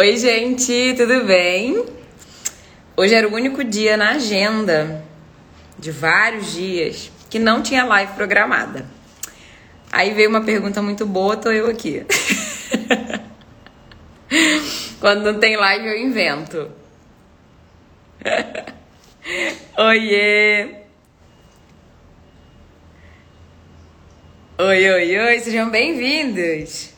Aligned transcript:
Oi, 0.00 0.16
gente, 0.16 0.94
tudo 0.96 1.24
bem? 1.26 1.84
Hoje 2.96 3.12
era 3.12 3.28
o 3.28 3.34
único 3.34 3.62
dia 3.62 3.98
na 3.98 4.12
agenda 4.12 5.04
de 5.78 5.90
vários 5.90 6.54
dias 6.54 7.12
que 7.28 7.38
não 7.38 7.60
tinha 7.60 7.84
live 7.84 8.14
programada. 8.14 8.86
Aí 9.92 10.14
veio 10.14 10.30
uma 10.30 10.42
pergunta 10.42 10.80
muito 10.80 11.04
boa, 11.04 11.36
tô 11.36 11.52
eu 11.52 11.66
aqui. 11.66 12.06
Quando 15.00 15.30
não 15.30 15.38
tem 15.38 15.58
live, 15.58 15.86
eu 15.86 15.98
invento. 15.98 16.70
Oiê! 19.76 20.76
Oi, 24.60 24.90
oi, 24.92 25.18
oi, 25.18 25.40
sejam 25.40 25.68
bem-vindos! 25.68 26.89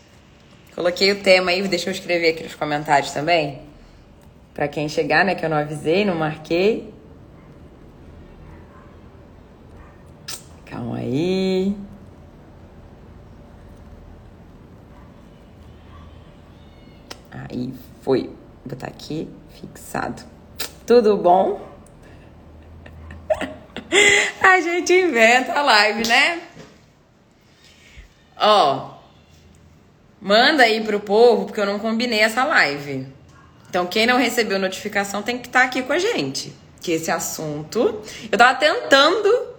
Coloquei 0.75 1.12
o 1.12 1.23
tema 1.23 1.50
aí, 1.50 1.66
deixa 1.68 1.91
eu 1.91 1.93
escrever 1.93 2.30
aqui 2.30 2.43
nos 2.43 2.54
comentários 2.54 3.12
também. 3.12 3.61
Pra 4.54 4.68
quem 4.68 4.89
chegar, 4.89 5.25
né? 5.25 5.35
Que 5.35 5.45
eu 5.45 5.50
não 5.50 5.57
avisei, 5.57 6.04
não 6.04 6.14
marquei. 6.14 6.93
Calma 10.64 10.96
aí. 10.96 11.76
Aí 17.31 17.73
foi. 18.00 18.23
Vou 18.64 18.70
botar 18.76 18.86
aqui, 18.86 19.29
fixado. 19.50 20.23
Tudo 20.86 21.17
bom? 21.18 21.61
A 24.40 24.61
gente 24.61 24.93
inventa 24.93 25.53
a 25.53 25.62
live, 25.62 26.09
né? 26.09 26.40
Ó, 28.36 28.92
Manda 30.22 30.62
aí 30.62 30.85
pro 30.85 31.00
povo, 31.00 31.46
porque 31.46 31.61
eu 31.61 31.67
não 31.67 31.81
combinei 31.81 32.20
essa 32.20 32.44
live. 32.44 33.08
Então, 33.69 33.86
quem 33.86 34.06
não 34.06 34.19
recebeu 34.19 34.56
notificação 34.56 35.20
tem 35.20 35.36
que 35.36 35.48
estar 35.48 35.62
tá 35.62 35.67
aqui 35.67 35.83
com 35.83 35.92
a 35.92 35.98
gente. 35.98 36.53
Que 36.81 36.92
esse 36.92 37.11
assunto. 37.11 38.01
Eu 38.31 38.39
tava 38.39 38.56
tentando. 38.56 39.27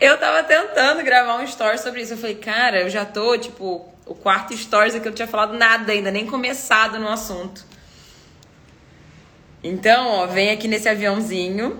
eu 0.00 0.18
tava 0.18 0.42
tentando 0.42 1.04
gravar 1.04 1.36
um 1.36 1.44
story 1.44 1.78
sobre 1.78 2.02
isso. 2.02 2.14
Eu 2.14 2.18
falei, 2.18 2.34
cara, 2.34 2.80
eu 2.80 2.90
já 2.90 3.04
tô, 3.04 3.38
tipo, 3.38 3.88
o 4.04 4.14
quarto 4.14 4.56
stories 4.56 4.96
aqui 4.96 5.06
eu 5.06 5.10
não 5.10 5.14
tinha 5.14 5.28
falado 5.28 5.56
nada 5.56 5.92
ainda, 5.92 6.10
nem 6.10 6.26
começado 6.26 6.98
no 6.98 7.08
assunto. 7.08 7.64
Então, 9.62 10.08
ó, 10.08 10.26
vem 10.26 10.50
aqui 10.50 10.66
nesse 10.66 10.88
aviãozinho 10.88 11.78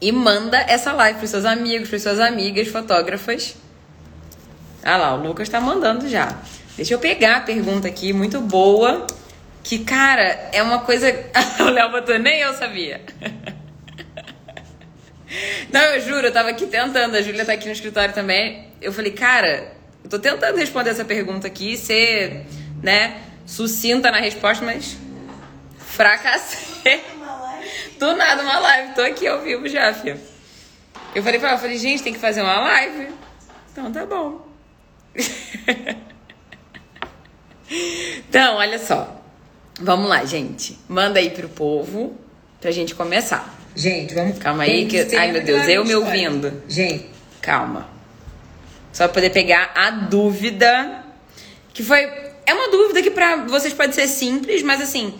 e 0.00 0.12
manda 0.12 0.56
essa 0.56 0.92
live 0.92 1.18
pros 1.18 1.30
seus 1.30 1.44
amigos, 1.44 1.88
pras 1.88 2.02
suas 2.02 2.20
amigas 2.20 2.68
fotógrafas 2.68 3.56
ah 4.82 4.96
lá, 4.96 5.14
o 5.14 5.22
Lucas 5.22 5.48
tá 5.48 5.60
mandando 5.60 6.08
já. 6.08 6.38
Deixa 6.76 6.94
eu 6.94 6.98
pegar 6.98 7.36
a 7.36 7.40
pergunta 7.40 7.86
aqui, 7.86 8.12
muito 8.12 8.40
boa. 8.40 9.06
Que, 9.62 9.80
cara, 9.80 10.48
é 10.52 10.62
uma 10.62 10.80
coisa. 10.80 11.06
o 11.60 11.64
Léo 11.64 11.90
botou, 11.90 12.18
nem 12.18 12.40
eu 12.40 12.54
sabia. 12.54 13.02
Não, 15.70 15.80
eu 15.80 16.00
juro, 16.00 16.26
eu 16.26 16.32
tava 16.32 16.50
aqui 16.50 16.66
tentando. 16.66 17.14
A 17.14 17.22
Júlia 17.22 17.44
tá 17.44 17.52
aqui 17.52 17.66
no 17.66 17.72
escritório 17.72 18.12
também. 18.14 18.66
Eu 18.80 18.92
falei, 18.92 19.12
cara, 19.12 19.72
eu 20.02 20.10
tô 20.10 20.18
tentando 20.18 20.56
responder 20.56 20.90
essa 20.90 21.04
pergunta 21.04 21.46
aqui, 21.46 21.76
ser, 21.76 22.46
né, 22.82 23.20
sucinta 23.46 24.10
na 24.10 24.18
resposta, 24.18 24.64
mas 24.64 24.96
fracassei. 25.78 27.02
Do 27.98 28.16
nada, 28.16 28.42
uma 28.42 28.58
live. 28.58 28.94
Tô 28.94 29.02
aqui 29.02 29.26
ao 29.26 29.40
vivo 29.40 29.68
já, 29.68 29.92
filho. 29.92 30.18
Eu 31.14 31.22
falei 31.22 31.38
pra 31.38 31.50
ela, 31.50 31.58
eu 31.58 31.60
falei, 31.60 31.76
gente, 31.76 32.02
tem 32.02 32.12
que 32.12 32.18
fazer 32.18 32.40
uma 32.40 32.58
live. 32.60 33.08
Então 33.70 33.92
tá 33.92 34.06
bom. 34.06 34.49
então, 38.28 38.56
olha 38.56 38.78
só. 38.78 39.20
Vamos 39.80 40.08
lá, 40.08 40.24
gente. 40.24 40.78
Manda 40.88 41.18
aí 41.18 41.30
pro 41.30 41.48
povo 41.48 42.16
pra 42.60 42.70
gente 42.70 42.94
começar. 42.94 43.58
Gente, 43.74 44.14
vamos. 44.14 44.38
Calma 44.38 44.64
aí 44.64 44.86
que. 44.86 45.16
Ai, 45.16 45.32
meu 45.32 45.42
Deus, 45.42 45.66
eu 45.68 45.84
me 45.84 45.94
ouvindo. 45.94 46.62
Gente. 46.68 47.06
Calma. 47.40 47.88
Só 48.92 49.04
pra 49.04 49.14
poder 49.14 49.30
pegar 49.30 49.72
a 49.74 49.90
dúvida. 49.90 51.04
Que 51.72 51.82
foi. 51.82 52.00
É 52.46 52.52
uma 52.52 52.70
dúvida 52.70 53.02
que 53.02 53.10
pra 53.10 53.36
vocês 53.46 53.72
pode 53.72 53.94
ser 53.94 54.06
simples, 54.06 54.62
mas 54.62 54.80
assim. 54.80 55.14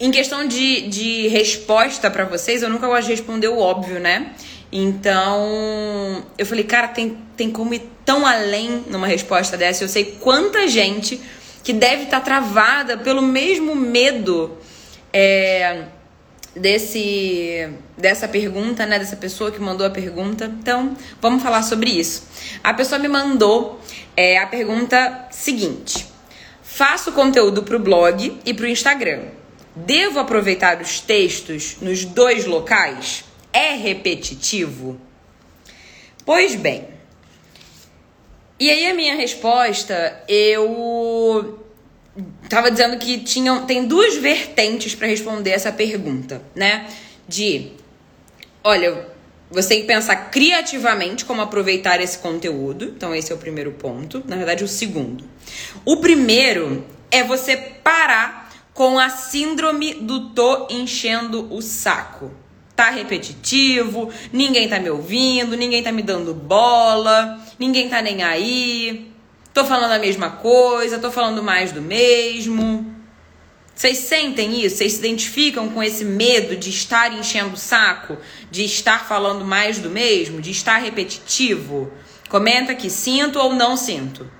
Em 0.00 0.12
questão 0.12 0.46
de, 0.46 0.82
de 0.88 1.26
resposta 1.26 2.08
para 2.08 2.24
vocês, 2.24 2.62
eu 2.62 2.70
nunca 2.70 2.86
gosto 2.86 3.06
de 3.06 3.10
responder 3.10 3.48
o 3.48 3.58
óbvio, 3.58 3.98
né? 3.98 4.32
Então, 4.70 6.22
eu 6.36 6.44
falei, 6.44 6.64
cara, 6.64 6.88
tem, 6.88 7.16
tem 7.36 7.50
como 7.50 7.72
ir 7.72 7.90
tão 8.04 8.26
além 8.26 8.84
numa 8.88 9.06
resposta 9.06 9.56
dessa. 9.56 9.84
Eu 9.84 9.88
sei 9.88 10.16
quanta 10.20 10.68
gente 10.68 11.20
que 11.64 11.72
deve 11.72 12.04
estar 12.04 12.20
tá 12.20 12.24
travada 12.24 12.98
pelo 12.98 13.22
mesmo 13.22 13.74
medo 13.74 14.58
é, 15.12 15.84
desse 16.54 17.68
dessa 17.96 18.28
pergunta, 18.28 18.86
né? 18.86 18.98
Dessa 18.98 19.16
pessoa 19.16 19.50
que 19.50 19.60
mandou 19.60 19.86
a 19.86 19.90
pergunta. 19.90 20.44
Então, 20.60 20.96
vamos 21.20 21.42
falar 21.42 21.62
sobre 21.62 21.90
isso. 21.90 22.26
A 22.62 22.74
pessoa 22.74 22.98
me 22.98 23.08
mandou 23.08 23.80
é, 24.16 24.38
a 24.38 24.46
pergunta 24.46 25.28
seguinte: 25.30 26.06
Faço 26.62 27.10
conteúdo 27.12 27.62
para 27.62 27.76
o 27.76 27.80
blog 27.80 28.38
e 28.44 28.54
para 28.54 28.66
o 28.66 28.68
Instagram. 28.68 29.22
Devo 29.74 30.18
aproveitar 30.20 30.80
os 30.80 31.00
textos 31.00 31.78
nos 31.80 32.04
dois 32.04 32.44
locais? 32.44 33.24
É 33.58 33.74
repetitivo? 33.74 35.00
Pois 36.24 36.54
bem. 36.54 36.86
E 38.60 38.70
aí 38.70 38.86
a 38.86 38.94
minha 38.94 39.16
resposta, 39.16 40.22
eu 40.28 41.66
tava 42.48 42.70
dizendo 42.70 42.98
que 42.98 43.18
tinham, 43.18 43.66
tem 43.66 43.86
duas 43.86 44.16
vertentes 44.16 44.94
para 44.94 45.08
responder 45.08 45.50
essa 45.50 45.72
pergunta, 45.72 46.40
né? 46.54 46.86
De, 47.26 47.72
olha, 48.62 49.08
você 49.50 49.70
tem 49.70 49.80
que 49.80 49.86
pensar 49.86 50.30
criativamente 50.30 51.24
como 51.24 51.42
aproveitar 51.42 52.00
esse 52.00 52.18
conteúdo. 52.18 52.84
Então, 52.96 53.14
esse 53.14 53.32
é 53.32 53.34
o 53.34 53.38
primeiro 53.38 53.72
ponto. 53.72 54.22
Na 54.26 54.36
verdade, 54.36 54.62
o 54.62 54.68
segundo. 54.68 55.24
O 55.84 55.96
primeiro 55.96 56.84
é 57.10 57.24
você 57.24 57.56
parar 57.56 58.52
com 58.72 58.98
a 58.98 59.08
síndrome 59.08 59.94
do 59.94 60.30
tô 60.30 60.68
enchendo 60.70 61.52
o 61.52 61.60
saco 61.60 62.30
tá 62.78 62.90
repetitivo, 62.90 64.08
ninguém 64.32 64.68
tá 64.68 64.78
me 64.78 64.88
ouvindo, 64.88 65.56
ninguém 65.56 65.82
tá 65.82 65.90
me 65.90 66.00
dando 66.00 66.32
bola, 66.32 67.44
ninguém 67.58 67.88
tá 67.88 68.00
nem 68.00 68.22
aí. 68.22 69.10
Tô 69.52 69.64
falando 69.64 69.90
a 69.90 69.98
mesma 69.98 70.30
coisa, 70.30 71.00
tô 71.00 71.10
falando 71.10 71.42
mais 71.42 71.72
do 71.72 71.82
mesmo. 71.82 72.94
Vocês 73.74 73.98
sentem 73.98 74.64
isso? 74.64 74.76
Vocês 74.76 74.92
se 74.92 75.00
identificam 75.00 75.68
com 75.70 75.82
esse 75.82 76.04
medo 76.04 76.54
de 76.54 76.70
estar 76.70 77.12
enchendo 77.12 77.54
o 77.54 77.56
saco, 77.56 78.16
de 78.48 78.64
estar 78.64 79.08
falando 79.08 79.44
mais 79.44 79.80
do 79.80 79.90
mesmo, 79.90 80.40
de 80.40 80.52
estar 80.52 80.76
repetitivo? 80.78 81.92
Comenta 82.28 82.70
aqui, 82.70 82.88
sinto 82.88 83.40
ou 83.40 83.54
não 83.54 83.76
sinto, 83.76 84.30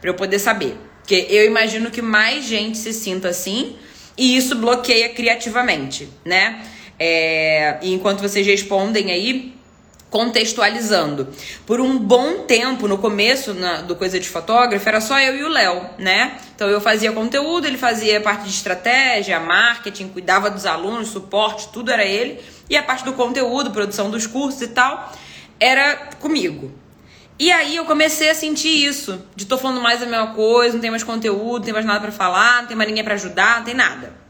para 0.00 0.10
eu 0.10 0.14
poder 0.14 0.40
saber. 0.40 0.76
Porque 1.02 1.24
eu 1.30 1.46
imagino 1.46 1.92
que 1.92 2.02
mais 2.02 2.46
gente 2.46 2.78
se 2.78 2.92
sinta 2.92 3.28
assim 3.28 3.76
e 4.18 4.36
isso 4.36 4.56
bloqueia 4.56 5.08
criativamente, 5.10 6.08
né? 6.24 6.66
É, 6.98 7.78
e 7.82 7.92
enquanto 7.92 8.20
vocês 8.20 8.46
respondem 8.46 9.10
aí, 9.10 9.56
contextualizando. 10.10 11.28
Por 11.66 11.80
um 11.80 11.98
bom 11.98 12.44
tempo, 12.44 12.88
no 12.88 12.98
começo 12.98 13.52
na, 13.52 13.82
do 13.82 13.94
Coisa 13.96 14.18
de 14.18 14.28
Fotógrafo, 14.28 14.88
era 14.88 15.00
só 15.00 15.18
eu 15.18 15.36
e 15.36 15.44
o 15.44 15.48
Léo, 15.48 15.84
né? 15.98 16.38
Então 16.54 16.68
eu 16.68 16.80
fazia 16.80 17.12
conteúdo, 17.12 17.66
ele 17.66 17.76
fazia 17.76 18.20
parte 18.20 18.44
de 18.44 18.50
estratégia, 18.50 19.38
marketing, 19.40 20.08
cuidava 20.08 20.48
dos 20.48 20.64
alunos, 20.64 21.08
suporte, 21.08 21.68
tudo 21.72 21.90
era 21.90 22.04
ele. 22.04 22.40
E 22.70 22.76
a 22.76 22.82
parte 22.82 23.04
do 23.04 23.12
conteúdo, 23.12 23.70
produção 23.70 24.10
dos 24.10 24.26
cursos 24.26 24.62
e 24.62 24.68
tal, 24.68 25.12
era 25.60 25.96
comigo. 26.20 26.72
E 27.38 27.52
aí 27.52 27.76
eu 27.76 27.84
comecei 27.84 28.30
a 28.30 28.34
sentir 28.34 28.86
isso, 28.86 29.22
de 29.34 29.44
tô 29.44 29.58
falando 29.58 29.82
mais 29.82 30.02
a 30.02 30.06
mesma 30.06 30.28
coisa, 30.28 30.72
não 30.72 30.80
tem 30.80 30.90
mais 30.90 31.04
conteúdo, 31.04 31.58
não 31.58 31.64
tem 31.64 31.74
mais 31.74 31.84
nada 31.84 32.00
para 32.00 32.10
falar, 32.10 32.62
não 32.62 32.68
tem 32.68 32.76
mais 32.76 32.88
ninguém 32.88 33.04
para 33.04 33.14
ajudar, 33.14 33.58
não 33.58 33.64
tem 33.64 33.74
nada. 33.74 34.25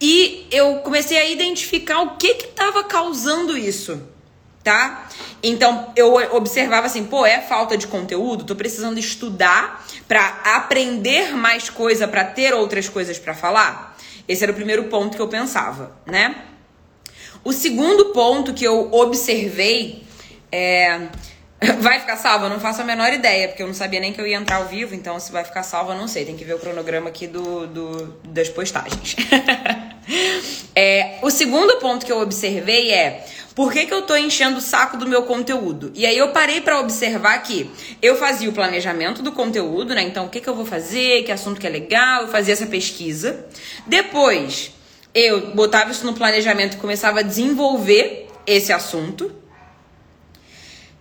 E 0.00 0.46
eu 0.50 0.76
comecei 0.76 1.18
a 1.18 1.28
identificar 1.28 2.00
o 2.00 2.16
que 2.16 2.34
que 2.34 2.46
estava 2.46 2.82
causando 2.84 3.56
isso, 3.56 4.02
tá? 4.64 5.08
Então 5.42 5.92
eu 5.94 6.14
observava 6.34 6.86
assim, 6.86 7.04
pô, 7.04 7.26
é 7.26 7.40
falta 7.40 7.76
de 7.76 7.86
conteúdo, 7.86 8.44
tô 8.44 8.56
precisando 8.56 8.98
estudar 8.98 9.86
para 10.08 10.40
aprender 10.56 11.36
mais 11.36 11.68
coisa, 11.68 12.08
para 12.08 12.24
ter 12.24 12.54
outras 12.54 12.88
coisas 12.88 13.18
para 13.18 13.34
falar. 13.34 13.96
Esse 14.26 14.42
era 14.42 14.52
o 14.52 14.54
primeiro 14.54 14.84
ponto 14.84 15.16
que 15.16 15.22
eu 15.22 15.28
pensava, 15.28 15.94
né? 16.06 16.44
O 17.44 17.52
segundo 17.52 18.06
ponto 18.06 18.54
que 18.54 18.64
eu 18.64 18.92
observei 18.92 20.04
é 20.52 21.08
Vai 21.80 22.00
ficar 22.00 22.16
salvo? 22.16 22.46
Eu 22.46 22.50
não 22.50 22.60
faço 22.60 22.80
a 22.80 22.84
menor 22.84 23.12
ideia, 23.12 23.48
porque 23.48 23.62
eu 23.62 23.66
não 23.66 23.74
sabia 23.74 24.00
nem 24.00 24.12
que 24.12 24.20
eu 24.20 24.26
ia 24.26 24.36
entrar 24.36 24.56
ao 24.56 24.66
vivo, 24.66 24.94
então 24.94 25.20
se 25.20 25.30
vai 25.30 25.44
ficar 25.44 25.62
salvo 25.62 25.92
eu 25.92 25.98
não 25.98 26.08
sei. 26.08 26.24
Tem 26.24 26.36
que 26.36 26.44
ver 26.44 26.54
o 26.54 26.58
cronograma 26.58 27.08
aqui 27.08 27.26
do, 27.26 27.66
do 27.66 28.06
das 28.24 28.48
postagens. 28.48 29.16
é, 30.74 31.18
o 31.22 31.30
segundo 31.30 31.76
ponto 31.76 32.06
que 32.06 32.12
eu 32.12 32.20
observei 32.20 32.90
é 32.90 33.26
Por 33.54 33.72
que, 33.72 33.84
que 33.84 33.92
eu 33.92 34.02
tô 34.02 34.16
enchendo 34.16 34.56
o 34.56 34.60
saco 34.60 34.96
do 34.96 35.06
meu 35.06 35.24
conteúdo? 35.24 35.92
E 35.94 36.06
aí 36.06 36.16
eu 36.16 36.28
parei 36.28 36.62
para 36.62 36.80
observar 36.80 37.42
que 37.42 37.70
eu 38.00 38.16
fazia 38.16 38.48
o 38.48 38.52
planejamento 38.52 39.22
do 39.22 39.32
conteúdo, 39.32 39.94
né? 39.94 40.02
Então, 40.02 40.24
o 40.26 40.28
que, 40.30 40.40
que 40.40 40.48
eu 40.48 40.54
vou 40.54 40.64
fazer? 40.64 41.24
Que 41.24 41.32
assunto 41.32 41.60
que 41.60 41.66
é 41.66 41.70
legal? 41.70 42.22
Eu 42.22 42.28
fazia 42.28 42.54
essa 42.54 42.66
pesquisa. 42.66 43.44
Depois, 43.86 44.72
eu 45.14 45.54
botava 45.54 45.90
isso 45.90 46.06
no 46.06 46.14
planejamento 46.14 46.74
e 46.74 46.80
começava 46.80 47.20
a 47.20 47.22
desenvolver 47.22 48.28
esse 48.46 48.72
assunto. 48.72 49.30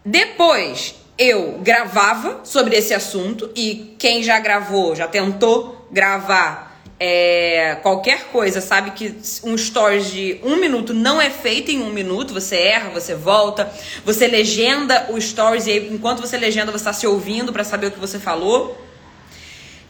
Depois, 0.10 0.96
eu 1.20 1.60
gravava 1.62 2.40
sobre 2.44 2.76
esse 2.76 2.96
assunto 2.96 3.52
e 3.56 3.96
quem 4.00 4.24
já 4.24 4.40
gravou, 4.40 4.96
já 4.96 5.08
tentou 5.08 5.88
gravar 5.92 6.82
é, 7.00 7.78
qualquer 7.84 8.26
coisa, 8.32 8.60
sabe 8.60 8.90
que 8.92 9.16
um 9.44 9.56
stories 9.56 10.10
de 10.12 10.40
um 10.44 10.56
minuto 10.56 10.96
não 10.96 11.22
é 11.22 11.30
feito 11.30 11.70
em 11.70 11.84
um 11.84 11.92
minuto, 11.92 12.34
você 12.34 12.56
erra, 12.56 12.90
você 12.90 13.14
volta, 13.14 13.72
você 14.04 14.26
legenda 14.26 15.12
o 15.12 15.22
stories 15.22 15.68
e 15.68 15.72
aí, 15.74 15.94
enquanto 15.94 16.22
você 16.22 16.38
legenda 16.38 16.72
você 16.72 16.78
está 16.78 16.94
se 16.94 17.06
ouvindo 17.06 17.54
para 17.54 17.64
saber 17.64 17.88
o 17.88 17.92
que 17.92 18.00
você 18.00 18.18
falou. 18.18 18.84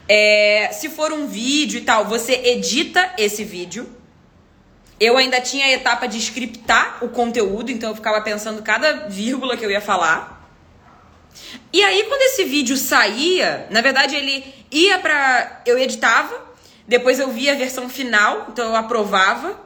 É, 0.06 0.68
se 0.70 0.90
for 0.90 1.14
um 1.14 1.28
vídeo 1.28 1.78
e 1.78 1.82
tal, 1.82 2.04
você 2.04 2.34
edita 2.44 3.14
esse 3.16 3.42
vídeo. 3.42 3.88
Eu 5.00 5.16
ainda 5.16 5.40
tinha 5.40 5.64
a 5.64 5.70
etapa 5.70 6.06
de 6.06 6.18
scriptar 6.18 7.02
o 7.02 7.08
conteúdo, 7.08 7.70
então 7.70 7.88
eu 7.88 7.96
ficava 7.96 8.20
pensando 8.20 8.62
cada 8.62 9.08
vírgula 9.08 9.56
que 9.56 9.64
eu 9.64 9.70
ia 9.70 9.80
falar. 9.80 10.38
E 11.72 11.82
aí, 11.82 12.04
quando 12.04 12.20
esse 12.22 12.44
vídeo 12.44 12.76
saía, 12.76 13.66
na 13.70 13.80
verdade 13.80 14.14
ele 14.14 14.44
ia 14.70 14.98
pra. 14.98 15.62
Eu 15.64 15.78
editava, 15.78 16.38
depois 16.86 17.18
eu 17.18 17.30
via 17.30 17.52
a 17.52 17.56
versão 17.56 17.88
final, 17.88 18.48
então 18.50 18.66
eu 18.66 18.76
aprovava. 18.76 19.58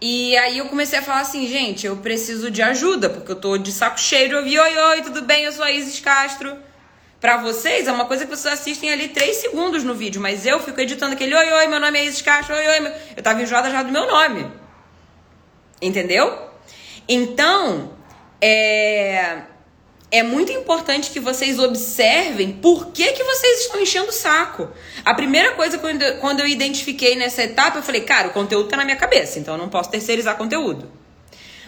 E 0.00 0.36
aí 0.36 0.58
eu 0.58 0.66
comecei 0.66 0.98
a 0.98 1.02
falar 1.02 1.20
assim, 1.20 1.48
gente, 1.48 1.86
eu 1.86 1.96
preciso 1.96 2.50
de 2.50 2.62
ajuda, 2.62 3.08
porque 3.08 3.32
eu 3.32 3.36
tô 3.36 3.56
de 3.56 3.72
saco 3.72 3.98
cheio 3.98 4.28
de 4.28 4.34
ouvir, 4.34 4.58
oi, 4.58 4.76
oi, 4.76 5.02
tudo 5.02 5.22
bem? 5.22 5.44
Eu 5.44 5.52
sou 5.52 5.64
a 5.64 5.70
Isis 5.70 5.98
Castro. 5.98 6.56
Pra 7.24 7.38
vocês, 7.38 7.88
é 7.88 7.90
uma 7.90 8.04
coisa 8.04 8.26
que 8.26 8.36
vocês 8.36 8.52
assistem 8.52 8.92
ali 8.92 9.08
3 9.08 9.34
segundos 9.34 9.82
no 9.82 9.94
vídeo, 9.94 10.20
mas 10.20 10.44
eu 10.44 10.60
fico 10.60 10.78
editando 10.78 11.14
aquele 11.14 11.34
oi, 11.34 11.52
oi, 11.54 11.66
meu 11.68 11.80
nome 11.80 11.98
é 11.98 12.04
Isis 12.04 12.20
Castro, 12.20 12.54
oi, 12.54 12.66
oi, 12.66 12.80
meu... 12.80 12.92
eu 13.16 13.22
tava 13.22 13.40
enjoada 13.40 13.70
já 13.70 13.82
do 13.82 13.90
meu 13.90 14.06
nome. 14.06 14.46
Entendeu? 15.80 16.50
Então, 17.08 17.96
é 18.42 19.38
é 20.10 20.22
muito 20.22 20.52
importante 20.52 21.10
que 21.10 21.18
vocês 21.18 21.58
observem 21.58 22.52
por 22.52 22.88
que, 22.88 23.12
que 23.12 23.24
vocês 23.24 23.60
estão 23.62 23.80
enchendo 23.80 24.10
o 24.10 24.12
saco. 24.12 24.68
A 25.02 25.14
primeira 25.14 25.52
coisa, 25.52 25.78
quando 25.78 26.02
eu, 26.02 26.18
quando 26.18 26.40
eu 26.40 26.46
identifiquei 26.46 27.16
nessa 27.16 27.42
etapa, 27.42 27.78
eu 27.78 27.82
falei, 27.82 28.02
cara, 28.02 28.28
o 28.28 28.32
conteúdo 28.32 28.68
tá 28.68 28.76
na 28.76 28.84
minha 28.84 28.98
cabeça, 28.98 29.38
então 29.38 29.54
eu 29.54 29.58
não 29.58 29.70
posso 29.70 29.90
terceirizar 29.90 30.36
conteúdo. 30.36 30.92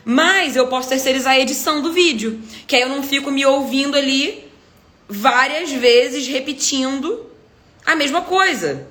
Mas 0.05 0.55
eu 0.55 0.67
posso 0.67 0.91
terceirizar 0.91 1.33
a 1.33 1.41
edição 1.41 1.81
do 1.81 1.95
vídeo, 1.95 2.43
que 2.67 2.77
aí 2.77 2.83
eu 2.83 2.91
não 2.91 3.03
fico 3.03 3.31
me 3.31 3.47
ouvindo 3.47 3.97
ali 3.97 4.46
várias 5.09 5.71
vezes 5.71 6.27
repetindo 6.27 7.27
a 7.85 7.95
mesma 7.95 8.23
coisa. 8.23 8.87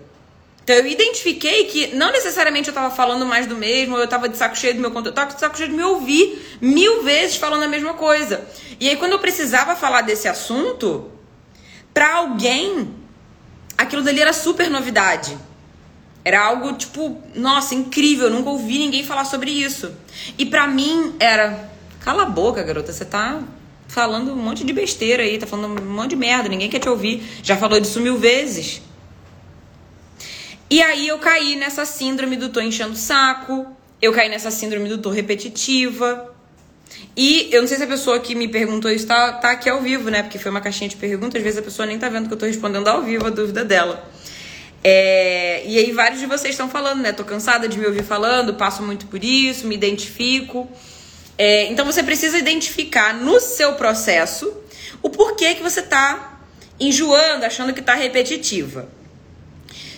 Então 0.64 0.76
eu 0.78 0.88
identifiquei 0.88 1.66
que 1.66 1.96
não 1.96 2.12
necessariamente 2.12 2.70
eu 2.70 2.72
estava 2.72 2.94
falando 2.94 3.24
mais 3.24 3.46
do 3.46 3.56
mesmo, 3.56 3.98
eu 3.98 4.06
estava 4.06 4.28
de 4.28 4.36
saco 4.36 4.58
cheio 4.58 4.74
do 4.74 4.80
meu 4.80 4.90
conteúdo, 4.90 5.08
eu 5.08 5.12
estava 5.12 5.34
de 5.34 5.40
saco 5.40 5.56
cheio 5.56 5.70
de 5.70 5.76
me 5.76 5.84
ouvir 5.84 6.58
mil 6.60 7.04
vezes 7.04 7.36
falando 7.36 7.64
a 7.64 7.68
mesma 7.68 7.94
coisa. 7.94 8.44
E 8.80 8.90
aí 8.90 8.96
quando 8.96 9.12
eu 9.12 9.20
precisava 9.20 9.76
falar 9.76 10.02
desse 10.02 10.28
assunto, 10.28 11.12
para 11.94 12.16
alguém, 12.16 12.96
aquilo 13.78 14.02
dali 14.02 14.20
era 14.20 14.34
super 14.34 14.70
novidade. 14.70 15.38
Era 16.24 16.44
algo 16.44 16.74
tipo, 16.74 17.22
nossa, 17.36 17.76
incrível, 17.76 18.30
eu 18.30 18.34
nunca 18.34 18.50
ouvi 18.50 18.80
ninguém 18.80 19.04
falar 19.04 19.26
sobre 19.26 19.52
isso. 19.52 19.94
E 20.36 20.48
para 20.48 20.66
mim 20.66 21.16
era, 21.20 21.70
cala 22.00 22.24
a 22.24 22.26
boca, 22.26 22.64
garota, 22.64 22.92
você 22.92 23.06
tá 23.06 23.40
falando 23.88 24.32
um 24.32 24.36
monte 24.36 24.64
de 24.64 24.74
besteira 24.74 25.24
aí, 25.24 25.38
tá 25.38 25.48
falando 25.48 25.82
um 25.82 25.86
monte 25.86 26.12
de 26.12 26.16
merda, 26.16 26.50
ninguém 26.50 26.70
quer 26.70 26.80
te 26.80 26.90
ouvir. 26.90 27.24
Já 27.44 27.58
falou 27.58 27.80
disso 27.80 28.00
mil 28.00 28.18
vezes. 28.18 28.82
E 30.70 30.82
aí 30.82 31.08
eu 31.08 31.20
caí 31.20 31.56
nessa 31.56 31.86
síndrome 31.86 32.36
do 32.36 32.50
tô 32.50 32.60
enchendo 32.60 32.94
o 32.94 32.96
saco, 32.98 33.68
eu 34.02 34.12
caí 34.12 34.30
nessa 34.30 34.52
síndrome 34.52 34.90
do 34.90 34.98
tô 34.98 35.10
repetitiva. 35.10 36.34
E 37.16 37.50
eu 37.52 37.62
não 37.62 37.68
sei 37.68 37.78
se 37.78 37.84
a 37.84 37.88
pessoa 37.88 38.20
que 38.20 38.36
me 38.36 38.48
perguntou 38.48 38.92
isso 38.92 39.08
tá, 39.08 39.34
tá 39.34 39.52
aqui 39.52 39.70
ao 39.70 39.82
vivo, 39.82 40.10
né? 40.10 40.24
Porque 40.24 40.38
foi 40.38 40.52
uma 40.52 40.62
caixinha 40.62 40.90
de 40.90 40.96
perguntas, 40.96 41.36
às 41.38 41.44
vezes 41.44 41.60
a 41.60 41.62
pessoa 41.62 41.86
nem 41.86 41.98
tá 41.98 42.10
vendo 42.10 42.28
que 42.28 42.34
eu 42.34 42.38
tô 42.38 42.46
respondendo 42.46 42.88
ao 42.88 43.02
vivo 43.02 43.26
a 43.26 43.30
dúvida 43.30 43.64
dela. 43.64 44.04
É, 44.84 45.64
e 45.66 45.80
aí 45.80 45.92
vários 45.92 46.20
de 46.20 46.28
vocês 46.28 46.54
estão 46.54 46.70
falando, 46.70 47.02
né? 47.02 47.12
Tô 47.12 47.24
cansada 47.24 47.68
de 47.68 47.78
me 47.78 47.86
ouvir 47.86 48.04
falando, 48.04 48.54
passo 48.54 48.84
muito 48.84 49.08
por 49.08 49.24
isso, 49.24 49.66
me 49.66 49.76
identifico. 49.76 50.70
É, 51.38 51.66
então 51.66 51.86
você 51.86 52.02
precisa 52.02 52.38
identificar 52.38 53.14
no 53.14 53.40
seu 53.40 53.74
processo 53.74 54.56
o 55.02 55.10
porquê 55.10 55.54
que 55.56 55.62
você 55.62 55.82
tá 55.82 56.40
enjoando, 56.80 57.46
achando 57.46 57.74
que 57.74 57.82
tá 57.82 57.94
repetitiva. 57.94 58.88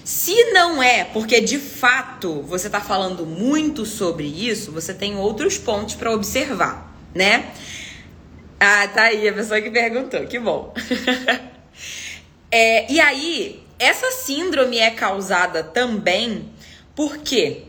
Se 0.04 0.52
não 0.52 0.82
é 0.82 1.04
porque 1.04 1.42
de 1.42 1.60
fato 1.60 2.42
você 2.44 2.68
está 2.68 2.80
falando 2.80 3.26
muito 3.26 3.86
sobre 3.86 4.26
isso, 4.26 4.72
você 4.72 4.94
tem 4.94 5.18
outros 5.18 5.58
pontos 5.58 5.96
para 5.96 6.12
observar, 6.12 6.96
né? 7.14 7.52
Ah, 8.60 8.88
tá 8.88 9.04
aí 9.04 9.28
a 9.28 9.34
pessoa 9.34 9.62
que 9.62 9.70
perguntou, 9.70 10.26
que 10.26 10.40
bom. 10.40 10.74
é, 12.50 12.92
e 12.92 13.00
aí, 13.00 13.62
essa 13.78 14.10
síndrome 14.12 14.80
é 14.80 14.90
causada 14.90 15.62
também 15.62 16.50
porque 16.96 17.64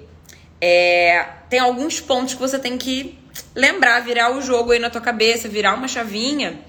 é, 0.61 1.27
tem 1.51 1.59
alguns 1.59 2.01
pontos 2.01 2.35
que 2.35 2.41
você 2.41 2.59
tem 2.59 2.79
que 2.79 3.18
lembrar, 3.59 3.99
virar 4.01 4.31
o 4.37 4.41
jogo 4.41 4.71
aí 4.71 4.79
na 4.79 4.89
tua 4.89 5.01
cabeça, 5.01 5.49
virar 5.49 5.75
uma 5.75 5.89
chavinha 5.89 6.61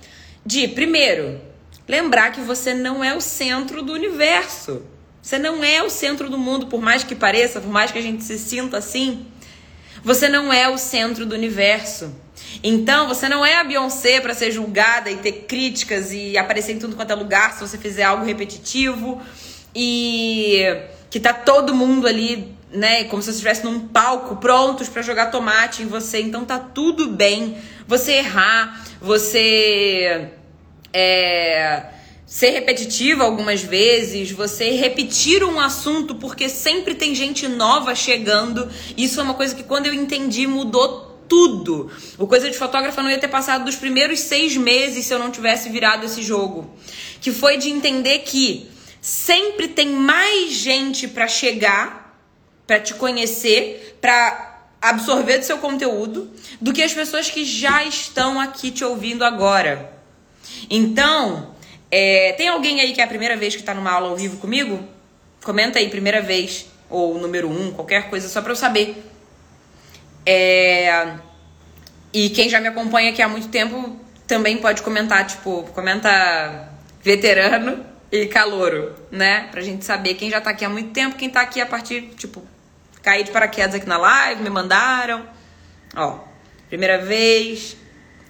de, 0.43 0.67
primeiro, 0.67 1.39
lembrar 1.87 2.31
que 2.31 2.41
você 2.41 2.73
não 2.73 3.03
é 3.03 3.15
o 3.15 3.21
centro 3.21 3.83
do 3.83 3.93
universo. 3.93 4.81
Você 5.21 5.37
não 5.37 5.63
é 5.63 5.83
o 5.83 5.89
centro 5.89 6.29
do 6.29 6.37
mundo, 6.37 6.65
por 6.65 6.81
mais 6.81 7.03
que 7.03 7.13
pareça, 7.13 7.61
por 7.61 7.69
mais 7.69 7.91
que 7.91 7.99
a 7.99 8.01
gente 8.01 8.23
se 8.23 8.39
sinta 8.39 8.77
assim. 8.77 9.27
Você 10.03 10.27
não 10.27 10.51
é 10.51 10.67
o 10.67 10.79
centro 10.79 11.27
do 11.27 11.35
universo. 11.35 12.11
Então, 12.63 13.07
você 13.07 13.29
não 13.29 13.45
é 13.45 13.57
a 13.57 13.63
Beyoncé 13.63 14.19
para 14.19 14.33
ser 14.33 14.51
julgada 14.51 15.11
e 15.11 15.17
ter 15.17 15.43
críticas 15.43 16.11
e 16.11 16.37
aparecer 16.39 16.71
em 16.71 16.79
tudo 16.79 16.95
quanto 16.95 17.11
é 17.11 17.15
lugar 17.15 17.53
se 17.53 17.59
você 17.59 17.77
fizer 17.77 18.03
algo 18.03 18.25
repetitivo 18.25 19.21
e 19.75 20.65
que 21.11 21.19
tá 21.19 21.33
todo 21.33 21.75
mundo 21.75 22.07
ali, 22.07 22.55
né, 22.71 23.03
como 23.05 23.21
se 23.21 23.27
você 23.27 23.31
estivesse 23.31 23.63
num 23.63 23.87
palco 23.87 24.35
prontos 24.37 24.89
para 24.89 25.01
jogar 25.01 25.27
tomate 25.27 25.83
em 25.83 25.87
você. 25.87 26.21
Então 26.21 26.45
tá 26.45 26.59
tudo 26.59 27.09
bem 27.09 27.57
você 27.87 28.13
errar, 28.13 28.85
você 29.01 30.29
é 30.93 31.93
ser 32.29 32.51
repetitiva 32.51 33.23
algumas 33.23 33.63
vezes, 33.63 34.29
você 34.29 34.69
repetir 34.69 35.43
um 35.43 35.59
assunto 35.59 36.13
porque 36.13 36.47
sempre 36.47 36.93
tem 36.93 37.15
gente 37.15 37.47
nova 37.47 37.95
chegando. 37.95 38.69
Isso 38.95 39.19
é 39.19 39.23
uma 39.23 39.33
coisa 39.33 39.55
que 39.55 39.63
quando 39.63 39.87
eu 39.87 39.93
entendi 39.93 40.45
mudou 40.45 41.09
tudo. 41.27 41.91
O 42.19 42.27
coisa 42.27 42.49
de 42.49 42.55
fotógrafa 42.55 43.01
não 43.01 43.09
ia 43.09 43.17
ter 43.17 43.29
passado 43.29 43.65
dos 43.65 43.75
primeiros 43.75 44.19
seis 44.19 44.55
meses 44.55 45.07
se 45.07 45.13
eu 45.13 45.17
não 45.17 45.31
tivesse 45.31 45.69
virado 45.69 46.05
esse 46.05 46.21
jogo. 46.21 46.69
Que 47.19 47.31
foi 47.31 47.57
de 47.57 47.69
entender 47.69 48.19
que 48.19 48.69
sempre 49.01 49.67
tem 49.67 49.89
mais 49.89 50.53
gente 50.53 51.07
para 51.07 51.27
chegar, 51.27 52.08
para 52.69 52.79
te 52.79 52.93
conhecer, 52.93 53.97
para 53.99 54.59
absorver 54.79 55.39
do 55.39 55.43
seu 55.43 55.57
conteúdo, 55.57 56.29
do 56.61 56.71
que 56.71 56.83
as 56.83 56.93
pessoas 56.93 57.27
que 57.27 57.43
já 57.43 57.83
estão 57.83 58.39
aqui 58.39 58.69
te 58.69 58.85
ouvindo 58.85 59.25
agora. 59.25 59.91
Então, 60.69 61.55
é, 61.89 62.33
tem 62.33 62.47
alguém 62.47 62.79
aí 62.79 62.93
que 62.93 63.01
é 63.01 63.03
a 63.03 63.07
primeira 63.07 63.35
vez 63.35 63.55
que 63.55 63.61
está 63.61 63.73
numa 63.73 63.91
aula 63.91 64.09
ao 64.09 64.15
vivo 64.15 64.37
comigo? 64.37 64.87
Comenta 65.43 65.79
aí, 65.79 65.89
primeira 65.89 66.21
vez, 66.21 66.67
ou 66.87 67.17
número 67.17 67.49
um, 67.49 67.71
qualquer 67.71 68.07
coisa, 68.07 68.29
só 68.29 68.39
para 68.39 68.51
eu 68.51 68.55
saber. 68.55 69.03
É, 70.23 71.15
e 72.13 72.29
quem 72.29 72.49
já 72.49 72.61
me 72.61 72.67
acompanha 72.67 73.09
aqui 73.09 73.23
há 73.23 73.27
muito 73.27 73.47
tempo 73.47 73.97
também 74.27 74.57
pode 74.57 74.83
comentar, 74.83 75.25
tipo, 75.25 75.63
comenta 75.73 76.69
veterano 77.01 77.83
e 78.11 78.27
calouro, 78.27 78.93
né? 79.09 79.47
Pra 79.49 79.59
gente 79.61 79.83
saber 79.83 80.13
quem 80.13 80.29
já 80.29 80.39
tá 80.39 80.51
aqui 80.51 80.63
há 80.63 80.69
muito 80.69 80.91
tempo, 80.91 81.15
quem 81.15 81.31
tá 81.31 81.41
aqui 81.41 81.59
a 81.59 81.65
partir, 81.65 82.11
tipo, 82.15 82.43
cair 83.01 83.23
de 83.23 83.31
paraquedas 83.31 83.75
aqui 83.75 83.87
na 83.87 83.97
live, 83.97 84.41
me 84.41 84.49
mandaram. 84.49 85.25
Ó, 85.95 86.19
primeira 86.67 86.99
vez, 86.99 87.75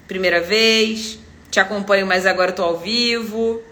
primeira 0.06 0.40
vez, 0.40 1.18
te 1.50 1.60
acompanho, 1.60 2.06
mas 2.06 2.26
agora 2.26 2.50
eu 2.50 2.54
tô 2.54 2.62
ao 2.62 2.78
vivo. 2.78 3.62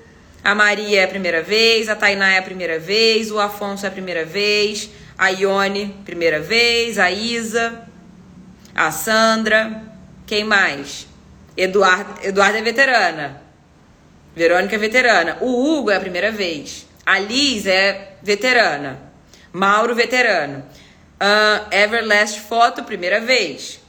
A 0.42 0.54
Maria 0.54 1.00
é 1.00 1.04
a 1.04 1.08
primeira 1.08 1.42
vez, 1.42 1.88
a 1.88 1.96
Tainá 1.96 2.32
é 2.32 2.38
a 2.38 2.42
primeira 2.42 2.78
vez, 2.78 3.30
o 3.30 3.38
Afonso 3.38 3.84
é 3.84 3.88
a 3.88 3.92
primeira 3.92 4.24
vez, 4.24 4.90
a 5.16 5.28
Ione, 5.28 5.94
primeira 6.04 6.40
vez, 6.40 6.98
a 6.98 7.10
Isa, 7.10 7.82
a 8.74 8.90
Sandra, 8.90 9.82
quem 10.26 10.44
mais? 10.44 11.08
Eduardo, 11.56 12.14
Eduardo 12.22 12.58
é 12.58 12.62
veterana. 12.62 13.42
Verônica 14.36 14.76
é 14.76 14.78
veterana. 14.78 15.38
O 15.40 15.48
Hugo 15.48 15.90
é 15.90 15.96
a 15.96 16.00
primeira 16.00 16.30
vez. 16.30 16.86
A 17.04 17.18
Liz 17.18 17.66
é 17.66 18.12
veterana. 18.22 19.00
Mauro, 19.52 19.94
veterano. 19.94 20.64
Uh, 21.20 21.74
Everlast 21.74 22.40
Foto, 22.40 22.84
primeira 22.84 23.20
vez. 23.20 23.80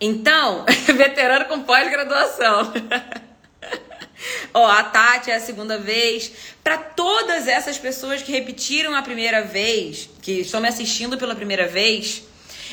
Então, 0.00 0.64
veterano 0.96 1.44
com 1.44 1.62
pós-graduação. 1.62 2.72
Ó, 4.52 4.66
a 4.66 4.82
Tati 4.82 5.30
é 5.30 5.36
a 5.36 5.40
segunda 5.40 5.78
vez. 5.78 6.32
Para 6.62 6.78
todas 6.78 7.46
essas 7.46 7.78
pessoas 7.78 8.22
que 8.22 8.32
repetiram 8.32 8.94
a 8.94 9.02
primeira 9.02 9.42
vez, 9.42 10.10
que 10.20 10.40
estão 10.40 10.60
me 10.60 10.68
assistindo 10.68 11.16
pela 11.16 11.34
primeira 11.34 11.68
vez, 11.68 12.24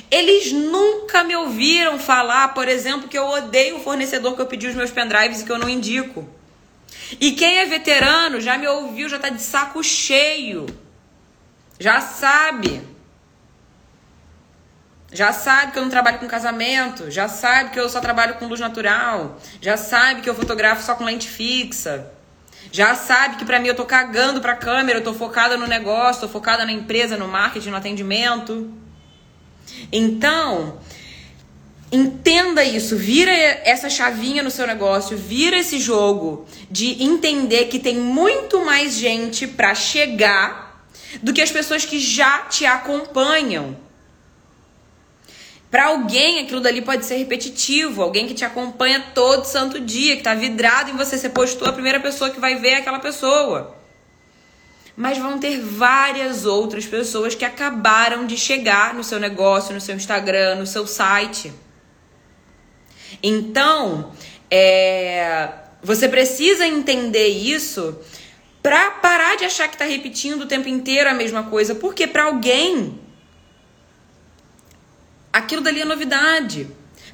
eles 0.10 0.52
nunca 0.52 1.24
me 1.24 1.36
ouviram 1.36 2.00
falar, 2.00 2.54
por 2.56 2.68
exemplo, 2.68 3.08
que 3.08 3.18
eu 3.18 3.28
odeio 3.28 3.78
o 3.78 3.84
fornecedor 3.84 4.36
que 4.36 4.42
eu 4.42 4.48
pedi 4.48 4.68
os 4.68 4.76
meus 4.76 4.92
pendrives 4.92 5.42
e 5.42 5.46
que 5.46 5.52
eu 5.52 5.60
não 5.60 5.70
indico. 5.70 6.28
E 7.20 7.32
quem 7.34 7.60
é 7.60 7.66
veterano 7.66 8.42
já 8.42 8.58
me 8.58 8.68
ouviu, 8.68 9.08
já 9.08 9.20
tá 9.20 9.30
de 9.30 9.42
saco 9.42 9.84
cheio. 9.84 10.66
Já 11.80 12.02
sabe. 12.02 12.82
Já 15.12 15.34
sabe 15.34 15.72
que 15.72 15.80
eu 15.80 15.84
não 15.84 15.90
trabalho 15.90 16.20
com 16.20 16.28
casamento, 16.28 17.10
já 17.10 17.28
sabe 17.28 17.72
que 17.72 17.80
eu 17.80 17.90
só 17.90 18.00
trabalho 18.00 18.36
com 18.36 18.46
luz 18.46 18.60
natural, 18.60 19.40
já 19.60 19.76
sabe 19.76 20.22
que 20.22 20.30
eu 20.30 20.36
fotografo 20.36 20.84
só 20.84 20.94
com 20.94 21.04
lente 21.04 21.28
fixa. 21.28 22.12
Já 22.72 22.94
sabe 22.94 23.38
que 23.38 23.46
para 23.46 23.60
mim 23.60 23.70
eu 23.70 23.76
tô 23.76 23.86
cagando 23.86 24.40
pra 24.40 24.56
câmera, 24.56 25.00
eu 25.00 25.04
tô 25.04 25.14
focada 25.14 25.58
no 25.58 25.66
negócio, 25.66 26.22
tô 26.22 26.30
focada 26.30 26.64
na 26.64 26.72
empresa, 26.72 27.18
no 27.18 27.28
marketing, 27.28 27.70
no 27.70 27.78
atendimento. 27.78 28.72
Então, 29.92 30.78
entenda 31.92 32.64
isso, 32.64 32.96
vira 32.96 33.32
essa 33.32 33.90
chavinha 33.90 34.44
no 34.44 34.52
seu 34.52 34.68
negócio, 34.68 35.18
vira 35.18 35.58
esse 35.58 35.80
jogo 35.80 36.46
de 36.70 37.02
entender 37.04 37.66
que 37.66 37.80
tem 37.80 37.98
muito 37.98 38.64
mais 38.64 38.96
gente 38.96 39.48
para 39.48 39.74
chegar 39.74 40.69
do 41.22 41.34
que 41.34 41.42
as 41.42 41.52
pessoas 41.52 41.86
que 41.86 42.00
já 42.00 42.40
te 42.44 42.66
acompanham. 42.66 43.76
Para 45.70 45.86
alguém, 45.86 46.40
aquilo 46.40 46.62
dali 46.62 46.82
pode 46.82 47.06
ser 47.06 47.18
repetitivo. 47.18 48.02
Alguém 48.02 48.28
que 48.28 48.34
te 48.34 48.44
acompanha 48.44 49.12
todo 49.14 49.46
santo 49.46 49.80
dia, 49.80 50.18
que 50.18 50.24
tá 50.24 50.34
vidrado 50.34 50.90
em 50.90 50.98
você. 50.98 51.18
Você 51.18 51.30
postou 51.30 51.68
a 51.68 51.74
primeira 51.74 52.00
pessoa 52.00 52.32
que 52.32 52.40
vai 52.40 52.56
ver 52.56 52.70
é 52.70 52.76
aquela 52.78 53.00
pessoa. 53.00 53.76
Mas 54.98 55.18
vão 55.18 55.40
ter 55.40 55.62
várias 55.62 56.46
outras 56.46 56.86
pessoas 56.86 57.36
que 57.36 57.46
acabaram 57.46 58.26
de 58.26 58.36
chegar 58.36 58.94
no 58.94 59.04
seu 59.04 59.20
negócio, 59.20 59.74
no 59.74 59.80
seu 59.80 59.96
Instagram, 59.96 60.56
no 60.56 60.66
seu 60.66 60.88
site. 60.88 61.54
Então, 63.22 64.12
é, 64.50 65.50
você 65.82 66.10
precisa 66.10 66.66
entender 66.66 67.28
isso 67.28 67.98
para 68.62 68.92
parar 68.92 69.38
de 69.38 69.46
achar 69.46 69.68
que 69.68 69.78
tá 69.78 69.86
repetindo 69.86 70.42
o 70.42 70.46
tempo 70.46 70.68
inteiro 70.68 71.10
a 71.10 71.14
mesma 71.14 71.44
coisa. 71.44 71.76
Porque 71.76 72.06
para 72.08 72.24
alguém 72.24 73.00
aquilo 75.32 75.62
dali 75.62 75.82
é 75.82 75.86
novidade. 75.86 76.68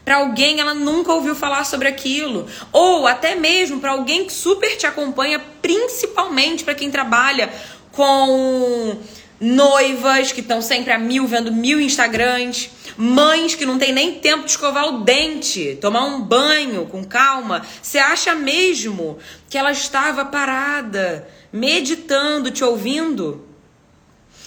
Para 0.03 0.17
alguém 0.17 0.59
ela 0.59 0.73
nunca 0.73 1.11
ouviu 1.11 1.35
falar 1.35 1.63
sobre 1.63 1.87
aquilo, 1.87 2.47
ou 2.71 3.07
até 3.07 3.33
mesmo 3.33 3.79
para 3.79 3.91
alguém 3.91 4.25
que 4.25 4.33
super 4.33 4.77
te 4.77 4.85
acompanha, 4.85 5.39
principalmente 5.61 6.63
para 6.63 6.75
quem 6.75 6.91
trabalha 6.91 7.51
com 7.91 8.99
noivas 9.39 10.31
que 10.31 10.41
estão 10.41 10.61
sempre 10.61 10.93
a 10.93 10.99
mil 10.99 11.25
vendo 11.27 11.51
mil 11.51 11.79
Instagrams, 11.79 12.69
mães 12.95 13.55
que 13.55 13.65
não 13.65 13.79
tem 13.79 13.91
nem 13.91 14.19
tempo 14.19 14.45
de 14.45 14.51
escovar 14.51 14.87
o 14.87 15.03
dente, 15.03 15.77
tomar 15.81 16.05
um 16.05 16.21
banho 16.21 16.85
com 16.85 17.03
calma. 17.03 17.65
Você 17.81 17.97
acha 17.97 18.35
mesmo 18.35 19.17
que 19.49 19.57
ela 19.57 19.71
estava 19.71 20.23
parada, 20.23 21.27
meditando, 21.55 22.51
te 22.51 22.63
ouvindo? 22.63 23.47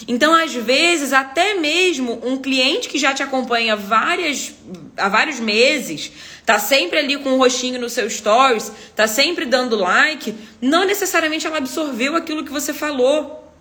Então, 0.06 0.34
às 0.34 0.52
vezes, 0.54 1.12
até 1.12 1.54
mesmo 1.54 2.20
um 2.22 2.36
cliente 2.36 2.88
que 2.88 2.98
já 2.98 3.14
te 3.14 3.22
acompanha 3.22 3.74
várias, 3.74 4.52
há 4.96 5.08
vários 5.08 5.40
meses, 5.40 6.12
tá 6.44 6.58
sempre 6.58 6.98
ali 6.98 7.16
com 7.16 7.30
o 7.30 7.34
um 7.34 7.38
rostinho 7.38 7.80
no 7.80 7.88
seu 7.88 8.08
stories, 8.08 8.70
tá 8.94 9.08
sempre 9.08 9.46
dando 9.46 9.74
like, 9.74 10.34
não 10.60 10.84
necessariamente 10.84 11.46
ela 11.46 11.56
absorveu 11.56 12.14
aquilo 12.14 12.44
que 12.44 12.52
você 12.52 12.74
falou. 12.74 13.52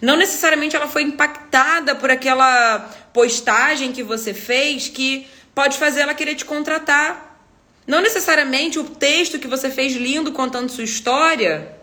Não 0.00 0.16
necessariamente 0.16 0.74
ela 0.74 0.88
foi 0.88 1.02
impactada 1.02 1.94
por 1.96 2.10
aquela 2.10 2.78
postagem 3.12 3.92
que 3.92 4.02
você 4.02 4.32
fez 4.32 4.88
que 4.88 5.26
pode 5.54 5.76
fazer 5.76 6.00
ela 6.00 6.14
querer 6.14 6.36
te 6.36 6.44
contratar. 6.44 7.40
Não 7.86 8.00
necessariamente 8.00 8.78
o 8.78 8.84
texto 8.84 9.38
que 9.38 9.48
você 9.48 9.68
fez 9.68 9.94
lindo 9.94 10.32
contando 10.32 10.70
sua 10.70 10.84
história 10.84 11.77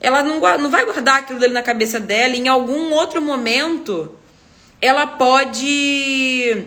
ela 0.00 0.22
não, 0.22 0.40
não 0.58 0.70
vai 0.70 0.84
guardar 0.84 1.20
aquilo 1.20 1.40
dele 1.40 1.52
na 1.52 1.62
cabeça 1.62 1.98
dela. 1.98 2.36
Em 2.36 2.48
algum 2.48 2.92
outro 2.92 3.20
momento, 3.20 4.16
ela 4.80 5.06
pode 5.06 6.66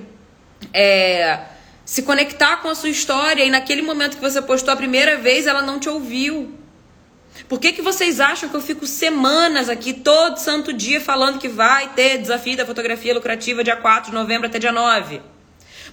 é, 0.74 1.40
se 1.86 2.04
conectar 2.04 2.58
com 2.58 2.68
a 2.68 2.76
sua 2.76 2.90
história. 2.90 3.44
E 3.44 3.50
naquele 3.50 3.82
momento 3.82 4.18
que 4.18 4.22
você 4.22 4.42
postou 4.42 4.74
a 4.74 4.78
primeira 4.78 5.18
vez, 5.18 5.48
ela 5.48 5.62
não 5.62 5.80
te 5.80 5.88
ouviu. 5.88 6.58
Por 7.48 7.60
que, 7.60 7.72
que 7.72 7.82
vocês 7.82 8.20
acham 8.20 8.50
que 8.50 8.56
eu 8.56 8.62
fico 8.62 8.86
semanas 8.86 9.70
aqui, 9.70 9.94
todo 9.94 10.38
santo 10.38 10.74
dia, 10.74 11.00
falando 11.00 11.40
que 11.40 11.48
vai 11.48 11.90
ter 11.94 12.18
desafio 12.18 12.58
da 12.58 12.66
fotografia 12.66 13.14
lucrativa 13.14 13.64
dia 13.64 13.78
4 13.78 14.12
de 14.12 14.16
novembro 14.16 14.48
até 14.48 14.60
dia 14.60 14.74
9? 14.74 15.22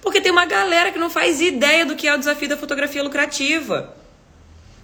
Porque 0.03 0.21
tem 0.21 0.33
uma 0.33 0.45
galera 0.45 0.91
que 0.91 0.99
não 0.99 1.09
faz 1.09 1.41
ideia 1.41 1.87
do 1.87 1.95
que 1.95 2.09
é 2.09 2.15
o 2.15 2.19
desafio 2.19 2.49
da 2.49 2.57
fotografia 2.57 3.03
lucrativa 3.03 3.95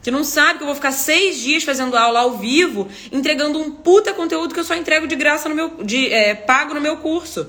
que 0.05 0.11
não 0.11 0.23
sabe 0.23 0.59
que 0.59 0.65
eu 0.65 0.67
vou 0.67 0.75
ficar 0.75 0.93
seis 0.93 1.39
dias 1.39 1.65
fazendo 1.65 1.97
aula 1.97 2.21
ao 2.21 2.37
vivo, 2.37 2.87
entregando 3.11 3.59
um 3.59 3.71
puta 3.71 4.13
conteúdo 4.13 4.53
que 4.53 4.61
eu 4.61 4.65
só 4.65 4.77
entrego 4.77 5.07
de 5.07 5.17
graça 5.17 5.49
no 5.49 5.55
meu. 5.55 5.83
De, 5.83 6.13
é, 6.13 6.35
pago 6.35 6.75
no 6.75 6.81
meu 6.81 6.99
curso. 6.99 7.49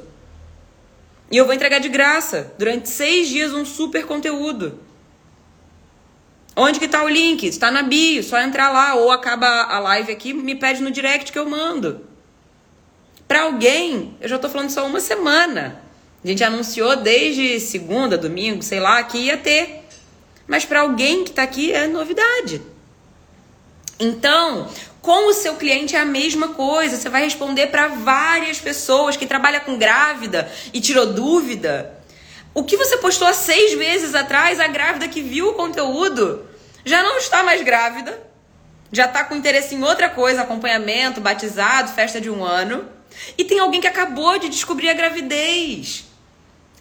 E 1.29 1.35
eu 1.35 1.43
vou 1.43 1.53
entregar 1.53 1.79
de 1.79 1.89
graça, 1.89 2.53
durante 2.57 2.87
seis 2.87 3.27
dias, 3.27 3.51
um 3.51 3.65
super 3.65 4.05
conteúdo. 4.05 4.79
Onde 6.55 6.79
que 6.79 6.87
tá 6.87 7.03
o 7.03 7.09
link? 7.09 7.45
Está 7.45 7.69
na 7.69 7.83
bio, 7.83 8.23
só 8.23 8.39
entrar 8.39 8.71
lá. 8.71 8.95
Ou 8.95 9.11
acaba 9.11 9.45
a 9.45 9.77
live 9.79 10.13
aqui, 10.13 10.33
me 10.33 10.55
pede 10.55 10.81
no 10.81 10.91
direct 10.91 11.33
que 11.33 11.37
eu 11.37 11.49
mando. 11.49 12.07
Para 13.27 13.41
alguém, 13.41 14.15
eu 14.21 14.29
já 14.29 14.39
tô 14.39 14.47
falando 14.47 14.69
só 14.69 14.87
uma 14.87 15.01
semana. 15.01 15.81
A 16.23 16.27
gente 16.27 16.41
anunciou 16.41 16.95
desde 16.95 17.59
segunda, 17.59 18.17
domingo, 18.17 18.63
sei 18.63 18.79
lá, 18.79 19.03
que 19.03 19.17
ia 19.17 19.35
ter. 19.35 19.84
Mas 20.47 20.65
para 20.65 20.81
alguém 20.81 21.23
que 21.23 21.31
está 21.31 21.43
aqui 21.43 21.71
é 21.71 21.87
novidade. 21.87 22.61
Então, 23.99 24.69
com 25.01 25.29
o 25.29 25.33
seu 25.33 25.55
cliente 25.55 25.95
é 25.95 25.99
a 25.99 26.05
mesma 26.05 26.49
coisa. 26.49 26.97
Você 26.97 27.09
vai 27.09 27.23
responder 27.23 27.67
para 27.67 27.87
várias 27.87 28.59
pessoas 28.59 29.15
que 29.15 29.25
trabalha 29.25 29.59
com 29.59 29.77
grávida 29.77 30.51
e 30.73 30.81
tirou 30.81 31.07
dúvida. 31.13 31.95
O 32.53 32.63
que 32.63 32.77
você 32.77 32.97
postou 32.97 33.27
há 33.27 33.33
seis 33.33 33.75
meses 33.75 34.15
atrás, 34.15 34.59
a 34.59 34.67
grávida 34.67 35.07
que 35.07 35.21
viu 35.21 35.49
o 35.49 35.53
conteúdo 35.53 36.45
já 36.85 37.03
não 37.03 37.17
está 37.17 37.43
mais 37.43 37.61
grávida, 37.61 38.21
já 38.91 39.05
está 39.05 39.23
com 39.23 39.35
interesse 39.35 39.75
em 39.75 39.83
outra 39.83 40.09
coisa, 40.09 40.41
acompanhamento, 40.41 41.19
batizado, 41.19 41.91
festa 41.91 42.21
de 42.21 42.29
um 42.29 42.43
ano. 42.43 42.87
E 43.37 43.43
tem 43.43 43.59
alguém 43.59 43.81
que 43.81 43.87
acabou 43.87 44.37
de 44.37 44.49
descobrir 44.49 44.89
a 44.89 44.93
gravidez. 44.93 46.05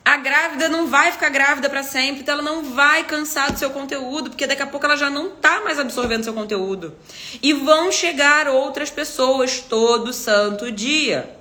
A 0.04 0.18
grávida 0.18 0.68
não 0.68 0.86
vai 0.86 1.12
ficar 1.12 1.30
grávida 1.30 1.70
para 1.70 1.82
sempre, 1.82 2.20
então 2.20 2.34
ela 2.34 2.42
não 2.42 2.62
vai 2.62 3.04
cansar 3.04 3.50
do 3.50 3.58
seu 3.58 3.70
conteúdo, 3.70 4.28
porque 4.28 4.46
daqui 4.46 4.62
a 4.62 4.66
pouco 4.66 4.84
ela 4.84 4.96
já 4.96 5.08
não 5.08 5.30
tá 5.30 5.62
mais 5.62 5.78
absorvendo 5.78 6.24
seu 6.24 6.34
conteúdo. 6.34 6.94
E 7.42 7.54
vão 7.54 7.90
chegar 7.90 8.46
outras 8.46 8.90
pessoas 8.90 9.60
todo 9.60 10.12
santo 10.12 10.70
dia. 10.70 11.34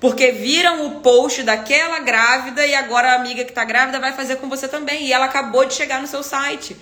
Porque 0.00 0.32
viram 0.32 0.84
o 0.86 1.00
post 1.00 1.44
daquela 1.44 2.00
grávida 2.00 2.66
e 2.66 2.74
agora 2.74 3.12
a 3.12 3.14
amiga 3.14 3.44
que 3.44 3.52
tá 3.52 3.64
grávida 3.64 4.00
vai 4.00 4.12
fazer 4.12 4.36
com 4.36 4.48
você 4.48 4.66
também. 4.66 5.06
E 5.06 5.12
ela 5.12 5.26
acabou 5.26 5.64
de 5.64 5.72
chegar 5.72 6.00
no 6.00 6.08
seu 6.08 6.24
site. 6.24 6.76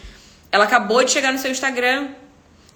Ela 0.50 0.64
acabou 0.64 1.04
de 1.04 1.10
chegar 1.10 1.32
no 1.32 1.38
seu 1.38 1.50
Instagram. 1.50 2.08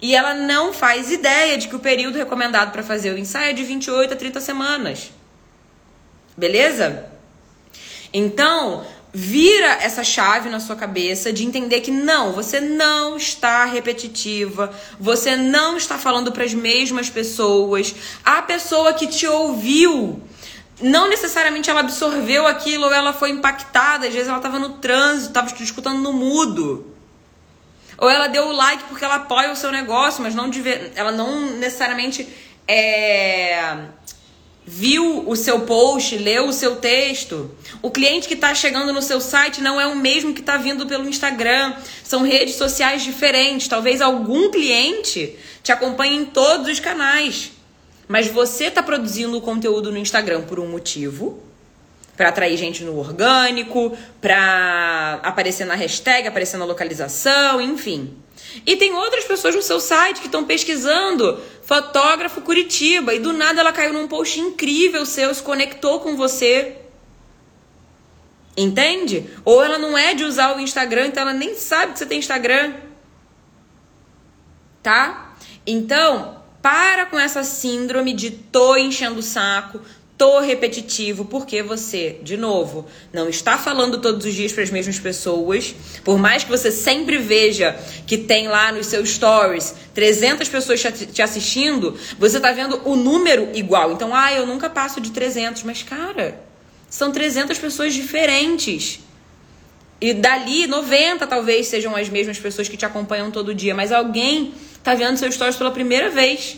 E 0.01 0.15
ela 0.15 0.33
não 0.33 0.71
faz 0.71 1.11
ideia 1.11 1.57
de 1.57 1.67
que 1.67 1.75
o 1.75 1.79
período 1.79 2.17
recomendado 2.17 2.71
para 2.71 2.83
fazer 2.83 3.11
o 3.11 3.17
ensaio 3.17 3.49
é 3.49 3.53
de 3.53 3.63
28 3.63 4.13
a 4.13 4.15
30 4.15 4.39
semanas. 4.39 5.11
Beleza? 6.37 7.18
Então, 8.13 8.85
vira 9.13 9.77
essa 9.81 10.03
chave 10.03 10.49
na 10.49 10.59
sua 10.59 10.75
cabeça 10.75 11.33
de 11.33 11.45
entender 11.45 11.81
que 11.81 11.91
não, 11.91 12.31
você 12.31 12.59
não 12.59 13.17
está 13.17 13.65
repetitiva, 13.65 14.71
você 14.99 15.35
não 15.35 15.77
está 15.77 15.97
falando 15.97 16.31
para 16.31 16.43
as 16.43 16.53
mesmas 16.53 17.09
pessoas. 17.09 17.95
A 18.23 18.41
pessoa 18.41 18.93
que 18.93 19.07
te 19.07 19.25
ouviu, 19.25 20.21
não 20.81 21.09
necessariamente 21.09 21.69
ela 21.69 21.79
absorveu 21.79 22.45
aquilo 22.45 22.85
ou 22.85 22.93
ela 22.93 23.11
foi 23.11 23.31
impactada, 23.31 24.07
às 24.07 24.13
vezes 24.13 24.27
ela 24.27 24.37
estava 24.37 24.59
no 24.59 24.77
trânsito, 24.77 25.29
estava 25.29 25.63
escutando 25.63 25.99
no 25.99 26.13
mudo. 26.13 26.93
Ou 27.97 28.09
ela 28.09 28.27
deu 28.27 28.47
o 28.47 28.51
like 28.53 28.83
porque 28.85 29.03
ela 29.03 29.15
apoia 29.15 29.51
o 29.51 29.55
seu 29.55 29.71
negócio, 29.71 30.23
mas 30.23 30.33
não 30.33 30.49
deve, 30.49 30.91
ela 30.95 31.11
não 31.11 31.57
necessariamente 31.57 32.27
é 32.67 33.77
viu 34.71 35.27
o 35.27 35.35
seu 35.35 35.61
post, 35.61 36.15
leu 36.15 36.47
o 36.47 36.53
seu 36.53 36.75
texto. 36.75 37.49
O 37.81 37.89
cliente 37.89 38.27
que 38.27 38.35
está 38.35 38.53
chegando 38.53 38.93
no 38.93 39.01
seu 39.01 39.19
site 39.19 39.61
não 39.61 39.81
é 39.81 39.87
o 39.87 39.95
mesmo 39.95 40.31
que 40.31 40.41
está 40.41 40.57
vindo 40.57 40.85
pelo 40.85 41.09
Instagram. 41.09 41.73
São 42.03 42.21
redes 42.21 42.53
sociais 42.53 43.01
diferentes. 43.01 43.67
Talvez 43.67 43.99
algum 43.99 44.51
cliente 44.51 45.35
te 45.63 45.71
acompanhe 45.71 46.17
em 46.17 46.25
todos 46.25 46.67
os 46.67 46.79
canais. 46.79 47.51
Mas 48.07 48.27
você 48.27 48.65
está 48.65 48.83
produzindo 48.83 49.35
o 49.35 49.41
conteúdo 49.41 49.91
no 49.91 49.97
Instagram 49.97 50.43
por 50.43 50.59
um 50.59 50.67
motivo. 50.67 51.41
Para 52.19 52.27
atrair 52.27 52.57
gente 52.57 52.83
no 52.83 52.99
orgânico, 52.99 53.97
para 54.19 55.21
aparecer 55.23 55.63
na 55.63 55.73
hashtag, 55.73 56.27
aparecer 56.27 56.57
na 56.57 56.65
localização, 56.65 57.61
enfim. 57.61 58.13
E 58.65 58.75
tem 58.75 58.93
outras 58.93 59.23
pessoas 59.23 59.55
no 59.55 59.61
seu 59.61 59.79
site 59.79 60.19
que 60.19 60.25
estão 60.25 60.43
pesquisando 60.43 61.41
fotógrafo 61.63 62.41
Curitiba 62.41 63.13
e 63.13 63.19
do 63.19 63.31
nada 63.31 63.61
ela 63.61 63.71
caiu 63.71 63.93
num 63.93 64.05
post 64.05 64.37
incrível 64.37 65.05
seu, 65.05 65.33
se 65.33 65.41
conectou 65.41 66.01
com 66.01 66.17
você. 66.17 66.75
Entende? 68.57 69.29
Ou 69.45 69.63
ela 69.63 69.77
não 69.77 69.97
é 69.97 70.13
de 70.13 70.25
usar 70.25 70.57
o 70.57 70.59
Instagram, 70.59 71.07
então 71.07 71.23
ela 71.23 71.31
nem 71.31 71.55
sabe 71.55 71.93
que 71.93 71.99
você 71.99 72.05
tem 72.05 72.19
Instagram. 72.19 72.73
Tá? 74.83 75.35
Então, 75.65 76.43
para 76.61 77.05
com 77.05 77.17
essa 77.17 77.45
síndrome 77.45 78.11
de 78.11 78.29
tô 78.31 78.75
enchendo 78.75 79.21
o 79.21 79.23
saco, 79.23 79.79
tô 80.19 80.41
repetitivo, 80.41 81.23
porque 81.23 81.63
você, 81.63 82.19
de 82.21 82.35
novo, 82.35 82.85
não 83.13 83.29
está 83.29 83.57
falando 83.57 84.01
todos 84.01 84.25
os 84.25 84.33
dias 84.33 84.51
para 84.51 84.63
as 84.63 84.69
mesmas 84.69 84.99
pessoas. 84.99 85.73
Por 86.03 86.19
mais 86.19 86.43
que 86.43 86.49
você 86.49 86.69
sempre 86.73 87.17
veja 87.17 87.73
que 88.05 88.17
tem 88.17 88.49
lá 88.49 88.69
nos 88.73 88.87
seus 88.87 89.11
stories 89.11 89.73
300 89.93 90.49
pessoas 90.49 90.83
te 91.13 91.21
assistindo, 91.21 91.97
você 92.19 92.35
está 92.35 92.51
vendo 92.51 92.81
o 92.83 92.97
número 92.97 93.49
igual. 93.53 93.93
Então, 93.93 94.13
ah, 94.13 94.33
eu 94.33 94.45
nunca 94.45 94.69
passo 94.69 94.99
de 94.99 95.09
300, 95.09 95.63
mas 95.63 95.83
cara, 95.83 96.37
são 96.89 97.13
300 97.13 97.57
pessoas 97.57 97.93
diferentes. 97.93 98.99
E 100.01 100.13
dali, 100.13 100.67
90 100.67 101.25
talvez 101.27 101.67
sejam 101.67 101.95
as 101.95 102.09
mesmas 102.09 102.37
pessoas 102.37 102.67
que 102.67 102.75
te 102.75 102.85
acompanham 102.85 103.31
todo 103.31 103.55
dia, 103.55 103.73
mas 103.73 103.93
alguém 103.93 104.53
tá 104.83 104.93
vendo 104.95 105.15
seus 105.15 105.35
stories 105.35 105.55
pela 105.55 105.71
primeira 105.71 106.09
vez. 106.09 106.57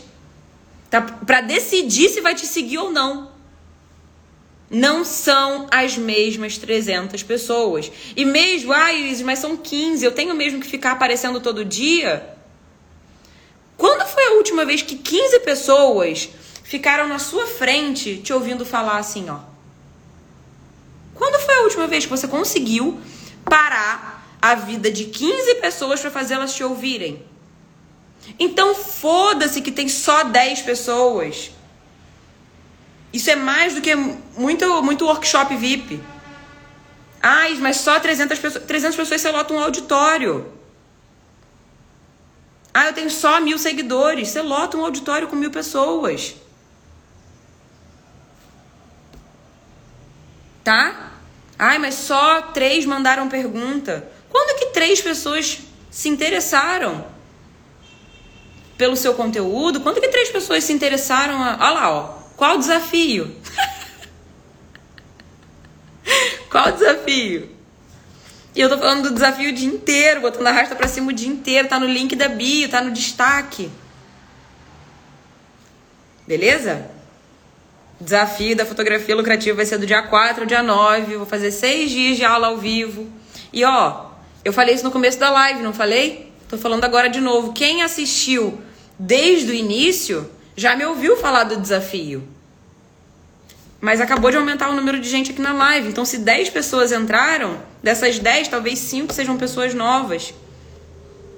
Tá 0.90 1.00
para 1.00 1.42
decidir 1.42 2.10
se 2.10 2.22
vai 2.22 2.34
te 2.34 2.48
seguir 2.48 2.80
ou 2.80 2.90
não 2.90 3.31
não 4.72 5.04
são 5.04 5.68
as 5.70 5.98
mesmas 5.98 6.58
300 6.58 7.22
pessoas. 7.24 7.92
E 8.16 8.24
mesmo, 8.24 8.72
ai, 8.72 9.22
mas 9.26 9.40
são 9.40 9.58
15, 9.58 10.06
eu 10.06 10.14
tenho 10.14 10.34
mesmo 10.34 10.62
que 10.62 10.68
ficar 10.68 10.94
aparecendo 10.94 11.42
todo 11.42 11.66
dia? 11.66 12.38
Quando 13.78 14.08
foi 14.08 14.28
a 14.28 14.32
última 14.36 14.64
vez 14.64 14.82
que 14.82 14.96
15 14.96 15.42
pessoas 15.42 16.30
ficaram 16.64 17.10
na 17.10 17.20
sua 17.20 17.48
frente 17.48 18.18
te 18.20 18.32
ouvindo 18.32 18.66
falar 18.66 18.98
assim, 18.98 19.30
ó? 19.30 19.40
Quando 21.14 21.38
foi 21.42 21.56
a 21.56 21.64
última 21.64 21.86
vez 21.86 22.06
que 22.06 22.10
você 22.10 22.28
conseguiu 22.28 22.98
parar 23.44 24.38
a 24.42 24.56
vida 24.56 24.90
de 24.90 25.06
15 25.06 25.56
pessoas 25.56 26.00
para 26.00 26.10
fazer 26.10 26.36
elas 26.36 26.54
te 26.54 26.64
ouvirem? 26.64 27.22
Então 28.40 28.74
foda-se 28.74 29.62
que 29.62 29.72
tem 29.72 29.90
só 29.90 30.24
10 30.24 30.62
pessoas. 30.62 31.52
Isso 33.14 33.30
é 33.30 33.36
mais 33.36 33.76
do 33.76 33.82
que 33.82 33.94
muito, 33.96 34.84
muito 34.84 35.06
workshop 35.06 35.56
VIP. 35.56 36.02
Ai, 37.22 37.56
mas 37.56 37.78
só 37.78 38.00
300 38.00 38.40
pessoas, 38.40 38.64
300 38.66 38.96
pessoas 38.96 39.22
você 39.22 39.32
lota 39.32 39.54
um 39.54 39.60
auditório. 39.60 40.52
Ah, 42.74 42.88
eu 42.88 42.94
tenho 42.94 43.10
só 43.12 43.40
mil 43.42 43.58
seguidores. 43.58 44.30
Você 44.30 44.42
lota 44.42 44.78
um 44.78 44.84
auditório 44.84 45.28
com 45.28 45.36
mil 45.36 45.52
pessoas. 45.52 46.36
Tá? 50.64 51.12
Ai, 51.60 51.78
mas 51.78 51.96
só 51.96 52.42
três 52.42 52.86
mandaram 52.86 53.28
pergunta. 53.28 54.08
Quando 54.30 54.58
que 54.58 54.68
três 54.68 55.02
pessoas 55.02 55.60
se 55.92 56.08
interessaram 56.08 57.06
pelo 58.78 58.96
seu 58.96 59.14
conteúdo? 59.14 59.82
Quando 59.82 60.00
que 60.00 60.08
três 60.08 60.30
pessoas 60.30 60.64
se 60.64 60.72
interessaram? 60.72 61.44
A... 61.44 61.58
Olha 61.60 61.70
lá, 61.72 61.92
ó. 61.92 62.21
Qual 62.42 62.56
o 62.56 62.58
desafio? 62.58 63.36
Qual 66.50 66.70
o 66.70 66.72
desafio? 66.72 67.56
E 68.56 68.60
eu 68.60 68.68
tô 68.68 68.80
falando 68.80 69.04
do 69.04 69.14
desafio 69.14 69.52
o 69.52 69.54
dia 69.54 69.68
inteiro, 69.68 70.22
botando 70.22 70.48
a 70.48 70.52
rasta 70.52 70.76
pra 70.76 70.88
cima 70.88 71.12
o 71.12 71.14
dia 71.14 71.28
inteiro, 71.28 71.68
tá 71.68 71.80
no 71.80 71.86
link 71.86 72.16
da 72.16 72.28
bio, 72.28 72.68
tá 72.68 72.82
no 72.82 72.90
destaque. 72.90 73.70
Beleza? 76.26 76.90
Desafio 78.00 78.56
da 78.56 78.66
fotografia 78.66 79.16
lucrativa 79.16 79.58
vai 79.58 79.66
ser 79.68 79.78
do 79.78 79.86
dia 79.86 80.02
4 80.02 80.42
ao 80.42 80.48
dia 80.48 80.64
9. 80.64 81.18
Vou 81.18 81.28
fazer 81.28 81.52
seis 81.52 81.92
dias 81.92 82.18
de 82.18 82.26
aula 82.26 82.48
ao 82.48 82.58
vivo. 82.58 83.08
E 83.54 83.64
ó, 83.64 84.08
eu 84.44 84.52
falei 84.52 84.74
isso 84.74 84.84
no 84.84 84.90
começo 84.90 85.20
da 85.20 85.30
live, 85.30 85.62
não 85.62 85.74
falei? 85.74 86.34
Tô 86.50 86.58
falando 86.58 86.86
agora 86.86 87.08
de 87.08 87.22
novo. 87.22 87.54
Quem 87.54 87.84
assistiu 87.84 88.60
desde 88.98 89.52
o 89.52 89.54
início 89.54 90.28
já 90.56 90.76
me 90.76 90.86
ouviu 90.86 91.18
falar 91.18 91.46
do 91.46 91.58
desafio. 91.58 92.24
Mas 93.80 94.00
acabou 94.00 94.30
de 94.30 94.38
aumentar 94.38 94.70
o 94.70 94.76
número 94.76 95.00
de 95.00 95.10
gente 95.10 95.32
aqui 95.32 95.42
na 95.42 95.54
live. 95.54 95.90
Então, 95.90 96.06
se 96.06 96.20
10 96.20 96.52
pessoas 96.52 96.92
entraram, 96.92 97.60
dessas 97.82 98.20
10, 98.20 98.48
talvez 98.48 98.78
5 98.80 99.12
sejam 99.12 99.38
pessoas 99.38 99.74
novas. 99.74 100.34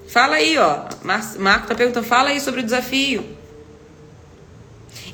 Fala 0.10 0.36
aí, 0.36 0.58
ó. 0.58 0.86
Marco 1.40 1.68
tá 1.68 1.74
perguntando, 1.74 2.06
fala 2.06 2.30
aí 2.30 2.42
sobre 2.42 2.60
o 2.60 2.64
desafio. 2.64 3.26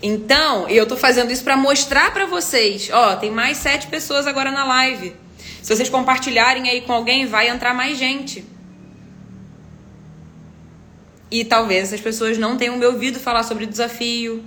Então, 0.01 0.67
eu 0.69 0.87
tô 0.87 0.97
fazendo 0.97 1.31
isso 1.31 1.43
para 1.43 1.55
mostrar 1.55 2.11
para 2.11 2.25
vocês. 2.25 2.89
Ó, 2.91 3.15
tem 3.17 3.29
mais 3.29 3.57
7 3.57 3.87
pessoas 3.87 4.25
agora 4.25 4.49
na 4.49 4.65
live. 4.65 5.15
Se 5.61 5.75
vocês 5.75 5.89
compartilharem 5.89 6.67
aí 6.69 6.81
com 6.81 6.93
alguém, 6.93 7.27
vai 7.27 7.49
entrar 7.49 7.73
mais 7.73 7.97
gente. 7.97 8.43
E 11.31 11.45
talvez 11.45 11.85
essas 11.85 12.01
pessoas 12.01 12.37
não 12.37 12.57
tenham 12.57 12.77
me 12.77 12.85
ouvido 12.85 13.19
falar 13.19 13.43
sobre 13.43 13.65
o 13.65 13.67
desafio. 13.67 14.43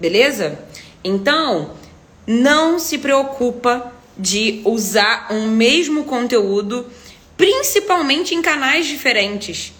Beleza? 0.00 0.58
Então, 1.04 1.72
não 2.26 2.78
se 2.78 2.98
preocupa 2.98 3.92
de 4.18 4.60
usar 4.64 5.28
um 5.30 5.48
mesmo 5.48 6.04
conteúdo, 6.04 6.86
principalmente 7.36 8.34
em 8.34 8.42
canais 8.42 8.86
diferentes. 8.86 9.72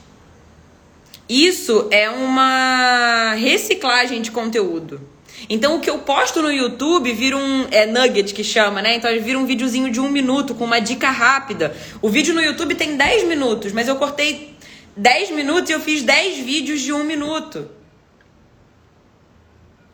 Isso 1.28 1.88
é 1.90 2.08
uma 2.08 3.34
reciclagem 3.34 4.22
de 4.22 4.30
conteúdo. 4.30 5.00
Então 5.49 5.77
o 5.77 5.81
que 5.81 5.88
eu 5.88 5.99
posto 5.99 6.42
no 6.42 6.51
YouTube 6.51 7.12
vira 7.12 7.37
um 7.37 7.66
é, 7.70 7.87
nugget 7.87 8.35
que 8.35 8.42
chama, 8.42 8.83
né? 8.83 8.96
Então 8.96 9.11
vira 9.20 9.38
um 9.38 9.46
videozinho 9.46 9.90
de 9.90 10.01
um 10.01 10.09
minuto 10.09 10.55
com 10.55 10.64
uma 10.64 10.81
dica 10.81 11.11
rápida. 11.11 11.77
O 12.03 12.09
vídeo 12.09 12.35
no 12.35 12.40
YouTube 12.40 12.75
tem 12.75 12.96
10 12.96 13.25
minutos, 13.25 13.72
mas 13.72 13.88
eu 13.88 13.96
cortei 13.96 14.55
10 14.96 15.31
minutos 15.31 15.70
e 15.70 15.72
eu 15.72 15.81
fiz 15.81 16.03
10 16.03 16.38
vídeos 16.38 16.81
de 16.81 16.92
um 16.92 17.05
minuto. 17.05 17.68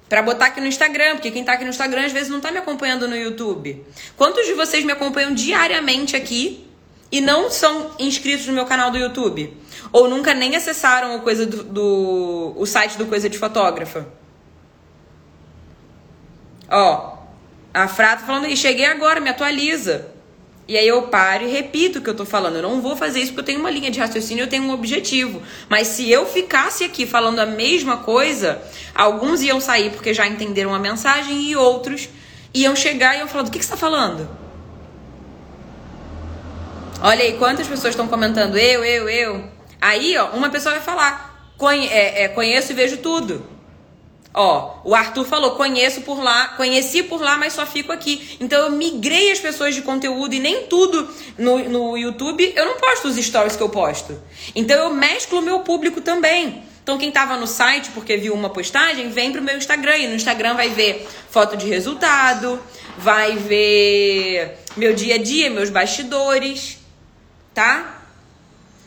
Pra 0.09 0.23
botar 0.23 0.47
aqui 0.47 0.61
no 0.61 0.67
Instagram, 0.67 1.15
porque 1.15 1.31
quem 1.31 1.43
tá 1.43 1.55
aqui 1.55 1.65
no 1.65 1.71
Instagram 1.71 2.05
às 2.05 2.13
vezes 2.13 2.29
não 2.29 2.41
tá 2.41 2.51
me 2.51 2.59
acompanhando 2.59 3.09
no 3.09 3.17
YouTube. 3.17 3.85
Quantos 4.17 4.47
de 4.47 4.53
vocês 4.53 4.85
me 4.85 4.93
acompanham 4.93 5.35
diariamente 5.35 6.15
aqui 6.15 6.67
e 7.11 7.21
não 7.21 7.51
são 7.51 7.93
inscritos 7.99 8.47
no 8.47 8.53
meu 8.53 8.67
canal 8.67 8.91
do 8.91 8.99
YouTube? 8.99 9.57
Ou 9.91 10.09
nunca 10.09 10.35
nem 10.35 10.55
acessaram 10.55 11.17
o, 11.17 11.21
coisa 11.21 11.47
do, 11.47 11.65
do 11.65 12.55
o 12.57 12.67
site 12.67 12.97
do 12.97 13.07
Coisa 13.07 13.29
de 13.29 13.39
Fotógrafa? 13.39 14.07
Ó, 16.73 17.19
a 17.75 17.87
Frata 17.87 18.23
tá 18.23 18.27
falando 18.27 18.47
aí, 18.47 18.57
cheguei 18.57 18.87
agora, 18.87 19.21
me 19.21 19.29
atualiza. 19.29 20.09
E 20.67 20.79
aí 20.79 20.89
eu 20.89 21.03
paro 21.03 21.45
e 21.45 21.49
repito 21.49 21.99
o 21.99 22.03
que 22.03 22.09
eu 22.09 22.15
tô 22.15 22.25
falando. 22.25 22.57
Eu 22.57 22.63
não 22.63 22.81
vou 22.81 22.97
fazer 22.97 23.21
isso 23.21 23.33
porque 23.33 23.41
eu 23.41 23.45
tenho 23.45 23.61
uma 23.61 23.71
linha 23.71 23.91
de 23.91 24.01
raciocínio, 24.01 24.45
eu 24.45 24.49
tenho 24.49 24.63
um 24.63 24.73
objetivo. 24.73 25.43
Mas 25.69 25.89
se 25.89 26.11
eu 26.11 26.25
ficasse 26.25 26.83
aqui 26.83 27.05
falando 27.05 27.41
a 27.41 27.47
mesma 27.47 27.99
coisa, 27.99 28.63
alguns 28.95 29.43
iam 29.43 29.61
sair 29.61 29.91
porque 29.91 30.15
já 30.15 30.27
entenderam 30.27 30.75
a 30.75 30.79
mensagem 30.79 31.43
e 31.51 31.57
outros 31.57 32.09
iam 32.55 32.75
chegar 32.75 33.17
e 33.17 33.19
iam 33.19 33.29
falar: 33.29 33.45
do 33.45 33.51
que, 33.51 33.59
que 33.59 33.65
você 33.65 33.73
tá 33.73 33.77
falando? 33.77 34.29
Olha 37.03 37.23
aí 37.25 37.37
quantas 37.37 37.67
pessoas 37.67 37.93
estão 37.93 38.09
comentando 38.09 38.57
eu, 38.57 38.85
eu, 38.85 39.09
eu. 39.09 39.45
Aí, 39.81 40.17
ó, 40.17 40.29
uma 40.29 40.49
pessoa 40.49 40.77
vai 40.77 40.83
falar: 40.83 41.53
Conhe 41.59 41.87
é, 41.89 42.23
é, 42.23 42.29
conheço 42.29 42.73
e 42.73 42.75
vejo 42.75 42.99
tudo. 42.99 43.45
Ó, 44.35 44.79
o 44.85 44.95
Arthur 44.95 45.25
falou: 45.25 45.53
conheço 45.53 46.03
por 46.03 46.23
lá, 46.23 46.49
conheci 46.49 47.03
por 47.03 47.21
lá, 47.21 47.37
mas 47.37 47.53
só 47.53 47.67
fico 47.67 47.93
aqui. 47.93 48.37
Então 48.41 48.67
eu 48.67 48.73
migrei 48.73 49.31
as 49.31 49.39
pessoas 49.39 49.75
de 49.75 49.83
conteúdo 49.83 50.35
e 50.35 50.41
nem 50.41 50.67
tudo 50.67 51.09
no, 51.37 51.59
no 51.69 51.97
YouTube 51.97 52.53
eu 52.57 52.65
não 52.65 52.77
posto 52.77 53.09
os 53.09 53.17
stories 53.17 53.57
que 53.57 53.63
eu 53.63 53.69
posto. 53.69 54.19
Então 54.55 54.77
eu 54.77 54.95
mesclo 54.95 55.41
o 55.41 55.43
meu 55.43 55.61
público 55.61 56.01
também. 56.01 56.63
Então 56.83 56.99
quem 56.99 57.11
estava 57.11 57.37
no 57.37 57.47
site 57.47 57.91
porque 57.91 58.17
viu 58.17 58.35
uma 58.35 58.51
postagem, 58.51 59.11
vem 59.11 59.31
pro 59.31 59.43
meu 59.43 59.57
Instagram 59.57 59.99
e 59.99 60.09
no 60.09 60.15
Instagram 60.15 60.55
vai 60.55 60.71
ver 60.71 61.07
foto 61.31 61.57
de 61.57 61.69
resultado, 61.69 62.59
vai 62.99 63.37
ver 63.37 64.59
meu 64.77 64.95
dia 64.95 65.17
a 65.17 65.19
dia, 65.19 65.51
meus 65.51 65.71
bastidores, 65.71 66.79
tá? 67.55 68.02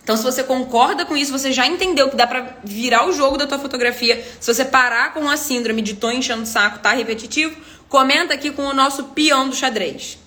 Então, 0.06 0.16
se 0.16 0.22
você 0.22 0.44
concorda 0.44 1.04
com 1.04 1.18
isso, 1.18 1.32
você 1.32 1.52
já 1.52 1.66
entendeu 1.66 2.12
que 2.12 2.16
dá 2.16 2.28
pra 2.28 2.58
virar 2.64 3.08
o 3.08 3.12
jogo 3.12 3.38
da 3.38 3.48
tua 3.48 3.58
fotografia. 3.58 4.24
Se 4.40 4.54
você 4.54 4.64
parar 4.64 5.16
com 5.16 5.28
a 5.28 5.36
síndrome 5.36 5.82
de 5.82 5.96
tô 5.96 6.12
enchendo 6.12 6.44
o 6.44 6.46
saco, 6.46 6.78
tá 6.78 6.92
repetitivo, 6.92 7.60
comenta 7.90 8.36
aqui 8.36 8.52
com 8.52 8.62
o 8.62 8.74
nosso 8.74 9.06
peão 9.06 9.50
do 9.50 9.56
xadrez. 9.56 10.20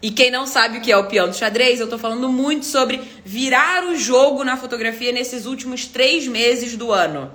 E 0.00 0.12
quem 0.12 0.30
não 0.30 0.46
sabe 0.46 0.78
o 0.78 0.80
que 0.80 0.92
é 0.92 0.96
o 0.96 1.08
peão 1.08 1.28
do 1.28 1.34
xadrez, 1.34 1.80
eu 1.80 1.88
tô 1.88 1.98
falando 1.98 2.28
muito 2.28 2.64
sobre 2.64 3.00
virar 3.24 3.84
o 3.84 3.96
jogo 3.96 4.44
na 4.44 4.56
fotografia 4.56 5.10
nesses 5.10 5.44
últimos 5.44 5.86
três 5.86 6.28
meses 6.28 6.76
do 6.76 6.92
ano. 6.92 7.34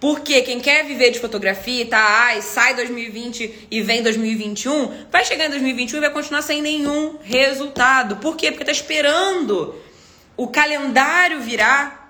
Porque 0.00 0.42
quem 0.42 0.58
quer 0.58 0.84
viver 0.84 1.12
de 1.12 1.20
fotografia, 1.20 1.86
tá, 1.86 2.04
ai, 2.26 2.42
sai 2.42 2.74
2020 2.74 3.68
e 3.70 3.80
vem 3.80 4.02
2021, 4.02 5.06
vai 5.08 5.24
chegar 5.24 5.46
em 5.46 5.50
2021 5.50 5.98
e 5.98 6.00
vai 6.00 6.10
continuar 6.10 6.42
sem 6.42 6.60
nenhum 6.60 7.16
resultado. 7.22 8.16
Por 8.16 8.36
quê? 8.36 8.50
Porque 8.50 8.64
tá 8.64 8.72
esperando 8.72 9.85
o 10.36 10.48
calendário 10.48 11.40
virar 11.40 12.06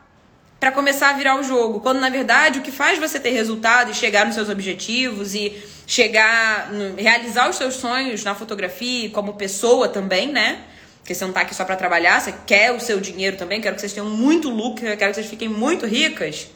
para 0.59 0.73
começar 0.73 1.11
a 1.11 1.13
virar 1.13 1.39
o 1.39 1.43
jogo. 1.43 1.81
Quando 1.81 2.01
na 2.01 2.09
verdade 2.09 2.59
o 2.59 2.63
que 2.63 2.73
faz 2.73 2.99
você 2.99 3.21
ter 3.21 3.31
resultado 3.31 3.91
e 3.91 3.95
chegar 3.95 4.27
nos 4.27 4.35
seus 4.35 4.49
objetivos 4.49 5.35
e 5.35 5.63
chegar, 5.87 6.71
realizar 6.97 7.49
os 7.49 7.57
seus 7.57 7.75
sonhos 7.75 8.25
na 8.25 8.35
fotografia 8.35 9.11
como 9.11 9.35
pessoa 9.35 9.89
também, 9.89 10.33
né? 10.33 10.61
Porque 10.99 11.15
você 11.15 11.25
não 11.25 11.33
tá 11.33 11.43
aqui 11.43 11.55
só 11.55 11.65
para 11.65 11.77
trabalhar, 11.77 12.21
você 12.21 12.35
quer 12.45 12.73
o 12.73 12.81
seu 12.81 12.99
dinheiro 12.99 13.37
também, 13.37 13.61
quero 13.61 13.77
que 13.77 13.81
vocês 13.81 13.93
tenham 13.93 14.11
muito 14.11 14.51
lucro, 14.51 14.85
quero 14.97 14.97
que 14.97 15.15
vocês 15.15 15.27
fiquem 15.29 15.49
muito 15.49 15.87
ricas. 15.87 16.49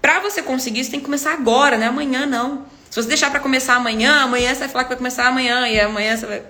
Para 0.00 0.20
você 0.20 0.40
conseguir 0.42 0.80
isso 0.80 0.90
tem 0.90 1.00
que 1.00 1.04
começar 1.04 1.34
agora, 1.34 1.76
né? 1.76 1.88
Amanhã 1.88 2.24
não. 2.24 2.64
Se 2.88 3.02
você 3.02 3.08
deixar 3.08 3.30
para 3.30 3.40
começar 3.40 3.74
amanhã, 3.74 4.22
amanhã 4.22 4.54
você 4.54 4.60
vai 4.60 4.68
falar 4.68 4.84
que 4.84 4.88
vai 4.88 4.96
começar 4.96 5.26
amanhã 5.26 5.68
e 5.68 5.78
amanhã 5.78 6.16
você 6.16 6.26
vai, 6.26 6.42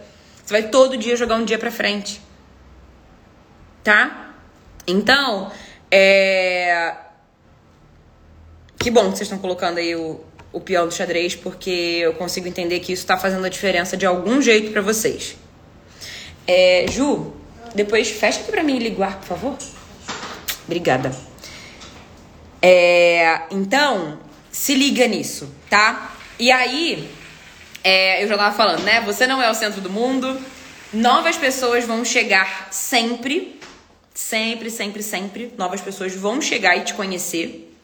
você 0.44 0.53
vai 0.53 0.62
todo 0.68 0.96
dia 0.96 1.16
jogar 1.16 1.37
um 1.37 1.44
dia 1.44 1.59
para 1.59 1.70
frente. 1.70 2.20
Tá? 3.85 4.35
Então, 4.87 5.53
é 5.90 6.97
que 8.85 8.90
bom 8.90 9.05
que 9.05 9.16
vocês 9.16 9.23
estão 9.23 9.38
colocando 9.38 9.79
aí 9.79 9.97
o, 9.97 10.20
o 10.53 10.61
peão 10.61 10.87
do 10.87 10.92
xadrez, 10.92 11.35
porque 11.35 11.70
eu 12.03 12.12
consigo 12.12 12.47
entender 12.47 12.81
que 12.81 12.92
isso 12.92 13.03
está 13.03 13.16
fazendo 13.16 13.47
a 13.47 13.49
diferença 13.49 13.97
de 13.97 14.05
algum 14.05 14.42
jeito 14.42 14.73
para 14.73 14.83
vocês. 14.83 15.37
É, 16.47 16.85
Ju, 16.90 17.33
depois 17.75 18.11
fecha 18.11 18.40
aqui 18.40 18.51
para 18.51 18.62
mim 18.62 18.79
ligar, 18.79 19.20
por 19.20 19.27
favor. 19.27 19.59
Obrigada. 20.66 21.16
É, 22.61 23.44
então, 23.51 24.18
se 24.53 24.75
liga 24.75 25.09
nisso, 25.09 25.51
tá? 25.70 26.14
E 26.38 26.53
aí, 26.53 27.11
é, 27.83 28.23
eu 28.23 28.29
já 28.29 28.37
tava 28.37 28.55
falando, 28.55 28.83
né? 28.83 29.01
Você 29.07 29.27
não 29.27 29.40
é 29.40 29.51
o 29.51 29.55
centro 29.55 29.81
do 29.81 29.88
mundo. 29.88 30.38
Novas 30.92 31.38
pessoas 31.38 31.87
vão 31.87 32.05
chegar 32.05 32.68
sempre. 32.70 33.59
Sempre, 34.14 34.70
sempre, 34.70 35.03
sempre. 35.03 35.53
Novas 35.59 35.81
pessoas 35.81 36.14
vão 36.14 36.40
chegar 36.40 36.77
e 36.77 36.85
te 36.85 36.94
conhecer. 36.94 37.77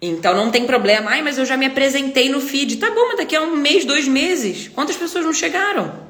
Então 0.00 0.34
não 0.34 0.50
tem 0.50 0.66
problema. 0.66 1.10
Ai, 1.10 1.20
mas 1.20 1.36
eu 1.36 1.44
já 1.44 1.58
me 1.58 1.66
apresentei 1.66 2.30
no 2.30 2.40
feed. 2.40 2.78
Tá 2.78 2.90
bom, 2.90 3.08
mas 3.08 3.18
daqui 3.18 3.36
a 3.36 3.42
um 3.42 3.54
mês, 3.54 3.84
dois 3.84 4.08
meses, 4.08 4.68
quantas 4.68 4.96
pessoas 4.96 5.26
não 5.26 5.32
chegaram? 5.32 6.08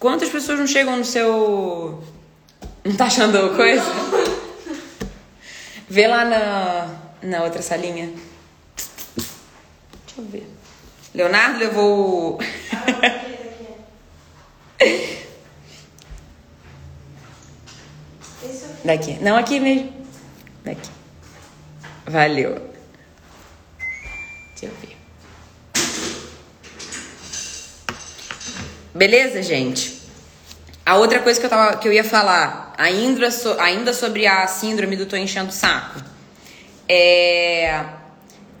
Quantas 0.00 0.28
pessoas 0.28 0.58
não 0.58 0.66
chegam 0.66 0.96
no 0.96 1.04
seu. 1.04 2.02
Não 2.84 2.96
tá 2.96 3.04
achando 3.04 3.54
coisa? 3.54 3.84
Vê 5.88 6.08
lá 6.08 6.24
na, 6.24 6.88
na 7.22 7.44
outra 7.44 7.62
salinha. 7.62 8.12
Deixa 10.06 10.18
eu 10.18 10.24
ver. 10.24 10.48
Leonardo 11.14 11.60
levou. 11.60 12.40
Daqui. 18.84 19.18
Não, 19.20 19.36
aqui 19.36 19.60
mesmo. 19.60 19.92
Daqui. 20.64 20.90
Valeu. 22.06 22.70
Deixa 24.50 24.66
eu 24.66 24.70
ver. 24.80 24.96
Beleza, 28.94 29.42
gente? 29.42 30.02
A 30.84 30.96
outra 30.96 31.20
coisa 31.20 31.38
que 31.38 31.46
eu, 31.46 31.50
tava, 31.50 31.76
que 31.76 31.86
eu 31.86 31.92
ia 31.92 32.04
falar, 32.04 32.74
ainda, 32.76 33.30
so, 33.30 33.56
ainda 33.60 33.94
sobre 33.94 34.26
a 34.26 34.46
síndrome 34.48 34.96
do 34.96 35.06
tô 35.06 35.16
enchendo 35.16 35.50
o 35.50 35.52
saco, 35.52 36.00
é. 36.88 37.84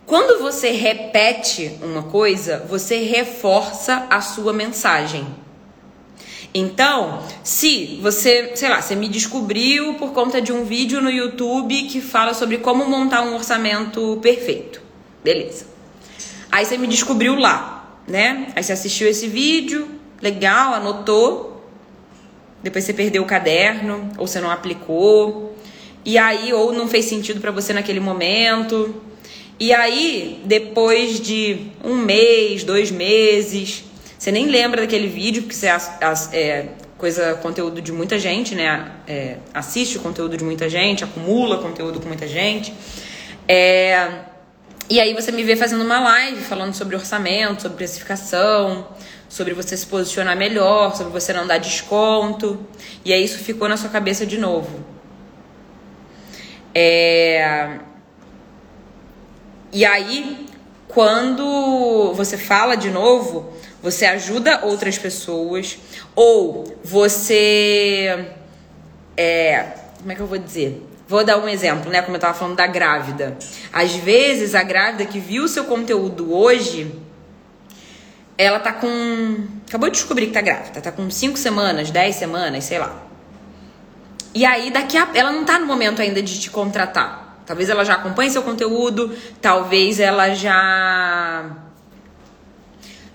Quando 0.06 0.40
você 0.40 0.70
repete 0.70 1.78
uma 1.82 2.04
coisa, 2.04 2.58
você 2.68 2.98
reforça 2.98 4.06
a 4.10 4.20
sua 4.20 4.52
mensagem. 4.52 5.26
Então, 6.54 7.22
se 7.42 7.98
você, 8.02 8.52
sei 8.54 8.68
lá, 8.68 8.82
você 8.82 8.94
me 8.94 9.08
descobriu 9.08 9.94
por 9.94 10.12
conta 10.12 10.40
de 10.40 10.52
um 10.52 10.64
vídeo 10.64 11.00
no 11.00 11.10
YouTube 11.10 11.84
que 11.84 12.00
fala 12.00 12.34
sobre 12.34 12.58
como 12.58 12.84
montar 12.84 13.22
um 13.22 13.34
orçamento 13.34 14.18
perfeito. 14.20 14.82
Beleza. 15.24 15.66
Aí 16.50 16.66
você 16.66 16.76
me 16.76 16.86
descobriu 16.86 17.34
lá, 17.36 17.98
né? 18.06 18.48
Aí 18.54 18.62
você 18.62 18.72
assistiu 18.72 19.08
esse 19.08 19.26
vídeo, 19.26 19.88
legal, 20.20 20.74
anotou. 20.74 21.64
Depois 22.62 22.84
você 22.84 22.92
perdeu 22.92 23.22
o 23.22 23.26
caderno, 23.26 24.10
ou 24.18 24.26
você 24.26 24.38
não 24.38 24.50
aplicou. 24.50 25.56
E 26.04 26.18
aí, 26.18 26.52
ou 26.52 26.72
não 26.72 26.86
fez 26.86 27.06
sentido 27.06 27.40
para 27.40 27.50
você 27.50 27.72
naquele 27.72 28.00
momento. 28.00 28.94
E 29.58 29.72
aí, 29.72 30.42
depois 30.44 31.18
de 31.20 31.68
um 31.82 31.96
mês, 31.96 32.64
dois 32.64 32.90
meses, 32.90 33.84
você 34.22 34.30
nem 34.30 34.46
lembra 34.46 34.82
daquele 34.82 35.08
vídeo, 35.08 35.42
porque 35.42 35.56
você 35.56 35.66
é, 36.32 36.68
coisa, 36.96 37.34
conteúdo 37.42 37.82
de 37.82 37.90
muita 37.90 38.20
gente, 38.20 38.54
né? 38.54 38.92
É, 39.04 39.38
assiste 39.52 39.98
o 39.98 40.00
conteúdo 40.00 40.36
de 40.36 40.44
muita 40.44 40.70
gente, 40.70 41.02
acumula 41.02 41.58
conteúdo 41.58 41.98
com 41.98 42.06
muita 42.06 42.28
gente. 42.28 42.72
É, 43.48 44.20
e 44.88 45.00
aí 45.00 45.12
você 45.12 45.32
me 45.32 45.42
vê 45.42 45.56
fazendo 45.56 45.82
uma 45.82 45.98
live 45.98 46.40
falando 46.40 46.72
sobre 46.72 46.94
orçamento, 46.94 47.62
sobre 47.62 47.76
precificação, 47.76 48.86
sobre 49.28 49.54
você 49.54 49.76
se 49.76 49.88
posicionar 49.88 50.36
melhor, 50.36 50.94
sobre 50.94 51.12
você 51.12 51.32
não 51.32 51.44
dar 51.44 51.58
desconto. 51.58 52.64
E 53.04 53.12
aí 53.12 53.24
isso 53.24 53.38
ficou 53.38 53.68
na 53.68 53.76
sua 53.76 53.90
cabeça 53.90 54.24
de 54.24 54.38
novo. 54.38 54.84
É... 56.72 57.80
E 59.72 59.84
aí, 59.84 60.46
quando 60.86 62.12
você 62.14 62.38
fala 62.38 62.76
de 62.76 62.88
novo, 62.88 63.52
você 63.82 64.06
ajuda 64.06 64.64
outras 64.64 64.96
pessoas 64.96 65.78
ou 66.14 66.78
você 66.84 68.28
é, 69.16 69.66
como 69.98 70.12
é 70.12 70.14
que 70.14 70.20
eu 70.20 70.26
vou 70.26 70.38
dizer? 70.38 70.86
Vou 71.06 71.24
dar 71.24 71.38
um 71.38 71.48
exemplo, 71.48 71.90
né? 71.90 72.02
Como 72.02 72.16
eu 72.16 72.20
tava 72.20 72.34
falando 72.34 72.56
da 72.56 72.66
grávida. 72.66 73.36
Às 73.72 73.94
vezes 73.94 74.54
a 74.54 74.62
grávida 74.62 75.04
que 75.04 75.18
viu 75.18 75.44
o 75.44 75.48
seu 75.48 75.64
conteúdo 75.64 76.34
hoje, 76.34 76.92
ela 78.36 78.58
tá 78.58 78.72
com. 78.72 79.46
Acabou 79.68 79.90
de 79.90 79.96
descobrir 79.96 80.26
que 80.26 80.32
tá 80.32 80.40
grávida, 80.40 80.80
tá 80.80 80.90
com 80.90 81.10
5 81.10 81.38
semanas, 81.38 81.90
10 81.90 82.16
semanas, 82.16 82.64
sei 82.64 82.78
lá. 82.78 83.02
E 84.34 84.44
aí, 84.44 84.70
daqui 84.70 84.96
a. 84.96 85.08
Ela 85.14 85.32
não 85.32 85.44
tá 85.44 85.58
no 85.58 85.66
momento 85.66 86.00
ainda 86.00 86.22
de 86.22 86.40
te 86.40 86.50
contratar. 86.50 87.42
Talvez 87.44 87.68
ela 87.68 87.84
já 87.84 87.94
acompanhe 87.94 88.30
seu 88.30 88.42
conteúdo, 88.42 89.14
talvez 89.40 90.00
ela 90.00 90.34
já 90.34 91.50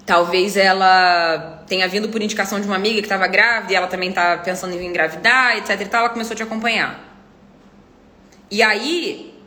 Talvez 0.08 0.56
ela 0.56 1.64
tenha 1.68 1.86
vindo 1.86 2.08
por 2.08 2.22
indicação 2.22 2.62
de 2.62 2.66
uma 2.66 2.78
amiga 2.78 2.96
que 3.00 3.06
estava 3.06 3.28
grávida 3.28 3.74
e 3.74 3.76
ela 3.76 3.88
também 3.88 4.10
tá 4.10 4.38
pensando 4.38 4.74
em 4.74 4.86
engravidar, 4.86 5.58
etc 5.58 5.82
e 5.82 5.86
tal, 5.86 6.00
ela 6.06 6.10
começou 6.10 6.34
a 6.34 6.38
te 6.38 6.44
acompanhar. 6.44 7.04
E 8.50 8.64
aí, 8.64 9.38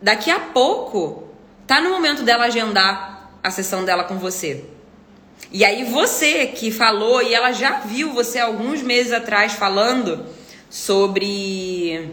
daqui 0.00 0.30
a 0.30 0.38
pouco, 0.38 1.24
tá 1.66 1.80
no 1.80 1.90
momento 1.90 2.22
dela 2.22 2.44
agendar 2.44 3.32
a 3.42 3.50
sessão 3.50 3.84
dela 3.84 4.04
com 4.04 4.16
você. 4.16 4.64
E 5.50 5.64
aí 5.64 5.82
você 5.82 6.46
que 6.46 6.70
falou 6.70 7.20
e 7.20 7.34
ela 7.34 7.50
já 7.50 7.80
viu 7.80 8.12
você 8.12 8.38
alguns 8.38 8.82
meses 8.82 9.12
atrás 9.12 9.54
falando 9.54 10.24
sobre 10.70 12.10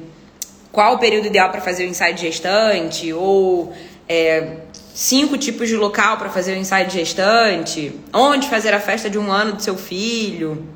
qual 0.71 0.95
o 0.95 0.97
período 0.97 1.27
ideal 1.27 1.51
para 1.51 1.61
fazer 1.61 1.85
o 1.85 1.87
ensaio 1.87 2.15
de 2.15 2.21
gestante 2.21 3.13
ou 3.13 3.71
é, 4.09 4.57
cinco 4.93 5.37
tipos 5.37 5.67
de 5.67 5.75
local 5.75 6.17
para 6.17 6.29
fazer 6.29 6.53
o 6.53 6.57
ensaio 6.57 6.87
de 6.87 6.93
gestante, 6.93 7.99
onde 8.13 8.47
fazer 8.47 8.73
a 8.73 8.79
festa 8.79 9.09
de 9.09 9.17
um 9.17 9.31
ano 9.31 9.53
do 9.53 9.61
seu 9.61 9.75
filho. 9.75 10.67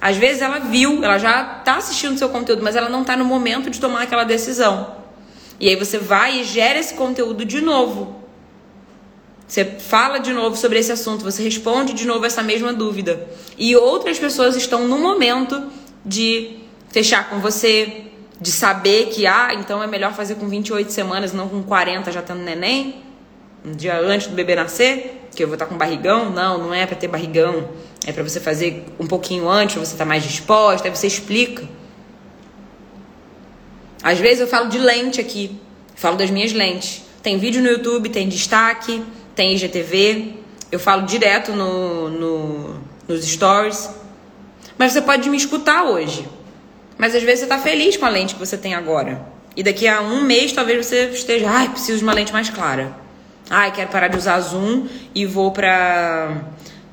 Às 0.00 0.16
vezes 0.16 0.42
ela 0.42 0.58
viu, 0.58 1.04
ela 1.04 1.18
já 1.18 1.58
está 1.58 1.76
assistindo 1.76 2.18
seu 2.18 2.28
conteúdo, 2.30 2.62
mas 2.62 2.74
ela 2.74 2.88
não 2.88 3.02
está 3.02 3.16
no 3.16 3.24
momento 3.24 3.68
de 3.68 3.78
tomar 3.78 4.02
aquela 4.02 4.24
decisão. 4.24 4.96
E 5.60 5.68
aí 5.68 5.76
você 5.76 5.98
vai 5.98 6.40
e 6.40 6.44
gera 6.44 6.78
esse 6.78 6.94
conteúdo 6.94 7.44
de 7.44 7.60
novo. 7.60 8.22
Você 9.46 9.64
fala 9.64 10.18
de 10.18 10.32
novo 10.32 10.56
sobre 10.56 10.78
esse 10.78 10.90
assunto, 10.90 11.22
você 11.22 11.42
responde 11.42 11.92
de 11.92 12.06
novo 12.06 12.24
essa 12.24 12.42
mesma 12.42 12.72
dúvida. 12.72 13.28
E 13.58 13.76
outras 13.76 14.18
pessoas 14.18 14.56
estão 14.56 14.88
no 14.88 14.98
momento 14.98 15.70
de 16.04 16.60
fechar 16.88 17.28
com 17.28 17.40
você, 17.40 18.06
de 18.40 18.50
saber 18.50 19.06
que, 19.06 19.26
ah, 19.26 19.50
então 19.52 19.82
é 19.82 19.86
melhor 19.86 20.14
fazer 20.14 20.36
com 20.36 20.48
28 20.48 20.90
semanas, 20.90 21.32
não 21.32 21.48
com 21.48 21.62
40 21.62 22.10
já 22.10 22.22
tendo 22.22 22.40
neném 22.40 23.04
um 23.64 23.72
dia 23.72 23.98
antes 23.98 24.26
do 24.26 24.34
bebê 24.34 24.54
nascer, 24.54 25.28
que 25.34 25.42
eu 25.42 25.46
vou 25.46 25.54
estar 25.54 25.66
com 25.66 25.76
barrigão. 25.76 26.30
Não, 26.30 26.58
não 26.58 26.74
é 26.74 26.84
para 26.84 26.96
ter 26.96 27.08
barrigão. 27.08 27.70
É 28.06 28.12
para 28.12 28.22
você 28.22 28.38
fazer 28.38 28.84
um 29.00 29.06
pouquinho 29.06 29.48
antes, 29.48 29.76
você 29.76 29.96
tá 29.96 30.04
mais 30.04 30.22
disposta, 30.22 30.86
aí 30.86 30.94
você 30.94 31.06
explica. 31.06 31.66
Às 34.02 34.18
vezes 34.18 34.40
eu 34.40 34.46
falo 34.46 34.68
de 34.68 34.78
lente 34.78 35.18
aqui, 35.18 35.58
falo 35.94 36.16
das 36.16 36.30
minhas 36.30 36.52
lentes. 36.52 37.02
Tem 37.22 37.38
vídeo 37.38 37.62
no 37.62 37.68
YouTube, 37.68 38.10
tem 38.10 38.28
destaque, 38.28 39.02
tem 39.34 39.54
IGTV. 39.54 40.34
Eu 40.70 40.78
falo 40.78 41.06
direto 41.06 41.52
no, 41.52 42.10
no, 42.10 42.80
nos 43.08 43.24
stories. 43.24 43.88
Mas 44.76 44.92
você 44.92 45.00
pode 45.00 45.30
me 45.30 45.36
escutar 45.38 45.84
hoje. 45.84 46.28
Mas 46.98 47.14
às 47.14 47.22
vezes 47.22 47.40
você 47.40 47.46
tá 47.46 47.58
feliz 47.58 47.96
com 47.96 48.04
a 48.04 48.10
lente 48.10 48.34
que 48.34 48.40
você 48.40 48.58
tem 48.58 48.74
agora. 48.74 49.26
E 49.56 49.62
daqui 49.62 49.88
a 49.88 50.02
um 50.02 50.20
mês 50.20 50.52
talvez 50.52 50.84
você 50.84 51.06
esteja, 51.06 51.48
ai, 51.48 51.70
preciso 51.70 51.98
de 51.98 52.04
uma 52.04 52.12
lente 52.12 52.32
mais 52.32 52.50
clara. 52.50 53.03
Ai, 53.50 53.72
quero 53.72 53.90
parar 53.90 54.08
de 54.08 54.16
usar 54.16 54.40
zoom 54.40 54.86
e 55.14 55.26
vou 55.26 55.52
pra, 55.52 56.44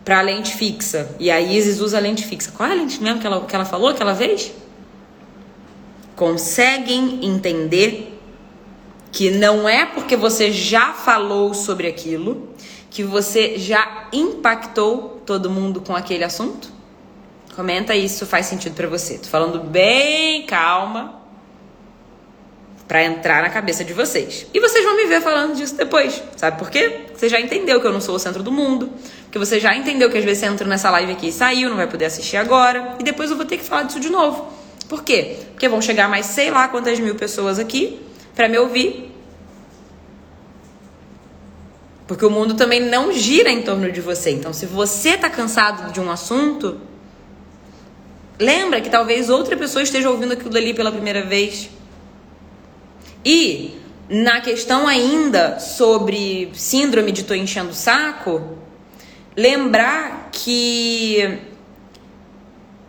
pra 0.04 0.22
lente 0.22 0.56
fixa. 0.56 1.16
E 1.20 1.32
a 1.32 1.40
Isis 1.40 1.80
usa 1.80 2.00
lente 2.00 2.26
fixa. 2.26 2.52
Qual 2.52 2.68
é 2.68 2.74
a 2.74 2.76
lente 2.76 3.02
mesmo 3.02 3.20
que 3.20 3.28
ela, 3.28 3.46
que 3.46 3.56
ela 3.56 3.66
falou 3.66 3.90
aquela 3.90 4.14
vez? 4.14 4.52
Conseguem 6.16 7.26
entender 7.26 8.20
que 9.12 9.32
não 9.32 9.68
é 9.68 9.86
porque 9.86 10.16
você 10.16 10.52
já 10.52 10.94
falou 10.94 11.54
sobre 11.54 11.88
aquilo 11.88 12.50
que 12.90 13.04
você 13.04 13.58
já 13.58 14.10
impactou 14.12 15.22
todo 15.26 15.50
mundo 15.50 15.80
com 15.82 15.96
aquele 15.96 16.26
assunto? 16.26 16.70
Comenta 17.56 17.94
aí 17.94 18.08
se 18.08 18.16
isso 18.16 18.26
faz 18.26 18.46
sentido 18.46 18.76
para 18.76 18.88
você. 18.88 19.18
Tô 19.18 19.28
falando 19.30 19.60
bem 19.60 20.46
calma 20.46 21.21
para 22.92 23.06
entrar 23.06 23.42
na 23.42 23.50
cabeça 23.50 23.86
de 23.86 23.94
vocês. 23.94 24.46
E 24.54 24.60
vocês 24.60 24.84
vão 24.84 24.98
me 24.98 25.06
ver 25.06 25.22
falando 25.22 25.56
disso 25.56 25.74
depois. 25.78 26.22
Sabe 26.36 26.60
por 26.60 26.70
quê? 26.70 27.04
Você 27.16 27.30
já 27.30 27.40
entendeu 27.40 27.80
que 27.80 27.88
eu 27.88 27.94
não 27.94 28.02
sou 28.02 28.16
o 28.16 28.20
centro 28.20 28.44
do 28.44 28.52
mundo. 28.52 28.90
Que 29.32 29.40
você 29.40 29.62
já 29.62 29.74
entendeu 29.74 30.12
que 30.12 30.18
às 30.18 30.26
vezes 30.26 30.40
você 30.40 30.48
entra 30.48 30.68
nessa 30.68 30.90
live 30.90 31.14
aqui 31.14 31.30
e 31.30 31.32
saiu, 31.32 31.70
não 31.70 31.78
vai 31.78 31.88
poder 31.88 32.04
assistir 32.04 32.36
agora. 32.36 32.98
E 33.00 33.04
depois 33.06 33.32
eu 33.32 33.38
vou 33.38 33.46
ter 33.46 33.56
que 33.56 33.64
falar 33.64 33.84
disso 33.84 33.98
de 33.98 34.10
novo. 34.10 34.46
Por 34.90 35.06
quê? 35.06 35.38
Porque 35.54 35.70
vão 35.70 35.82
chegar 35.82 36.10
mais 36.10 36.26
sei 36.26 36.52
lá 36.52 36.68
quantas 36.68 37.00
mil 37.00 37.16
pessoas 37.16 37.60
aqui 37.60 37.98
para 38.36 38.50
me 38.50 38.58
ouvir. 38.58 39.10
Porque 42.06 42.26
o 42.26 42.30
mundo 42.30 42.56
também 42.56 42.82
não 42.82 43.14
gira 43.14 43.50
em 43.50 43.62
torno 43.62 43.90
de 43.90 44.02
você. 44.02 44.32
Então, 44.32 44.52
se 44.52 44.66
você 44.66 45.16
tá 45.16 45.30
cansado 45.30 45.94
de 45.94 46.02
um 46.02 46.12
assunto, 46.12 46.78
lembra 48.38 48.82
que 48.82 48.90
talvez 48.90 49.30
outra 49.30 49.56
pessoa 49.56 49.82
esteja 49.82 50.10
ouvindo 50.10 50.34
aquilo 50.34 50.58
ali 50.58 50.74
pela 50.74 50.92
primeira 50.92 51.24
vez. 51.24 51.70
E 53.24 53.80
na 54.10 54.42
questão 54.42 54.88
ainda 54.88 55.60
sobre 55.60 56.52
síndrome 56.54 57.12
de 57.12 57.24
tô 57.24 57.34
enchendo 57.34 57.70
o 57.70 57.74
saco, 57.74 58.58
lembrar 59.36 60.30
que 60.32 61.40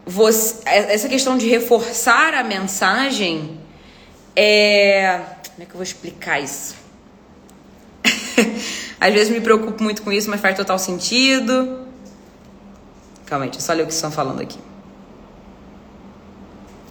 você, 0.05 0.61
essa 0.67 1.09
questão 1.09 1.39
de 1.39 1.49
reforçar 1.49 2.35
a 2.35 2.43
mensagem 2.43 3.61
é. 4.35 5.21
Como 5.51 5.63
é 5.63 5.67
que 5.67 5.71
eu 5.73 5.77
vou 5.77 5.83
explicar 5.83 6.41
isso? 6.41 6.75
Às 8.99 9.13
vezes 9.13 9.29
me 9.29 9.41
preocupo 9.41 9.83
muito 9.83 10.03
com 10.03 10.11
isso, 10.11 10.31
mas 10.31 10.41
faz 10.41 10.57
total 10.57 10.79
sentido. 10.79 11.87
Calma 13.27 13.45
aí, 13.45 13.51
deixa 13.51 13.63
eu 13.63 13.67
só 13.67 13.73
ler 13.75 13.83
o 13.83 13.87
que 13.87 13.93
estão 13.93 14.11
falando 14.11 14.41
aqui. 14.41 14.59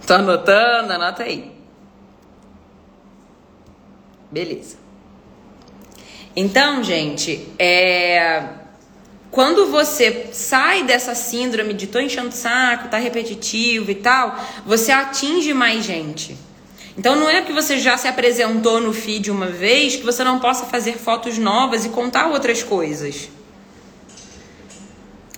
Tô 0.05 0.13
anotando, 0.13 0.93
anota 0.93 1.23
aí. 1.23 1.60
Beleza. 4.31 4.77
Então, 6.35 6.81
gente, 6.81 7.47
é... 7.59 8.43
quando 9.29 9.67
você 9.67 10.29
sai 10.31 10.83
dessa 10.83 11.13
síndrome 11.13 11.73
de 11.73 11.87
tô 11.87 11.99
enchendo 11.99 12.29
o 12.29 12.31
saco, 12.31 12.87
tá 12.87 12.97
repetitivo 12.97 13.91
e 13.91 13.95
tal, 13.95 14.39
você 14.65 14.91
atinge 14.91 15.53
mais 15.53 15.83
gente. 15.83 16.37
Então 16.97 17.15
não 17.15 17.29
é 17.29 17.41
que 17.41 17.51
você 17.51 17.77
já 17.77 17.97
se 17.97 18.07
apresentou 18.07 18.79
no 18.79 18.93
feed 18.93 19.31
uma 19.31 19.47
vez 19.47 19.95
que 19.95 20.03
você 20.03 20.23
não 20.23 20.39
possa 20.39 20.65
fazer 20.65 20.97
fotos 20.97 21.37
novas 21.37 21.85
e 21.85 21.89
contar 21.89 22.27
outras 22.27 22.63
coisas. 22.63 23.29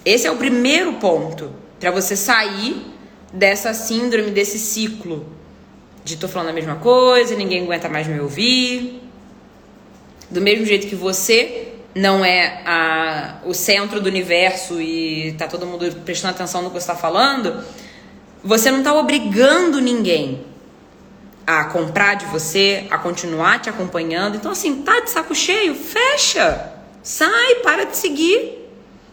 Esse 0.05 0.27
é 0.27 0.31
o 0.31 0.35
primeiro 0.35 0.93
ponto 0.93 1.53
para 1.79 1.91
você 1.91 2.15
sair 2.15 2.85
dessa 3.31 3.73
síndrome, 3.73 4.31
desse 4.31 4.59
ciclo 4.59 5.25
de 6.03 6.17
tô 6.17 6.27
falando 6.27 6.49
a 6.49 6.53
mesma 6.53 6.75
coisa, 6.75 7.35
ninguém 7.35 7.63
aguenta 7.63 7.87
mais 7.87 8.07
me 8.07 8.19
ouvir. 8.19 9.01
Do 10.29 10.41
mesmo 10.41 10.65
jeito 10.65 10.87
que 10.87 10.95
você 10.95 11.73
não 11.95 12.25
é 12.25 12.61
a, 12.65 13.35
o 13.45 13.53
centro 13.53 14.01
do 14.01 14.07
universo 14.07 14.81
e 14.81 15.33
tá 15.37 15.47
todo 15.47 15.65
mundo 15.65 15.89
prestando 16.03 16.33
atenção 16.33 16.61
no 16.61 16.69
que 16.69 16.73
você 16.73 16.91
está 16.91 16.95
falando, 16.95 17.63
você 18.43 18.71
não 18.71 18.79
está 18.79 18.93
obrigando 18.93 19.79
ninguém 19.79 20.43
a 21.45 21.65
comprar 21.65 22.15
de 22.15 22.25
você, 22.25 22.87
a 22.89 22.97
continuar 22.97 23.59
te 23.61 23.69
acompanhando. 23.69 24.35
Então, 24.35 24.51
assim, 24.51 24.81
tá 24.81 25.01
de 25.01 25.09
saco 25.09 25.35
cheio? 25.35 25.75
Fecha! 25.75 26.71
Sai, 27.01 27.55
para 27.55 27.85
de 27.85 27.97
seguir. 27.97 28.69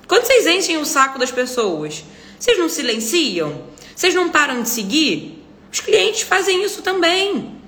Quando 0.06 0.24
vocês 0.24 0.46
enchem 0.46 0.78
o 0.78 0.84
saco 0.84 1.18
das 1.18 1.30
pessoas, 1.30 2.04
vocês 2.38 2.58
não 2.58 2.68
silenciam? 2.68 3.62
Vocês 3.94 4.14
não 4.14 4.28
param 4.28 4.62
de 4.62 4.68
seguir? 4.68 5.39
Os 5.72 5.80
clientes 5.80 6.22
fazem 6.22 6.64
isso 6.64 6.82
também. 6.82 7.60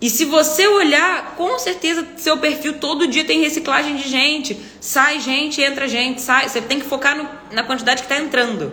E 0.00 0.10
se 0.10 0.24
você 0.24 0.66
olhar, 0.66 1.36
com 1.36 1.58
certeza 1.58 2.06
seu 2.16 2.36
perfil 2.38 2.78
todo 2.78 3.06
dia 3.06 3.24
tem 3.24 3.40
reciclagem 3.40 3.96
de 3.96 4.08
gente. 4.08 4.58
Sai 4.80 5.20
gente, 5.20 5.60
entra 5.62 5.88
gente, 5.88 6.20
sai. 6.20 6.48
Você 6.48 6.60
tem 6.60 6.80
que 6.80 6.86
focar 6.86 7.16
no, 7.16 7.28
na 7.50 7.62
quantidade 7.62 8.02
que 8.02 8.12
está 8.12 8.22
entrando. 8.22 8.72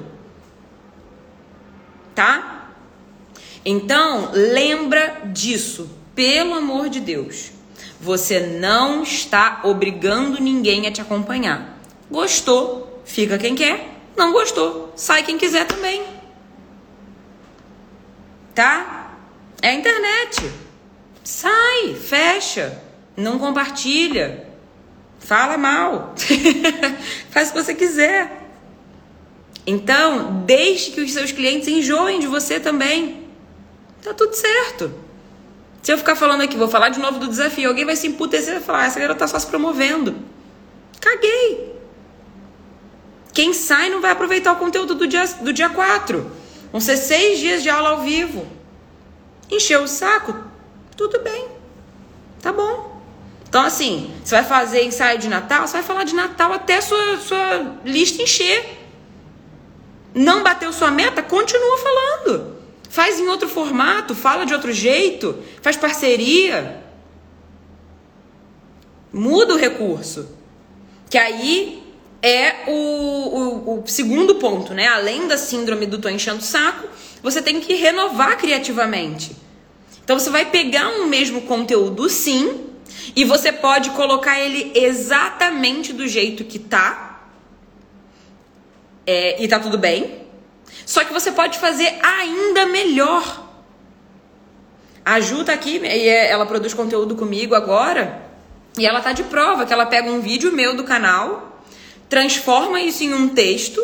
Tá? 2.14 2.70
Então, 3.66 4.32
lembra 4.34 5.22
disso. 5.26 5.90
Pelo 6.14 6.54
amor 6.54 6.90
de 6.90 7.00
Deus. 7.00 7.52
Você 8.00 8.40
não 8.40 9.02
está 9.02 9.62
obrigando 9.64 10.42
ninguém 10.42 10.86
a 10.86 10.92
te 10.92 11.02
acompanhar. 11.02 11.80
Gostou? 12.12 13.02
Fica 13.06 13.38
quem 13.38 13.56
quer. 13.56 13.98
Não 14.16 14.32
gostou? 14.32 14.94
Sai 14.96 15.24
quem 15.24 15.38
quiser 15.38 15.66
também 15.66 16.13
tá? 18.54 19.18
É 19.62 19.70
a 19.70 19.74
internet. 19.74 20.52
Sai, 21.24 21.96
fecha, 21.96 22.82
não 23.16 23.40
compartilha, 23.40 24.48
fala 25.20 25.58
mal, 25.58 26.14
faz 27.32 27.50
o 27.50 27.54
que 27.54 27.64
você 27.64 27.74
quiser. 27.74 28.42
Então, 29.66 30.44
deixe 30.46 30.92
que 30.92 31.02
os 31.02 31.14
seus 31.14 31.32
clientes 31.32 31.68
enjoem 31.68 32.20
de 32.20 32.28
você 32.28 32.60
também. 32.60 33.24
Tá 34.02 34.14
tudo 34.14 34.34
certo. 34.34 34.94
Se 35.82 35.92
eu 35.92 35.98
ficar 35.98 36.16
falando 36.16 36.42
aqui, 36.42 36.58
vou 36.58 36.68
falar 36.68 36.90
de 36.90 37.00
novo 37.00 37.20
do 37.20 37.28
desafio, 37.28 37.70
alguém 37.70 37.86
vai 37.86 37.96
se 37.96 38.08
emputecer 38.08 38.50
e 38.50 38.54
vai 38.54 38.64
falar: 38.64 38.82
ah, 38.84 38.86
essa 38.86 39.00
garota 39.00 39.20
tá 39.20 39.28
só 39.28 39.40
se 39.40 39.48
promovendo. 39.48 40.16
Caguei. 41.00 41.74
Quem 43.34 43.54
sai 43.54 43.90
não 43.90 44.02
vai 44.02 44.12
aproveitar 44.12 44.54
o 44.54 44.58
conteúdo 44.58 44.94
do 44.94 45.08
dia, 45.08 45.26
do 45.42 45.52
dia 45.52 45.70
4. 45.70 46.43
Vão 46.74 46.82
ser 46.82 46.98
seis 46.98 47.38
dias 47.38 47.62
de 47.62 47.70
aula 47.70 47.90
ao 47.90 48.02
vivo. 48.02 48.48
Encheu 49.50 49.84
o 49.84 49.88
saco? 49.88 50.36
Tudo 50.98 51.20
bem. 51.20 51.48
Tá 52.42 52.52
bom. 52.52 53.00
Então, 53.48 53.62
assim, 53.62 54.12
você 54.24 54.34
vai 54.34 54.44
fazer 54.44 54.84
ensaio 54.84 55.20
de 55.20 55.30
Natal, 55.30 55.68
você 55.68 55.74
vai 55.74 55.84
falar 55.84 56.04
de 56.04 56.16
Natal 56.16 56.52
até 56.52 56.82
sua, 56.82 57.18
sua 57.20 57.78
lista 57.86 58.24
encher. 58.24 58.80
Não 60.16 60.42
bateu 60.42 60.74
sua 60.74 60.90
meta? 60.90 61.22
Continua 61.22 61.78
falando. 61.78 62.58
Faz 62.90 63.20
em 63.20 63.28
outro 63.28 63.48
formato, 63.48 64.16
fala 64.16 64.44
de 64.44 64.56
outro 64.56 64.72
jeito, 64.74 65.38
faz 65.62 65.78
parceria. 65.78 66.84
Muda 69.12 69.54
o 69.54 69.58
recurso. 69.58 70.28
Que 71.08 71.20
aí 71.20 71.83
é 72.24 72.64
o, 72.68 72.72
o, 72.72 73.84
o, 73.84 73.84
segundo 73.86 74.36
ponto, 74.36 74.74
né? 74.74 74.88
Além 74.88 75.28
da 75.28 75.38
síndrome 75.38 75.86
do 75.86 76.00
tô 76.00 76.08
enchendo 76.08 76.40
o 76.40 76.42
saco, 76.42 76.88
você 77.22 77.42
tem 77.42 77.60
que 77.60 77.74
renovar 77.74 78.38
criativamente. 78.38 79.36
Então 80.02 80.18
você 80.18 80.30
vai 80.30 80.46
pegar 80.46 80.88
um 80.88 81.06
mesmo 81.08 81.42
conteúdo, 81.42 82.10
sim, 82.10 82.70
e 83.14 83.26
você 83.26 83.52
pode 83.52 83.90
colocar 83.90 84.40
ele 84.40 84.72
exatamente 84.74 85.92
do 85.92 86.08
jeito 86.08 86.46
que 86.46 86.58
tá. 86.58 87.28
É, 89.06 89.44
e 89.44 89.48
tá 89.50 89.60
tudo 89.60 89.78
bem. 89.78 90.24
Só 90.86 91.04
que 91.04 91.12
você 91.12 91.30
pode 91.30 91.60
fazer 91.60 91.94
ainda 92.02 92.66
melhor. 92.68 93.44
A 95.04 95.20
Ju 95.20 95.44
tá 95.44 95.52
aqui, 95.52 95.78
e 95.84 96.08
é, 96.08 96.32
ela 96.32 96.46
produz 96.46 96.74
conteúdo 96.74 97.18
comigo 97.18 97.54
agora. 97.54 98.22
E 98.78 98.88
ela 98.88 99.02
tá 99.02 99.12
de 99.12 99.24
prova 99.24 99.66
que 99.66 99.74
ela 99.74 99.86
pega 99.86 100.10
um 100.10 100.22
vídeo 100.22 100.54
meu 100.54 100.78
do 100.78 100.86
canal 100.86 101.53
transforma 102.14 102.80
isso 102.80 103.04
em 103.04 103.12
um 103.12 103.30
texto 103.30 103.84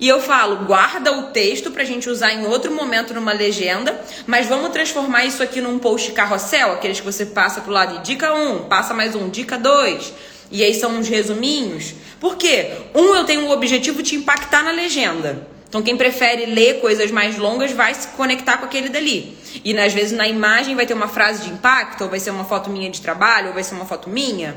e 0.00 0.08
eu 0.08 0.18
falo, 0.18 0.64
guarda 0.64 1.12
o 1.12 1.24
texto 1.24 1.70
pra 1.70 1.84
gente 1.84 2.08
usar 2.08 2.32
em 2.32 2.46
outro 2.46 2.72
momento 2.72 3.12
numa 3.12 3.34
legenda, 3.34 4.00
mas 4.26 4.46
vamos 4.46 4.70
transformar 4.70 5.26
isso 5.26 5.42
aqui 5.42 5.60
num 5.60 5.78
post 5.78 6.12
carrossel, 6.12 6.72
aqueles 6.72 7.00
que 7.00 7.04
você 7.04 7.26
passa 7.26 7.60
pro 7.60 7.70
lado 7.70 7.98
de 7.98 8.06
dica 8.06 8.32
1, 8.32 8.64
passa 8.64 8.94
mais 8.94 9.14
um, 9.14 9.28
dica 9.28 9.58
2. 9.58 10.10
E 10.50 10.64
aí 10.64 10.72
são 10.72 10.92
uns 10.92 11.06
resuminhos. 11.06 11.92
Por 12.18 12.38
quê? 12.38 12.70
Um, 12.94 13.14
eu 13.14 13.24
tenho 13.24 13.44
o 13.44 13.50
objetivo 13.50 14.02
de 14.02 14.16
impactar 14.16 14.62
na 14.62 14.70
legenda. 14.70 15.46
Então, 15.68 15.82
quem 15.82 15.98
prefere 15.98 16.46
ler 16.46 16.80
coisas 16.80 17.10
mais 17.10 17.36
longas 17.36 17.72
vai 17.72 17.92
se 17.92 18.08
conectar 18.08 18.56
com 18.56 18.64
aquele 18.64 18.88
dali. 18.88 19.36
E 19.62 19.78
às 19.78 19.92
vezes 19.92 20.12
na 20.12 20.26
imagem 20.26 20.74
vai 20.74 20.86
ter 20.86 20.94
uma 20.94 21.08
frase 21.08 21.42
de 21.42 21.50
impacto, 21.50 22.04
ou 22.04 22.08
vai 22.08 22.20
ser 22.20 22.30
uma 22.30 22.46
foto 22.46 22.70
minha 22.70 22.88
de 22.88 23.02
trabalho, 23.02 23.48
ou 23.48 23.52
vai 23.52 23.62
ser 23.62 23.74
uma 23.74 23.84
foto 23.84 24.08
minha. 24.08 24.56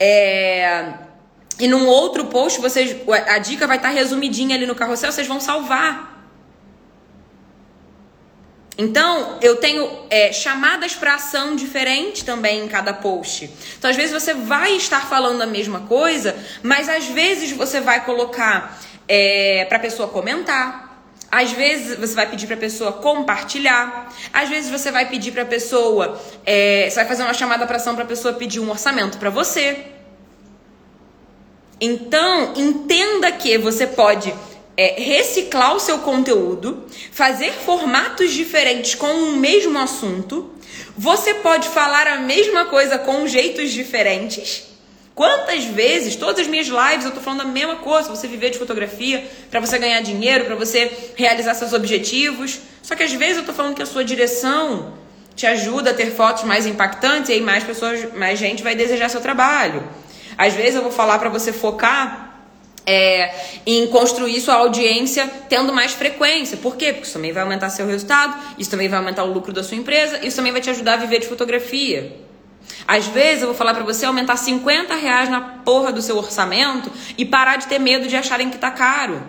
É. 0.00 1.04
E 1.58 1.68
num 1.68 1.86
outro 1.86 2.26
post, 2.26 2.60
vocês, 2.60 2.96
a 3.28 3.38
dica 3.38 3.66
vai 3.66 3.76
estar 3.76 3.90
resumidinha 3.90 4.56
ali 4.56 4.66
no 4.66 4.74
carrossel, 4.74 5.12
vocês 5.12 5.26
vão 5.26 5.40
salvar. 5.40 6.14
Então, 8.76 9.38
eu 9.40 9.56
tenho 9.56 9.88
é, 10.10 10.32
chamadas 10.32 10.96
para 10.96 11.14
ação 11.14 11.54
diferentes 11.54 12.24
também 12.24 12.64
em 12.64 12.68
cada 12.68 12.92
post. 12.92 13.48
Então, 13.78 13.88
às 13.88 13.96
vezes 13.96 14.10
você 14.10 14.34
vai 14.34 14.72
estar 14.72 15.08
falando 15.08 15.42
a 15.42 15.46
mesma 15.46 15.82
coisa, 15.82 16.34
mas 16.60 16.88
às 16.88 17.06
vezes 17.06 17.52
você 17.52 17.80
vai 17.80 18.04
colocar 18.04 18.80
é, 19.06 19.64
para 19.68 19.76
a 19.76 19.80
pessoa 19.80 20.08
comentar. 20.08 20.92
Às 21.30 21.52
vezes 21.52 21.98
você 21.98 22.14
vai 22.14 22.28
pedir 22.28 22.46
para 22.48 22.56
a 22.56 22.58
pessoa 22.58 22.92
compartilhar. 22.94 24.12
Às 24.32 24.48
vezes 24.48 24.70
você 24.70 24.90
vai 24.90 25.08
pedir 25.08 25.30
para 25.30 25.42
a 25.42 25.46
pessoa, 25.46 26.20
é, 26.44 26.88
você 26.90 26.96
vai 26.96 27.06
fazer 27.06 27.22
uma 27.22 27.34
chamada 27.34 27.66
para 27.66 27.76
ação 27.76 27.94
para 27.94 28.04
a 28.04 28.08
pessoa 28.08 28.34
pedir 28.34 28.58
um 28.58 28.70
orçamento 28.70 29.18
para 29.18 29.30
você. 29.30 29.93
Então, 31.80 32.52
entenda 32.56 33.30
que 33.32 33.58
você 33.58 33.86
pode 33.86 34.32
é, 34.76 35.00
reciclar 35.00 35.74
o 35.74 35.80
seu 35.80 35.98
conteúdo, 35.98 36.84
fazer 37.12 37.52
formatos 37.52 38.32
diferentes 38.32 38.94
com 38.94 39.12
o 39.12 39.36
mesmo 39.36 39.78
assunto. 39.78 40.50
Você 40.96 41.34
pode 41.34 41.68
falar 41.68 42.06
a 42.06 42.16
mesma 42.16 42.66
coisa 42.66 42.98
com 42.98 43.26
jeitos 43.26 43.70
diferentes. 43.70 44.64
Quantas 45.14 45.64
vezes, 45.64 46.16
todas 46.16 46.40
as 46.40 46.48
minhas 46.48 46.66
lives, 46.66 47.04
eu 47.04 47.12
tô 47.12 47.20
falando 47.20 47.42
a 47.42 47.44
mesma 47.44 47.76
coisa, 47.76 48.08
você 48.08 48.26
viver 48.26 48.50
de 48.50 48.58
fotografia, 48.58 49.24
para 49.48 49.60
você 49.60 49.78
ganhar 49.78 50.00
dinheiro, 50.00 50.44
para 50.44 50.56
você 50.56 50.90
realizar 51.14 51.54
seus 51.54 51.72
objetivos. 51.72 52.58
Só 52.82 52.96
que 52.96 53.04
às 53.04 53.12
vezes 53.12 53.38
eu 53.38 53.44
tô 53.44 53.52
falando 53.52 53.76
que 53.76 53.82
a 53.82 53.86
sua 53.86 54.04
direção 54.04 54.94
te 55.36 55.46
ajuda 55.46 55.90
a 55.90 55.94
ter 55.94 56.12
fotos 56.12 56.42
mais 56.44 56.66
impactantes 56.66 57.30
e 57.30 57.34
aí 57.34 57.40
mais 57.40 57.62
pessoas, 57.62 58.12
mais 58.14 58.38
gente 58.38 58.62
vai 58.62 58.74
desejar 58.74 59.08
seu 59.08 59.20
trabalho. 59.20 59.84
Às 60.36 60.54
vezes 60.54 60.74
eu 60.76 60.82
vou 60.82 60.92
falar 60.92 61.18
para 61.18 61.28
você 61.28 61.52
focar 61.52 62.24
é, 62.86 63.34
em 63.66 63.86
construir 63.86 64.40
sua 64.40 64.54
audiência 64.54 65.30
tendo 65.48 65.72
mais 65.72 65.92
frequência. 65.92 66.56
Por 66.56 66.76
quê? 66.76 66.92
Porque 66.92 67.04
isso 67.06 67.14
também 67.14 67.32
vai 67.32 67.42
aumentar 67.42 67.70
seu 67.70 67.86
resultado, 67.86 68.36
isso 68.58 68.70
também 68.70 68.88
vai 68.88 68.98
aumentar 68.98 69.24
o 69.24 69.32
lucro 69.32 69.52
da 69.52 69.62
sua 69.62 69.76
empresa, 69.76 70.24
isso 70.24 70.36
também 70.36 70.52
vai 70.52 70.60
te 70.60 70.70
ajudar 70.70 70.94
a 70.94 70.96
viver 70.98 71.20
de 71.20 71.26
fotografia. 71.26 72.16
Às 72.86 73.06
vezes 73.06 73.42
eu 73.42 73.48
vou 73.48 73.56
falar 73.56 73.74
para 73.74 73.84
você 73.84 74.06
aumentar 74.06 74.36
50 74.36 74.94
reais 74.94 75.28
na 75.28 75.40
porra 75.40 75.92
do 75.92 76.02
seu 76.02 76.16
orçamento 76.16 76.90
e 77.16 77.24
parar 77.24 77.56
de 77.56 77.66
ter 77.66 77.78
medo 77.78 78.06
de 78.06 78.16
acharem 78.16 78.50
que 78.50 78.58
tá 78.58 78.70
caro. 78.70 79.22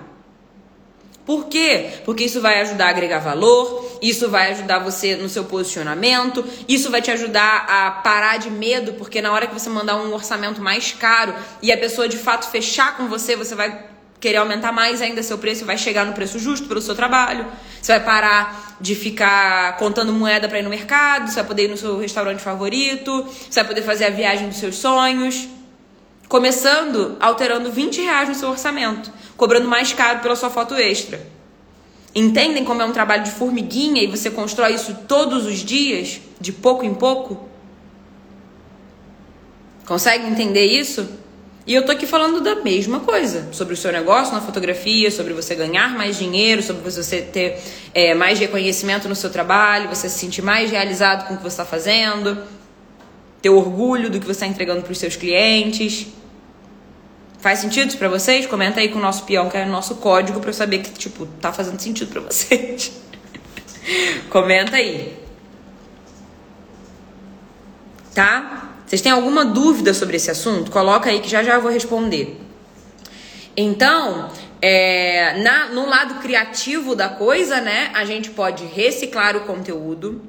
Por 1.25 1.47
quê? 1.47 1.89
Porque 2.05 2.23
isso 2.23 2.39
vai 2.39 2.61
ajudar 2.61 2.85
a 2.85 2.89
agregar 2.89 3.17
valor, 3.17 3.97
isso 3.99 4.29
vai 4.29 4.51
ajudar 4.51 4.79
você 4.79 5.15
no 5.15 5.27
seu 5.27 5.45
posicionamento, 5.45 6.45
isso 6.67 6.91
vai 6.91 7.01
te 7.01 7.09
ajudar 7.09 7.65
a 7.67 7.91
parar 7.91 8.37
de 8.37 8.51
medo, 8.51 8.93
porque 8.93 9.21
na 9.21 9.31
hora 9.31 9.47
que 9.47 9.53
você 9.53 9.67
mandar 9.67 9.97
um 9.97 10.13
orçamento 10.13 10.61
mais 10.61 10.91
caro 10.91 11.33
e 11.63 11.71
a 11.71 11.77
pessoa 11.77 12.07
de 12.07 12.17
fato 12.17 12.49
fechar 12.51 12.95
com 12.95 13.07
você, 13.07 13.35
você 13.35 13.55
vai 13.55 13.85
querer 14.19 14.37
aumentar 14.37 14.71
mais 14.71 15.01
ainda 15.01 15.23
seu 15.23 15.37
preço 15.37 15.63
e 15.63 15.65
vai 15.65 15.77
chegar 15.77 16.05
no 16.05 16.13
preço 16.13 16.37
justo 16.37 16.67
pelo 16.67 16.81
seu 16.81 16.95
trabalho. 16.95 17.45
Você 17.81 17.91
vai 17.93 18.03
parar 18.03 18.77
de 18.79 18.93
ficar 18.93 19.77
contando 19.77 20.13
moeda 20.13 20.47
para 20.47 20.59
ir 20.59 20.63
no 20.63 20.69
mercado, 20.69 21.29
você 21.29 21.35
vai 21.35 21.43
poder 21.43 21.65
ir 21.65 21.67
no 21.69 21.77
seu 21.77 21.99
restaurante 21.99 22.39
favorito, 22.39 23.23
você 23.49 23.61
vai 23.61 23.69
poder 23.69 23.81
fazer 23.81 24.05
a 24.05 24.09
viagem 24.11 24.47
dos 24.47 24.57
seus 24.57 24.75
sonhos. 24.75 25.47
Começando 26.27 27.17
alterando 27.19 27.71
20 27.71 28.01
reais 28.01 28.29
no 28.29 28.35
seu 28.35 28.49
orçamento 28.49 29.11
cobrando 29.37 29.67
mais 29.67 29.93
caro 29.93 30.19
pela 30.19 30.35
sua 30.35 30.49
foto 30.49 30.75
extra. 30.75 31.21
Entendem 32.13 32.63
como 32.63 32.81
é 32.81 32.85
um 32.85 32.93
trabalho 32.93 33.23
de 33.23 33.31
formiguinha 33.31 34.01
e 34.01 34.07
você 34.07 34.31
constrói 34.31 34.73
isso 34.73 34.95
todos 35.07 35.45
os 35.45 35.59
dias, 35.59 36.21
de 36.39 36.53
pouco 36.53 36.85
em 36.85 36.93
pouco? 36.93 37.49
Consegue 39.85 40.25
entender 40.25 40.65
isso? 40.65 41.07
E 41.67 41.73
eu 41.73 41.83
tô 41.83 41.91
aqui 41.91 42.05
falando 42.05 42.41
da 42.41 42.55
mesma 42.55 42.99
coisa, 42.99 43.49
sobre 43.51 43.73
o 43.73 43.77
seu 43.77 43.91
negócio 43.91 44.33
na 44.33 44.39
fotografia, 44.39 45.09
sobre 45.09 45.33
você 45.33 45.55
ganhar 45.55 45.97
mais 45.97 46.17
dinheiro, 46.17 46.61
sobre 46.61 46.89
você 46.89 47.21
ter 47.21 47.59
é, 47.93 48.13
mais 48.13 48.39
reconhecimento 48.39 49.09
no 49.09 49.15
seu 49.15 49.31
trabalho, 49.31 49.89
você 49.89 50.07
se 50.07 50.19
sentir 50.19 50.43
mais 50.43 50.69
realizado 50.69 51.27
com 51.27 51.33
o 51.33 51.37
que 51.37 51.43
você 51.43 51.49
está 51.49 51.65
fazendo, 51.65 52.37
ter 53.45 53.49
orgulho 53.49 54.09
do 54.09 54.19
que 54.19 54.25
você 54.25 54.31
está 54.31 54.47
entregando 54.47 54.81
para 54.81 54.91
os 54.91 54.97
seus 54.97 55.15
clientes. 55.15 56.07
Faz 57.37 57.59
sentido 57.59 57.95
pra 57.95 58.09
vocês? 58.09 58.47
Comenta 58.47 58.79
aí 58.79 58.89
com 58.89 58.97
o 58.97 59.01
nosso 59.01 59.23
peão, 59.23 59.49
que 59.51 59.55
é 59.55 59.63
o 59.63 59.69
nosso 59.69 59.97
código, 59.97 60.39
pra 60.39 60.49
eu 60.49 60.53
saber 60.53 60.79
que, 60.79 60.89
tipo, 60.89 61.27
tá 61.39 61.53
fazendo 61.53 61.79
sentido 61.79 62.11
pra 62.11 62.21
vocês. 62.21 62.91
Comenta 64.31 64.77
aí. 64.77 65.15
Tá? 68.15 68.71
Vocês 68.83 68.99
têm 68.99 69.11
alguma 69.11 69.45
dúvida 69.45 69.93
sobre 69.93 70.15
esse 70.15 70.31
assunto? 70.31 70.71
Coloca 70.71 71.11
aí 71.11 71.19
que 71.19 71.29
já 71.29 71.43
já 71.43 71.53
eu 71.53 71.61
vou 71.61 71.71
responder. 71.71 72.41
Então, 73.55 74.31
é, 74.59 75.37
na, 75.43 75.67
no 75.67 75.87
lado 75.87 76.15
criativo 76.15 76.95
da 76.95 77.09
coisa, 77.09 77.61
né? 77.61 77.91
A 77.93 78.05
gente 78.05 78.31
pode 78.31 78.65
reciclar 78.65 79.37
o 79.37 79.41
conteúdo. 79.41 80.23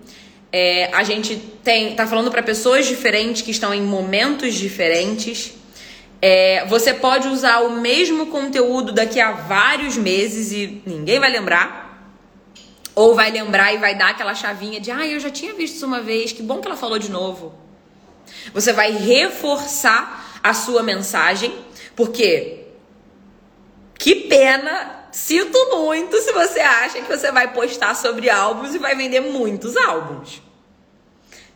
É, 0.59 0.89
a 0.95 1.03
gente 1.03 1.37
tem, 1.63 1.95
tá 1.95 2.07
falando 2.07 2.31
para 2.31 2.43
pessoas 2.43 2.87
diferentes 2.87 3.43
que 3.43 3.51
estão 3.51 3.75
em 3.75 3.83
momentos 3.83 4.55
diferentes. 4.55 5.53
É, 6.23 6.65
você 6.65 6.95
pode 6.95 7.29
usar 7.29 7.59
o 7.59 7.73
mesmo 7.73 8.29
conteúdo 8.29 8.91
daqui 8.91 9.21
a 9.21 9.33
vários 9.33 9.99
meses 9.99 10.53
e 10.53 10.81
ninguém 10.87 11.21
vai 11.21 11.31
lembrar. 11.31 12.11
Ou 12.95 13.15
vai 13.15 13.31
lembrar 13.31 13.75
e 13.75 13.77
vai 13.77 13.99
dar 13.99 14.13
aquela 14.13 14.35
chavinha 14.35 14.81
de, 14.81 14.91
ah, 14.91 15.07
eu 15.07 15.21
já 15.21 15.29
tinha 15.29 15.53
visto 15.53 15.75
isso 15.75 15.85
uma 15.85 16.01
vez, 16.01 16.33
que 16.33 16.43
bom 16.43 16.59
que 16.59 16.67
ela 16.67 16.75
falou 16.75 16.99
de 16.99 17.11
novo. 17.11 17.55
Você 18.55 18.73
vai 18.73 18.93
reforçar 18.93 20.41
a 20.43 20.55
sua 20.55 20.83
mensagem, 20.83 21.55
porque 21.95 22.65
que 23.99 24.15
pena, 24.15 25.07
sinto 25.13 25.59
muito 25.77 26.17
se 26.17 26.33
você 26.33 26.61
acha 26.61 27.03
que 27.03 27.15
você 27.15 27.31
vai 27.31 27.53
postar 27.53 27.95
sobre 27.95 28.31
álbuns 28.31 28.75
e 28.75 28.79
vai 28.79 28.97
vender 28.97 29.21
muitos 29.21 29.77
álbuns. 29.77 30.46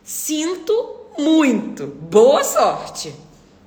Sinto 0.03 0.73
muito. 1.17 1.87
Boa 1.87 2.43
sorte. 2.43 3.13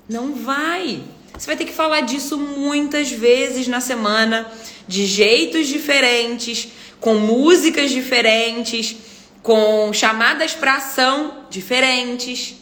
Não 0.09 0.35
vai. 0.35 1.03
Você 1.37 1.47
vai 1.47 1.57
ter 1.57 1.65
que 1.65 1.73
falar 1.73 2.03
disso 2.03 2.39
muitas 2.39 3.11
vezes 3.11 3.67
na 3.67 3.81
semana, 3.81 4.51
de 4.87 5.07
jeitos 5.07 5.67
diferentes, 5.67 6.69
com 7.01 7.15
músicas 7.15 7.91
diferentes, 7.91 8.97
com 9.43 9.93
chamadas 9.93 10.55
para 10.55 10.77
ação 10.77 11.45
diferentes. 11.51 12.57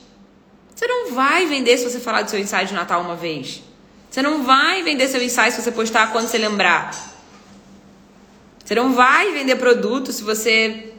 Você 0.74 0.86
não 0.86 1.12
vai 1.12 1.46
vender 1.46 1.76
se 1.78 1.84
você 1.84 2.00
falar 2.00 2.22
do 2.22 2.30
seu 2.30 2.40
ensaio 2.40 2.66
de 2.66 2.74
Natal 2.74 3.02
uma 3.02 3.14
vez. 3.14 3.62
Você 4.10 4.20
não 4.20 4.42
vai 4.42 4.82
vender 4.82 5.08
seu 5.08 5.22
ensaio 5.22 5.52
se 5.52 5.62
você 5.62 5.72
postar 5.72 6.12
quando 6.12 6.28
você 6.28 6.38
lembrar. 6.38 6.90
Você 8.64 8.74
não 8.74 8.92
vai 8.94 9.32
vender 9.32 9.56
produto 9.56 10.12
se 10.12 10.22
você 10.22 10.91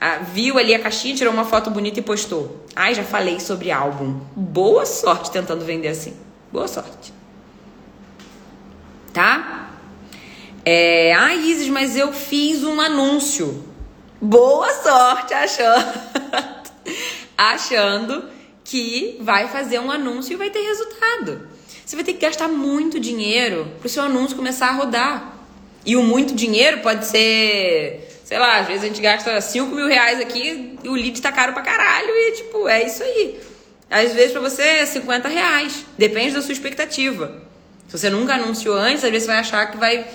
ah, 0.00 0.18
viu 0.18 0.56
ali 0.56 0.72
a 0.72 0.78
caixinha, 0.78 1.16
tirou 1.16 1.32
uma 1.32 1.44
foto 1.44 1.70
bonita 1.70 1.98
e 1.98 2.02
postou. 2.02 2.64
Ai, 2.76 2.94
já 2.94 3.02
falei 3.02 3.40
sobre 3.40 3.72
álbum. 3.72 4.20
Boa 4.36 4.86
sorte 4.86 5.28
tentando 5.32 5.64
vender 5.64 5.88
assim. 5.88 6.16
Boa 6.52 6.68
sorte. 6.68 7.12
Tá? 9.12 9.70
É, 10.64 11.12
ai, 11.14 11.40
Isis, 11.40 11.68
mas 11.68 11.96
eu 11.96 12.12
fiz 12.12 12.62
um 12.62 12.80
anúncio. 12.80 13.64
Boa 14.20 14.72
sorte 14.72 15.34
achando, 15.34 16.00
achando 17.36 18.24
que 18.62 19.18
vai 19.20 19.48
fazer 19.48 19.80
um 19.80 19.90
anúncio 19.90 20.34
e 20.34 20.36
vai 20.36 20.50
ter 20.50 20.60
resultado. 20.60 21.48
Você 21.84 21.96
vai 21.96 22.04
ter 22.04 22.12
que 22.12 22.20
gastar 22.20 22.46
muito 22.46 23.00
dinheiro 23.00 23.66
para 23.80 23.86
o 23.86 23.90
seu 23.90 24.04
anúncio 24.04 24.36
começar 24.36 24.68
a 24.68 24.72
rodar. 24.74 25.38
E 25.84 25.96
o 25.96 26.04
muito 26.04 26.34
dinheiro 26.34 26.82
pode 26.82 27.06
ser 27.06 28.07
sei 28.28 28.38
lá, 28.38 28.58
às 28.58 28.66
vezes 28.66 28.84
a 28.84 28.86
gente 28.88 29.00
gasta 29.00 29.40
5 29.40 29.74
mil 29.74 29.86
reais 29.86 30.20
aqui 30.20 30.76
e 30.84 30.88
o 30.90 30.92
lead 30.92 31.18
tá 31.22 31.32
caro 31.32 31.54
pra 31.54 31.62
caralho 31.62 32.10
e, 32.10 32.32
tipo, 32.32 32.68
é 32.68 32.86
isso 32.86 33.02
aí. 33.02 33.40
Às 33.90 34.12
vezes 34.12 34.32
pra 34.32 34.42
você 34.42 34.60
é 34.60 34.84
50 34.84 35.26
reais. 35.30 35.86
Depende 35.96 36.34
da 36.34 36.42
sua 36.42 36.52
expectativa. 36.52 37.40
Se 37.88 37.96
você 37.96 38.10
nunca 38.10 38.34
anunciou 38.34 38.76
antes, 38.76 39.02
às 39.02 39.10
vezes 39.10 39.24
você 39.24 39.32
vai 39.32 39.38
achar 39.38 39.70
que 39.70 39.78
vai 39.78 40.06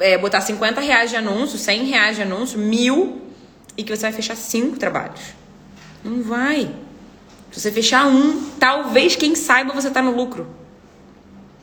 é, 0.00 0.18
botar 0.18 0.40
50 0.40 0.80
reais 0.80 1.10
de 1.10 1.14
anúncio, 1.14 1.56
100 1.56 1.84
reais 1.84 2.16
de 2.16 2.22
anúncio, 2.22 2.58
mil, 2.58 3.22
e 3.76 3.84
que 3.84 3.94
você 3.94 4.02
vai 4.02 4.12
fechar 4.12 4.36
cinco 4.36 4.76
trabalhos. 4.76 5.20
Não 6.02 6.20
vai. 6.20 6.68
Se 7.52 7.60
você 7.60 7.70
fechar 7.70 8.08
um, 8.08 8.44
talvez, 8.58 9.14
quem 9.14 9.36
saiba, 9.36 9.72
você 9.72 9.88
tá 9.88 10.02
no 10.02 10.10
lucro. 10.10 10.48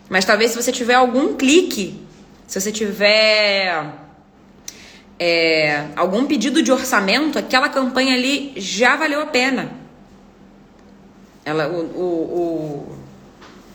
Mas 0.08 0.24
talvez 0.24 0.52
se 0.52 0.56
você 0.56 0.72
tiver 0.72 0.94
algum 0.94 1.36
clique, 1.36 2.02
se 2.48 2.62
você 2.62 2.72
tiver 2.72 4.08
é, 5.20 5.88
algum 5.98 6.26
pedido 6.26 6.64
de 6.64 6.72
orçamento, 6.72 7.38
aquela 7.38 7.68
campanha 7.68 8.16
ali 8.16 8.54
já 8.56 8.96
valeu 8.96 9.22
a 9.22 9.26
pena. 9.26 9.70
Ela, 11.44 11.68
o, 11.68 11.80
o, 11.80 12.04
o 12.04 12.98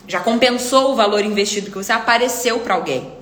já 0.06 0.20
compensou 0.20 0.92
o 0.92 0.94
valor 0.94 1.24
investido 1.24 1.70
que 1.70 1.76
você 1.76 1.92
apareceu 1.92 2.58
para 2.60 2.74
alguém. 2.74 3.12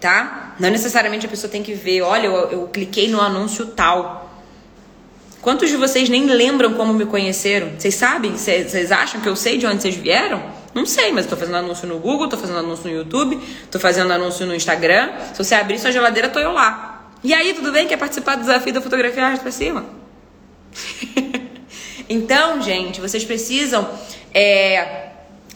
Tá? 0.00 0.54
Não 0.58 0.70
necessariamente 0.70 1.26
a 1.26 1.28
pessoa 1.28 1.50
tem 1.50 1.62
que 1.62 1.74
ver, 1.74 2.02
olha, 2.02 2.26
eu, 2.26 2.34
eu 2.50 2.68
cliquei 2.68 3.08
no 3.08 3.20
anúncio 3.20 3.66
tal. 3.66 4.30
Quantos 5.40 5.68
de 5.68 5.76
vocês 5.76 6.08
nem 6.08 6.26
lembram 6.26 6.74
como 6.74 6.92
me 6.92 7.06
conheceram? 7.06 7.70
Vocês 7.78 7.94
sabem? 7.94 8.36
Vocês 8.36 8.92
acham 8.92 9.20
que 9.20 9.28
eu 9.28 9.36
sei 9.36 9.58
de 9.58 9.66
onde 9.66 9.82
vocês 9.82 9.94
vieram? 9.94 10.42
Não 10.74 10.84
sei, 10.84 11.12
mas 11.12 11.24
estou 11.24 11.38
fazendo 11.38 11.56
anúncio 11.56 11.88
no 11.88 11.98
Google, 11.98 12.24
estou 12.24 12.38
fazendo 12.38 12.58
anúncio 12.58 12.90
no 12.90 12.96
YouTube, 12.96 13.40
estou 13.62 13.80
fazendo 13.80 14.12
anúncio 14.12 14.46
no 14.46 14.54
Instagram. 14.54 15.10
Se 15.32 15.42
você 15.42 15.54
abrir 15.54 15.78
sua 15.78 15.90
geladeira, 15.90 16.28
tô 16.28 16.38
eu 16.38 16.52
lá. 16.52 17.10
E 17.24 17.34
aí, 17.34 17.54
tudo 17.54 17.72
bem? 17.72 17.86
Quer 17.86 17.96
participar 17.96 18.36
do 18.36 18.42
desafio 18.42 18.72
da 18.72 18.80
fotografia 18.80 19.24
arrasta 19.24 19.42
pra 19.42 19.52
cima? 19.52 19.86
então, 22.08 22.62
gente, 22.62 23.00
vocês 23.00 23.24
precisam. 23.24 23.88
É, 24.32 25.08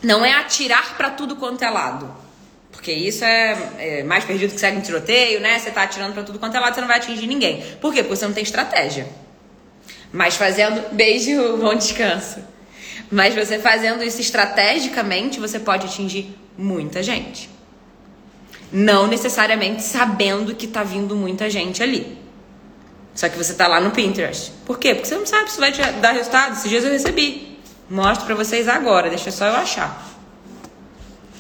não 0.02 0.24
é 0.24 0.32
atirar 0.32 0.96
para 0.96 1.10
tudo 1.10 1.36
quanto 1.36 1.62
é 1.62 1.70
lado. 1.70 2.22
Porque 2.72 2.90
isso 2.90 3.24
é, 3.24 3.58
é, 3.78 4.02
mais 4.02 4.24
perdido 4.24 4.52
que 4.52 4.58
segue 4.58 4.78
um 4.78 4.80
tiroteio, 4.80 5.40
né? 5.40 5.58
Você 5.58 5.70
tá 5.70 5.82
atirando 5.82 6.14
para 6.14 6.24
tudo 6.24 6.38
quanto 6.38 6.56
é 6.56 6.60
lado, 6.60 6.74
você 6.74 6.80
não 6.80 6.88
vai 6.88 6.96
atingir 6.96 7.26
ninguém. 7.26 7.62
Por 7.80 7.92
quê? 7.92 8.02
Porque 8.02 8.16
você 8.16 8.26
não 8.26 8.32
tem 8.32 8.42
estratégia. 8.42 9.06
Mas 10.12 10.34
fazendo. 10.36 10.92
Beijo, 10.92 11.58
bom 11.58 11.74
descanso. 11.74 12.40
Mas 13.12 13.34
você 13.34 13.58
fazendo 13.58 14.02
isso 14.02 14.22
estrategicamente, 14.22 15.38
você 15.38 15.60
pode 15.60 15.86
atingir 15.86 16.34
muita 16.56 17.02
gente. 17.02 17.50
Não 18.72 19.06
necessariamente 19.06 19.82
sabendo 19.82 20.54
que 20.54 20.66
tá 20.66 20.82
vindo 20.82 21.14
muita 21.14 21.50
gente 21.50 21.82
ali. 21.82 22.18
Só 23.14 23.28
que 23.28 23.36
você 23.36 23.52
tá 23.52 23.68
lá 23.68 23.78
no 23.82 23.90
Pinterest. 23.90 24.52
Por 24.64 24.78
quê? 24.78 24.94
Porque 24.94 25.06
você 25.06 25.14
não 25.14 25.26
sabe 25.26 25.52
se 25.52 25.60
vai 25.60 25.70
dar 26.00 26.12
resultado. 26.12 26.54
Esses 26.54 26.70
dias 26.70 26.82
eu 26.82 26.90
recebi. 26.90 27.58
Mostro 27.90 28.24
pra 28.24 28.34
vocês 28.34 28.66
agora, 28.66 29.10
deixa 29.10 29.30
só 29.30 29.44
eu 29.44 29.56
achar. 29.56 30.10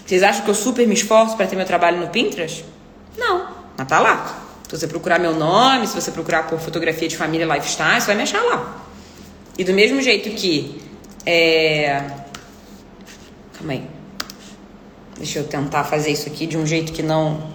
Vocês 0.04 0.22
acham 0.22 0.44
que 0.44 0.50
eu 0.50 0.54
super 0.54 0.86
me 0.86 0.92
esforço 0.92 1.34
para 1.38 1.46
ter 1.46 1.56
meu 1.56 1.64
trabalho 1.64 1.98
no 1.98 2.08
Pinterest? 2.08 2.66
Não, 3.16 3.48
mas 3.78 3.88
tá 3.88 3.98
lá. 3.98 4.44
Se 4.68 4.78
você 4.78 4.86
procurar 4.86 5.18
meu 5.18 5.34
nome, 5.34 5.86
se 5.86 5.94
você 5.94 6.10
procurar 6.10 6.46
por 6.48 6.60
fotografia 6.60 7.08
de 7.08 7.16
família 7.16 7.46
lifestyle, 7.46 7.98
você 7.98 8.08
vai 8.08 8.16
me 8.16 8.22
achar 8.24 8.42
lá. 8.42 8.76
E 9.56 9.64
do 9.64 9.72
mesmo 9.72 10.02
jeito 10.02 10.28
que. 10.30 10.91
É... 11.24 12.00
Calma 13.52 13.72
aí. 13.72 13.88
Deixa 15.16 15.38
eu 15.38 15.46
tentar 15.46 15.84
fazer 15.84 16.10
isso 16.10 16.28
aqui 16.28 16.46
de 16.46 16.56
um 16.56 16.66
jeito 16.66 16.92
que 16.92 17.02
não 17.02 17.52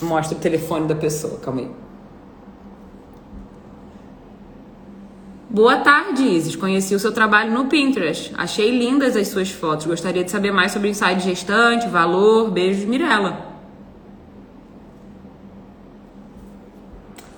mostra 0.00 0.36
o 0.36 0.40
telefone 0.40 0.86
da 0.86 0.94
pessoa. 0.94 1.38
Calma 1.38 1.62
aí. 1.62 1.70
Boa 5.48 5.78
tarde, 5.78 6.22
Isis. 6.22 6.54
Conheci 6.54 6.94
o 6.94 7.00
seu 7.00 7.10
trabalho 7.12 7.50
no 7.52 7.66
Pinterest. 7.66 8.32
Achei 8.36 8.70
lindas 8.70 9.16
as 9.16 9.26
suas 9.26 9.50
fotos. 9.50 9.86
Gostaria 9.86 10.22
de 10.22 10.30
saber 10.30 10.52
mais 10.52 10.70
sobre 10.70 10.88
inside 10.88 11.20
gestante, 11.20 11.88
valor. 11.88 12.52
Beijos, 12.52 12.84
Mirella. 12.84 13.50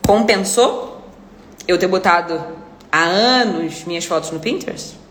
Compensou 0.07 1.03
eu 1.67 1.79
ter 1.79 1.87
botado 1.87 2.39
há 2.91 3.03
anos 3.03 3.85
minhas 3.85 4.05
fotos 4.05 4.31
no 4.31 4.41
Pinterest? 4.41 5.02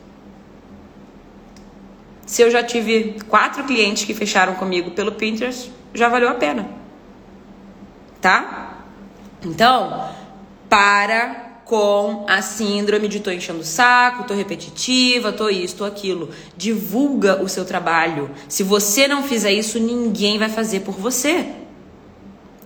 Se 2.32 2.42
eu 2.42 2.50
já 2.50 2.64
tive 2.64 3.18
quatro 3.28 3.66
clientes 3.66 4.06
que 4.06 4.14
fecharam 4.14 4.54
comigo 4.54 4.92
pelo 4.92 5.12
Pinterest, 5.12 5.70
já 5.94 6.08
valeu 6.08 6.30
a 6.30 6.34
pena. 6.34 6.66
Tá? 8.22 8.86
Então, 9.44 10.10
para 10.70 11.60
com 11.66 12.26
a 12.30 12.42
síndrome 12.42 13.10
de 13.10 13.20
tô 13.20 13.32
enchendo 13.32 13.60
o 13.60 13.66
saco, 13.66 14.24
tô 14.24 14.34
repetitiva, 14.34 15.34
tô 15.34 15.50
isso, 15.50 15.76
tô 15.76 15.84
aquilo. 15.84 16.30
Divulga 16.56 17.44
o 17.44 17.50
seu 17.50 17.66
trabalho. 17.66 18.32
Se 18.48 18.64
você 18.64 19.10
não 19.10 19.24
fizer 19.24 19.52
isso, 19.52 19.78
ninguém 19.78 20.40
vai 20.40 20.48
fazer 20.48 20.80
por 20.80 20.96
você. 20.96 21.48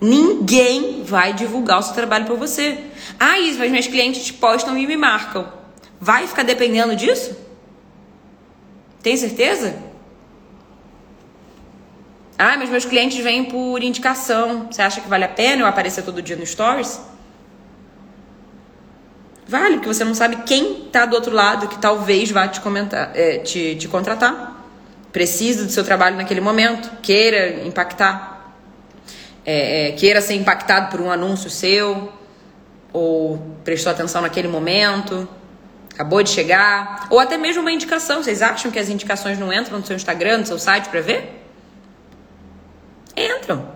Ninguém 0.00 1.02
vai 1.02 1.32
divulgar 1.32 1.80
o 1.80 1.82
seu 1.82 1.92
trabalho 1.92 2.26
por 2.26 2.36
você. 2.36 2.78
Ah, 3.18 3.40
isso, 3.40 3.58
mas 3.58 3.72
meus 3.72 3.88
clientes 3.88 4.30
postam 4.30 4.78
e 4.78 4.86
me 4.86 4.96
marcam. 4.96 5.52
Vai 6.00 6.28
ficar 6.28 6.44
dependendo 6.44 6.94
disso? 6.94 7.45
Tem 9.06 9.16
certeza? 9.16 9.76
Ah, 12.36 12.56
mas 12.58 12.68
meus 12.68 12.84
clientes 12.84 13.16
vêm 13.22 13.44
por 13.44 13.80
indicação. 13.80 14.66
Você 14.68 14.82
acha 14.82 15.00
que 15.00 15.08
vale 15.08 15.22
a 15.22 15.28
pena 15.28 15.62
eu 15.62 15.66
aparecer 15.68 16.02
todo 16.02 16.20
dia 16.20 16.34
no 16.34 16.44
Stories? 16.44 17.00
Vale, 19.46 19.74
porque 19.74 19.86
você 19.86 20.02
não 20.02 20.12
sabe 20.12 20.38
quem 20.38 20.88
tá 20.90 21.06
do 21.06 21.14
outro 21.14 21.32
lado 21.32 21.68
que 21.68 21.78
talvez 21.78 22.32
vá 22.32 22.48
te, 22.48 22.60
comentar, 22.60 23.12
é, 23.14 23.38
te, 23.38 23.76
te 23.76 23.86
contratar. 23.86 24.60
Precisa 25.12 25.64
do 25.64 25.70
seu 25.70 25.84
trabalho 25.84 26.16
naquele 26.16 26.40
momento, 26.40 26.90
queira 27.00 27.64
impactar, 27.64 28.56
é, 29.44 29.90
é, 29.90 29.92
queira 29.92 30.20
ser 30.20 30.34
impactado 30.34 30.90
por 30.90 31.00
um 31.00 31.12
anúncio 31.12 31.48
seu, 31.48 32.12
ou 32.92 33.38
prestou 33.62 33.92
atenção 33.92 34.20
naquele 34.20 34.48
momento, 34.48 35.28
acabou 35.96 36.22
de 36.22 36.28
chegar, 36.28 37.06
ou 37.08 37.18
até 37.18 37.38
mesmo 37.38 37.62
uma 37.62 37.72
indicação. 37.72 38.22
Vocês 38.22 38.42
acham 38.42 38.70
que 38.70 38.78
as 38.78 38.90
indicações 38.90 39.38
não 39.38 39.50
entram 39.50 39.78
no 39.78 39.86
seu 39.86 39.96
Instagram, 39.96 40.38
no 40.38 40.46
seu 40.46 40.58
site 40.58 40.90
para 40.90 41.00
ver? 41.00 41.42
Entram. 43.16 43.66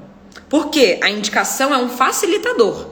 Porque 0.47 1.01
a 1.03 1.09
indicação 1.09 1.73
é 1.73 1.79
um 1.79 1.89
facilitador. 1.89 2.91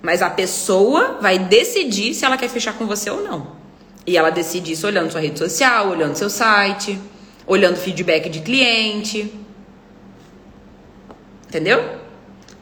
Mas 0.00 0.22
a 0.22 0.30
pessoa 0.30 1.18
vai 1.20 1.38
decidir 1.38 2.14
se 2.14 2.24
ela 2.24 2.38
quer 2.38 2.48
fechar 2.48 2.72
com 2.72 2.86
você 2.86 3.10
ou 3.10 3.22
não. 3.22 3.58
E 4.06 4.16
ela 4.16 4.30
decide 4.30 4.72
isso 4.72 4.86
olhando 4.86 5.10
sua 5.10 5.20
rede 5.20 5.38
social, 5.38 5.90
olhando 5.90 6.16
seu 6.16 6.30
site, 6.30 6.98
olhando 7.46 7.76
feedback 7.76 8.30
de 8.30 8.40
cliente. 8.40 9.34
Entendeu? 11.46 11.98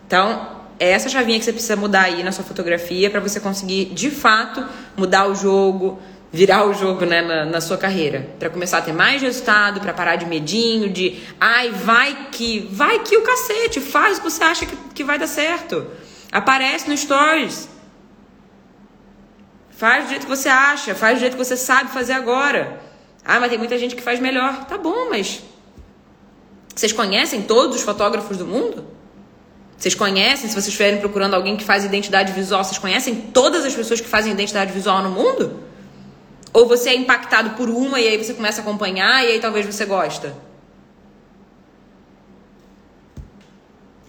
Então, 0.05 0.58
essa 0.79 1.09
chavinha 1.09 1.39
que 1.39 1.45
você 1.45 1.53
precisa 1.53 1.77
mudar 1.77 2.03
aí 2.03 2.23
na 2.23 2.33
sua 2.33 2.45
fotografia 2.45 3.11
para 3.11 3.21
você 3.21 3.41
conseguir, 3.41 3.87
de 3.87 4.11
fato, 4.11 4.65
mudar 4.97 5.27
o 5.27 5.35
jogo, 5.35 6.01
virar 6.31 6.67
o 6.67 6.75
jogo 6.75 7.05
né, 7.05 7.23
na, 7.23 7.45
na 7.45 7.61
sua 7.61 7.77
carreira. 7.77 8.29
para 8.39 8.51
começar 8.51 8.79
a 8.79 8.83
ter 8.83 8.93
mais 8.93 9.21
resultado, 9.23 9.81
para 9.81 9.93
parar 9.93 10.17
de 10.17 10.27
medinho, 10.27 10.89
de 10.91 11.21
ai, 11.41 11.71
vai 11.71 12.29
que, 12.31 12.69
vai 12.71 13.01
que 13.01 13.17
o 13.17 13.23
cacete, 13.23 13.81
faz 13.81 14.19
o 14.19 14.23
que 14.23 14.31
você 14.31 14.45
acha 14.45 14.67
que, 14.67 14.77
que 14.95 15.05
vai 15.05 15.19
dar 15.19 15.27
certo. 15.27 15.87
Aparece 16.31 16.89
no 16.89 16.97
Stories. 16.97 17.69
Faz 19.71 20.05
do 20.05 20.11
jeito 20.11 20.27
que 20.27 20.37
você 20.37 20.49
acha, 20.49 20.95
faz 20.95 21.19
do 21.19 21.21
jeito 21.21 21.37
que 21.37 21.45
você 21.45 21.57
sabe 21.57 21.91
fazer 21.91 22.13
agora. 22.13 22.81
Ah, 23.25 23.39
mas 23.41 23.49
tem 23.51 23.59
muita 23.59 23.79
gente 23.79 23.95
que 23.95 24.03
faz 24.03 24.19
melhor. 24.21 24.65
Tá 24.65 24.77
bom, 24.77 25.09
mas. 25.11 25.43
Vocês 26.75 26.93
conhecem 26.93 27.43
todos 27.43 27.77
os 27.77 27.83
fotógrafos 27.83 28.37
do 28.37 28.47
mundo? 28.47 28.98
Vocês 29.79 29.95
conhecem, 29.95 30.49
se 30.49 30.55
vocês 30.55 30.67
estiverem 30.67 30.99
procurando 30.99 31.35
alguém 31.35 31.57
que 31.57 31.63
faz 31.63 31.85
identidade 31.85 32.33
visual, 32.33 32.65
vocês 32.65 32.79
conhecem 32.79 33.15
todas 33.33 33.65
as 33.65 33.73
pessoas 33.73 34.01
que 34.01 34.09
fazem 34.09 34.33
identidade 34.33 34.73
visual 34.73 35.01
no 35.05 35.11
mundo? 35.11 35.63
Ou 36.53 36.67
você 36.67 36.91
é 36.91 36.97
impactado 36.97 37.51
por 37.51 37.71
uma 37.71 38.01
e 38.01 38.09
aí 38.09 38.19
você 38.19 38.35
começa 38.35 38.61
a 38.61 38.63
acompanhar 38.63 39.25
e 39.25 39.29
aí 39.29 39.41
talvez 39.41 39.65
você 39.65 39.85
gosta? 39.85 40.35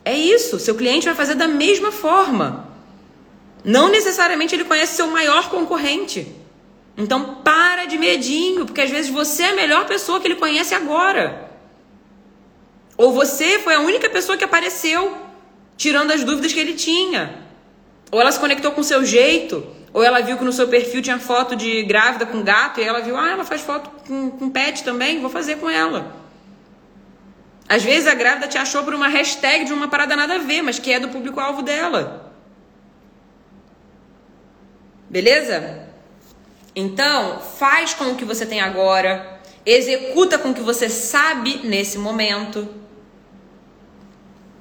É 0.03 0.17
isso, 0.17 0.57
seu 0.57 0.73
cliente 0.73 1.05
vai 1.05 1.13
fazer 1.13 1.35
da 1.35 1.47
mesma 1.47 1.91
forma. 1.91 2.67
Não 3.63 3.89
necessariamente 3.89 4.55
ele 4.55 4.65
conhece 4.65 4.95
seu 4.95 5.05
maior 5.05 5.51
concorrente. 5.51 6.35
Então 6.97 7.35
para 7.43 7.85
de 7.85 7.95
medinho, 7.95 8.65
porque 8.65 8.81
às 8.81 8.89
vezes 8.89 9.11
você 9.11 9.43
é 9.43 9.49
a 9.49 9.55
melhor 9.55 9.85
pessoa 9.85 10.19
que 10.19 10.25
ele 10.25 10.35
conhece 10.35 10.73
agora. 10.73 11.51
Ou 12.97 13.13
você 13.13 13.59
foi 13.59 13.75
a 13.75 13.81
única 13.81 14.09
pessoa 14.09 14.35
que 14.35 14.43
apareceu 14.43 15.28
tirando 15.79 16.11
as 16.11 16.23
dúvidas 16.25 16.51
que 16.51 16.59
ele 16.59 16.73
tinha. 16.73 17.39
Ou 18.11 18.19
ela 18.19 18.31
se 18.31 18.39
conectou 18.39 18.71
com 18.73 18.81
o 18.81 18.83
seu 18.83 19.03
jeito, 19.05 19.65
ou 19.93 20.03
ela 20.03 20.19
viu 20.19 20.37
que 20.37 20.43
no 20.43 20.51
seu 20.51 20.67
perfil 20.67 21.01
tinha 21.01 21.17
foto 21.17 21.55
de 21.55 21.83
grávida 21.83 22.25
com 22.25 22.43
gato 22.43 22.81
e 22.81 22.83
ela 22.83 22.99
viu, 22.99 23.15
ah, 23.17 23.31
ela 23.31 23.45
faz 23.45 23.61
foto 23.61 23.89
com, 24.05 24.29
com 24.29 24.49
pet 24.49 24.83
também, 24.83 25.21
vou 25.21 25.29
fazer 25.29 25.55
com 25.55 25.69
ela. 25.69 26.15
Às 27.67 27.81
vezes 27.81 28.07
a 28.07 28.13
grávida 28.13 28.47
te 28.47 28.57
achou 28.57 28.83
por 28.83 28.93
uma 28.93 29.07
hashtag 29.07 29.63
de 29.63 29.73
uma 29.73 29.87
parada 29.87 30.15
nada 30.15 30.35
a 30.35 30.39
ver, 30.39 30.61
mas 30.61 30.79
que 30.79 30.91
é 30.91 30.99
do 30.99 31.07
público-alvo 31.09 31.61
dela. 31.61 32.33
Beleza? 35.09 35.87
Então, 36.75 37.39
faz 37.39 37.93
com 37.93 38.11
o 38.11 38.15
que 38.15 38.25
você 38.25 38.45
tem 38.45 38.59
agora, 38.59 39.39
executa 39.65 40.37
com 40.37 40.49
o 40.49 40.53
que 40.53 40.61
você 40.61 40.89
sabe 40.89 41.61
nesse 41.63 41.97
momento. 41.97 42.67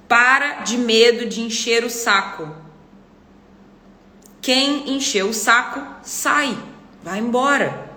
Para 0.08 0.62
de 0.62 0.78
medo 0.78 1.26
de 1.26 1.42
encher 1.42 1.84
o 1.84 1.90
saco. 1.90 2.48
Quem 4.40 4.96
encheu 4.96 5.28
o 5.28 5.34
saco, 5.34 5.80
sai, 6.02 6.56
vai 7.02 7.18
embora. 7.18 7.88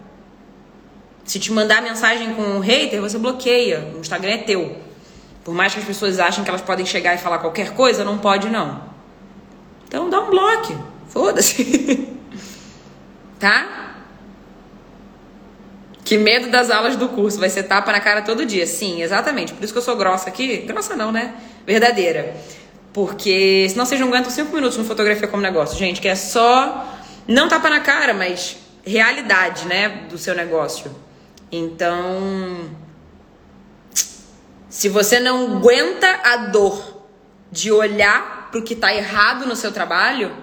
Se 1.24 1.40
te 1.40 1.52
mandar 1.52 1.82
mensagem 1.82 2.34
com 2.34 2.42
um 2.42 2.60
hater, 2.60 3.00
você 3.00 3.18
bloqueia. 3.18 3.94
O 3.96 4.00
Instagram 4.00 4.32
é 4.32 4.38
teu. 4.40 4.78
Por 5.44 5.54
mais 5.54 5.74
que 5.74 5.80
as 5.80 5.86
pessoas 5.86 6.20
achem 6.20 6.44
que 6.44 6.50
elas 6.50 6.62
podem 6.62 6.86
chegar 6.86 7.16
e 7.16 7.18
falar 7.18 7.40
qualquer 7.40 7.74
coisa, 7.74 8.04
não 8.04 8.18
pode 8.18 8.50
não. 8.50 8.84
Então 9.88 10.10
dá 10.10 10.20
um 10.20 10.30
bloco. 10.30 10.92
Foda-se. 11.08 12.10
tá? 13.40 13.91
Que 16.12 16.18
medo 16.18 16.50
das 16.50 16.70
aulas 16.70 16.98
do 16.98 17.08
curso. 17.08 17.40
Vai 17.40 17.50
ser 17.50 17.64
tapa 17.64 17.90
na 17.90 18.02
cara 18.02 18.22
todo 18.22 18.46
dia. 18.46 18.68
Sim, 18.68 19.02
exatamente. 19.02 19.54
Por 19.54 19.64
isso 19.64 19.72
que 19.72 19.80
eu 19.80 19.82
sou 19.82 19.96
grossa 19.96 20.28
aqui. 20.28 20.58
Grossa 20.58 20.94
não, 20.94 21.10
né? 21.10 21.36
Verdadeira. 21.66 22.36
Porque 22.92 23.66
senão 23.70 23.86
vocês 23.86 23.98
não 23.98 24.10
aguentam 24.10 24.30
cinco 24.30 24.54
minutos 24.54 24.78
no 24.78 24.84
fotografia 24.84 25.26
como 25.26 25.42
negócio, 25.42 25.80
gente. 25.80 26.02
Que 26.02 26.10
é 26.10 26.16
só. 26.16 26.86
Não 27.26 27.48
tapa 27.48 27.70
na 27.70 27.80
cara, 27.80 28.14
mas 28.14 28.58
realidade, 28.86 29.66
né? 29.66 30.06
Do 30.10 30.18
seu 30.18 30.36
negócio. 30.36 30.94
Então 31.50 32.70
se 34.70 34.90
você 34.90 35.18
não 35.18 35.60
aguenta 35.60 36.10
a 36.26 36.36
dor 36.48 37.08
de 37.50 37.72
olhar 37.72 38.50
pro 38.52 38.62
que 38.62 38.76
tá 38.76 38.94
errado 38.94 39.46
no 39.46 39.56
seu 39.56 39.72
trabalho, 39.72 40.36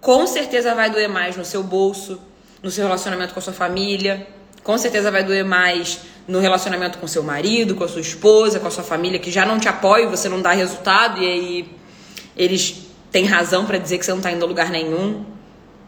com 0.00 0.28
certeza 0.28 0.76
vai 0.76 0.90
doer 0.90 1.08
mais 1.08 1.36
no 1.36 1.44
seu 1.44 1.64
bolso, 1.64 2.20
no 2.62 2.70
seu 2.70 2.84
relacionamento 2.84 3.34
com 3.34 3.40
a 3.40 3.42
sua 3.42 3.52
família, 3.52 4.35
com 4.66 4.76
certeza 4.76 5.12
vai 5.12 5.22
doer 5.22 5.44
mais 5.44 6.00
no 6.26 6.40
relacionamento 6.40 6.98
com 6.98 7.06
seu 7.06 7.22
marido, 7.22 7.76
com 7.76 7.84
a 7.84 7.88
sua 7.88 8.00
esposa, 8.00 8.58
com 8.58 8.66
a 8.66 8.70
sua 8.72 8.82
família 8.82 9.16
que 9.16 9.30
já 9.30 9.46
não 9.46 9.60
te 9.60 9.68
apoia 9.68 10.08
você 10.08 10.28
não 10.28 10.42
dá 10.42 10.50
resultado 10.50 11.22
e 11.22 11.24
aí 11.24 11.70
eles 12.36 12.88
têm 13.12 13.26
razão 13.26 13.64
para 13.64 13.78
dizer 13.78 13.96
que 13.96 14.04
você 14.04 14.10
não 14.10 14.20
tá 14.20 14.32
indo 14.32 14.44
a 14.44 14.48
lugar 14.48 14.68
nenhum. 14.68 15.24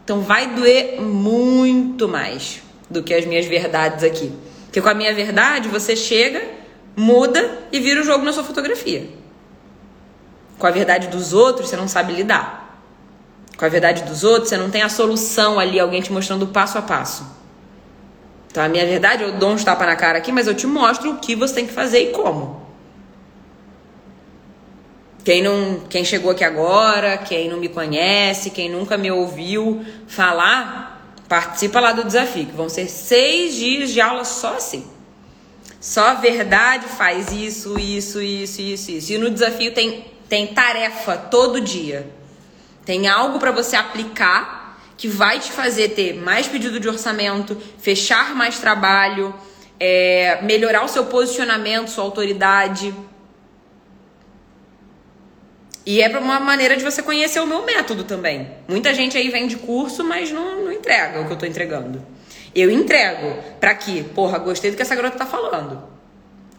Então 0.01 0.21
vai 0.21 0.55
doer 0.55 1.01
muito 1.01 2.07
mais 2.07 2.61
do 2.89 3.03
que 3.03 3.13
as 3.13 3.25
minhas 3.25 3.45
verdades 3.45 4.01
aqui. 4.01 4.31
Porque 4.67 4.79
com 4.79 4.87
a 4.87 4.93
minha 4.93 5.13
verdade 5.13 5.67
você 5.67 5.93
chega, 5.93 6.41
muda 6.95 7.59
e 7.73 7.81
vira 7.81 7.99
o 7.99 8.03
jogo 8.05 8.23
na 8.23 8.31
sua 8.31 8.45
fotografia. 8.45 9.09
Com 10.57 10.65
a 10.65 10.71
verdade 10.71 11.09
dos 11.09 11.33
outros 11.33 11.67
você 11.67 11.75
não 11.75 11.89
sabe 11.89 12.13
lidar. 12.13 12.81
Com 13.57 13.65
a 13.65 13.69
verdade 13.69 14.03
dos 14.03 14.23
outros 14.23 14.47
você 14.47 14.55
não 14.55 14.69
tem 14.69 14.83
a 14.83 14.89
solução 14.89 15.59
ali, 15.59 15.77
alguém 15.77 16.01
te 16.01 16.13
mostrando 16.13 16.47
passo 16.47 16.77
a 16.77 16.81
passo. 16.81 17.38
Então, 18.49 18.63
a 18.63 18.67
minha 18.67 18.85
verdade, 18.85 19.23
eu 19.23 19.33
dou 19.33 19.51
uns 19.51 19.63
tapas 19.63 19.87
na 19.87 19.95
cara 19.95 20.17
aqui, 20.17 20.31
mas 20.31 20.47
eu 20.47 20.55
te 20.55 20.65
mostro 20.65 21.11
o 21.11 21.17
que 21.19 21.35
você 21.35 21.55
tem 21.55 21.67
que 21.67 21.73
fazer 21.73 22.09
e 22.09 22.11
como. 22.11 22.67
Quem 25.23 25.43
não, 25.43 25.81
quem 25.87 26.03
chegou 26.03 26.31
aqui 26.31 26.43
agora, 26.43 27.17
quem 27.17 27.47
não 27.47 27.57
me 27.57 27.69
conhece, 27.69 28.49
quem 28.49 28.69
nunca 28.69 28.97
me 28.97 29.11
ouviu 29.11 29.85
falar, 30.07 31.15
participa 31.27 31.79
lá 31.79 31.91
do 31.91 32.03
desafio, 32.03 32.47
que 32.47 32.55
vão 32.55 32.69
ser 32.69 32.87
seis 32.87 33.53
dias 33.53 33.91
de 33.91 34.01
aula 34.01 34.25
só 34.25 34.55
assim. 34.55 34.87
Só 35.79 36.15
verdade 36.15 36.87
faz 36.87 37.31
isso, 37.31 37.79
isso, 37.79 38.21
isso, 38.21 38.61
isso, 38.61 38.91
isso. 38.91 39.13
E 39.13 39.17
no 39.17 39.29
desafio 39.29 39.73
tem, 39.73 40.05
tem 40.27 40.47
tarefa 40.47 41.15
todo 41.15 41.61
dia. 41.61 42.09
Tem 42.83 43.07
algo 43.07 43.37
para 43.39 43.51
você 43.51 43.75
aplicar 43.75 44.58
que 44.99 45.07
vai 45.07 45.39
te 45.39 45.49
fazer 45.49 45.91
ter 45.91 46.13
mais 46.13 46.45
pedido 46.45 46.77
de 46.77 46.89
orçamento, 46.89 47.57
fechar 47.77 48.35
mais 48.35 48.59
trabalho, 48.59 49.33
é, 49.79 50.41
melhorar 50.41 50.83
o 50.83 50.89
seu 50.89 51.05
posicionamento, 51.05 51.87
sua 51.87 52.03
autoridade. 52.03 52.93
E 55.85 56.01
é 56.01 56.09
uma 56.19 56.37
maneira 56.41 56.75
de 56.75 56.83
você 56.83 57.01
conhecer 57.01 57.39
o 57.39 57.47
meu 57.47 57.65
método 57.65 58.03
também. 58.03 58.51
Muita 58.67 58.93
gente 58.93 59.17
aí 59.17 59.29
vem 59.29 59.47
de 59.47 59.55
curso, 59.55 60.03
mas 60.03 60.31
não, 60.31 60.65
não 60.65 60.71
entrega 60.73 61.21
o 61.21 61.27
que 61.27 61.31
eu 61.31 61.37
tô 61.37 61.45
entregando. 61.45 62.05
Eu 62.53 62.69
entrego. 62.69 63.41
Pra 63.57 63.73
quê? 63.75 64.03
Porra, 64.13 64.37
gostei 64.37 64.69
do 64.69 64.75
que 64.75 64.83
essa 64.83 64.95
garota 64.95 65.17
tá 65.17 65.25
falando. 65.25 65.81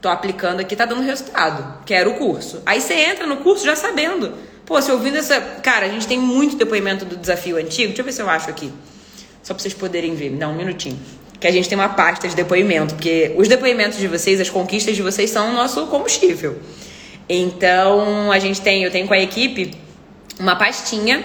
Tô 0.01 0.09
aplicando 0.09 0.61
aqui, 0.61 0.75
tá 0.75 0.85
dando 0.85 1.03
resultado. 1.03 1.85
Quero 1.85 2.11
o 2.11 2.15
curso. 2.15 2.63
Aí 2.65 2.81
você 2.81 2.95
entra 2.95 3.27
no 3.27 3.39
curso 3.39 3.65
já 3.65 3.77
sabendo 3.77 4.35
Pô, 4.71 4.81
se 4.81 4.93
ouvindo 4.93 5.19
essa. 5.19 5.41
Cara, 5.41 5.87
a 5.87 5.89
gente 5.89 6.07
tem 6.07 6.17
muito 6.17 6.55
depoimento 6.55 7.05
do 7.05 7.17
desafio 7.17 7.57
antigo. 7.57 7.89
Deixa 7.89 8.03
eu 8.03 8.05
ver 8.05 8.13
se 8.13 8.23
eu 8.23 8.31
acho 8.31 8.49
aqui. 8.49 8.73
Só 9.43 9.53
pra 9.53 9.61
vocês 9.61 9.75
poderem 9.75 10.15
ver. 10.15 10.31
Dá 10.31 10.47
um 10.49 10.55
minutinho. 10.55 10.97
Que 11.41 11.49
a 11.49 11.51
gente 11.51 11.69
tem 11.69 11.77
uma 11.77 11.89
pasta 11.89 12.29
de 12.29 12.37
depoimento. 12.37 12.95
Porque 12.95 13.35
os 13.37 13.49
depoimentos 13.49 13.99
de 13.99 14.07
vocês, 14.07 14.41
as 14.41 14.49
conquistas 14.49 14.95
de 14.95 15.03
vocês 15.03 15.29
são 15.29 15.51
o 15.51 15.55
nosso 15.55 15.89
combustível. 15.89 16.61
Então, 17.29 18.31
a 18.31 18.39
gente 18.39 18.61
tem, 18.61 18.85
eu 18.85 18.93
tenho 18.93 19.09
com 19.09 19.15
a 19.15 19.19
equipe 19.19 19.75
uma 20.39 20.55
pastinha 20.55 21.25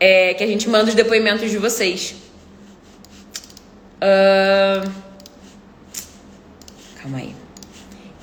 é, 0.00 0.34
que 0.34 0.42
a 0.42 0.46
gente 0.48 0.68
manda 0.68 0.88
os 0.88 0.96
depoimentos 0.96 1.52
de 1.52 1.58
vocês. 1.58 2.16
Uh... 4.02 4.90
Calma 7.00 7.18
aí. 7.18 7.43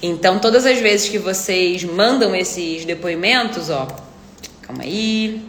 Então, 0.01 0.39
todas 0.39 0.65
as 0.65 0.79
vezes 0.79 1.09
que 1.09 1.19
vocês 1.19 1.83
mandam 1.83 2.35
esses 2.35 2.85
depoimentos, 2.85 3.69
ó, 3.69 3.87
Calma 4.71 4.83
aí. 4.83 5.43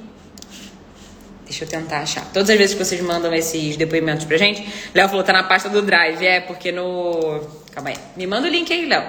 Deixa 1.44 1.64
eu 1.64 1.68
tentar 1.68 2.00
achar. 2.00 2.24
Todas 2.32 2.50
as 2.50 2.59
vezes 2.59 2.74
que 2.74 2.84
vocês 2.84 3.00
mandam 3.00 3.32
esses 3.32 3.76
depoimentos 3.76 4.24
pra 4.24 4.36
gente, 4.36 4.66
Léo 4.92 5.09
falou, 5.09 5.22
tá 5.22 5.32
na 5.32 5.44
pasta 5.44 5.68
do 5.68 5.80
Drive. 5.80 6.24
É, 6.24 6.40
porque 6.40 6.72
no. 6.72 7.40
Calma 7.70 7.90
aí. 7.90 7.96
Me 8.16 8.26
manda 8.26 8.48
o 8.48 8.50
link 8.50 8.72
aí, 8.72 8.86
Léo. 8.86 9.05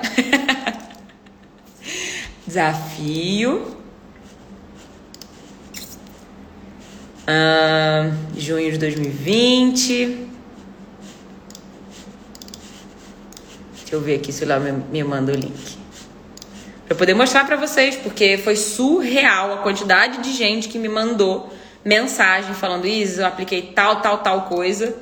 Desafio. 2.45 3.75
Junho 8.37 8.71
de 8.71 8.77
2020. 8.77 10.27
Deixa 13.93 14.01
eu 14.01 14.01
ver 14.01 14.15
aqui 14.15 14.33
se 14.33 14.43
o 14.43 14.47
Léo 14.47 14.59
me, 14.59 14.71
me 14.71 15.03
manda 15.03 15.31
o 15.31 15.35
link 15.35 15.77
para 16.87 16.95
poder 16.95 17.13
mostrar 17.13 17.45
para 17.45 17.55
vocês, 17.55 17.95
porque 17.95 18.39
foi 18.39 18.55
surreal 18.55 19.53
a 19.53 19.57
quantidade 19.57 20.17
de 20.23 20.31
gente 20.33 20.67
que 20.67 20.79
me 20.79 20.89
mandou 20.89 21.53
mensagem 21.85 22.55
falando 22.55 22.87
isso, 22.87 23.21
eu 23.21 23.27
apliquei 23.27 23.61
tal, 23.61 24.01
tal, 24.01 24.17
tal 24.17 24.47
coisa 24.47 24.95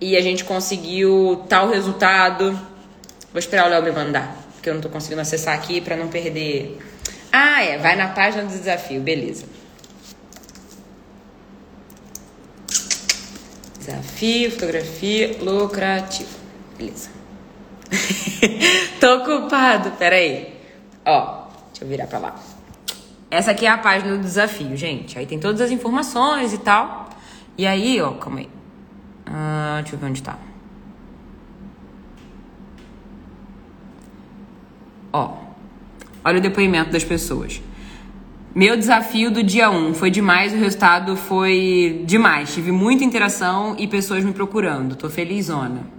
e 0.00 0.16
a 0.16 0.20
gente 0.20 0.42
conseguiu 0.42 1.44
tal 1.48 1.68
resultado. 1.70 2.50
Vou 3.32 3.38
esperar 3.38 3.66
o 3.66 3.70
Léo 3.70 3.84
me 3.84 3.92
mandar, 3.92 4.36
porque 4.54 4.68
eu 4.68 4.74
não 4.74 4.80
tô 4.80 4.88
conseguindo 4.88 5.20
acessar 5.20 5.54
aqui 5.54 5.80
para 5.80 5.94
não 5.94 6.08
perder. 6.08 6.76
Ah, 7.30 7.62
é, 7.62 7.78
vai 7.78 7.94
na 7.94 8.08
página 8.08 8.42
do 8.42 8.48
desafio, 8.48 9.00
beleza. 9.00 9.44
Desafio, 13.78 14.50
fotografia, 14.50 15.36
lucrativo. 15.40 16.30
Beleza. 16.76 17.23
tô 19.00 19.16
ocupado, 19.16 19.90
peraí. 19.92 20.54
Ó, 21.04 21.46
deixa 21.70 21.84
eu 21.84 21.88
virar 21.88 22.06
pra 22.06 22.18
lá. 22.18 22.34
Essa 23.30 23.50
aqui 23.50 23.66
é 23.66 23.70
a 23.70 23.78
página 23.78 24.16
do 24.16 24.22
desafio, 24.22 24.76
gente. 24.76 25.18
Aí 25.18 25.26
tem 25.26 25.38
todas 25.38 25.60
as 25.60 25.70
informações 25.70 26.52
e 26.52 26.58
tal. 26.58 27.10
E 27.58 27.66
aí, 27.66 28.00
ó, 28.00 28.12
calma 28.12 28.40
aí. 28.40 28.48
Ah, 29.26 29.78
deixa 29.80 29.96
eu 29.96 29.98
ver 29.98 30.06
onde 30.06 30.22
tá. 30.22 30.38
Ó, 35.12 35.36
olha 36.24 36.38
o 36.38 36.40
depoimento 36.40 36.90
das 36.90 37.04
pessoas. 37.04 37.60
Meu 38.54 38.76
desafio 38.76 39.32
do 39.32 39.42
dia 39.42 39.68
1 39.68 39.94
foi 39.94 40.10
demais, 40.10 40.52
o 40.52 40.56
resultado 40.56 41.16
foi 41.16 42.04
demais. 42.06 42.54
Tive 42.54 42.70
muita 42.70 43.02
interação 43.02 43.74
e 43.78 43.88
pessoas 43.88 44.22
me 44.22 44.32
procurando. 44.32 44.94
Tô 44.94 45.10
felizona. 45.10 45.93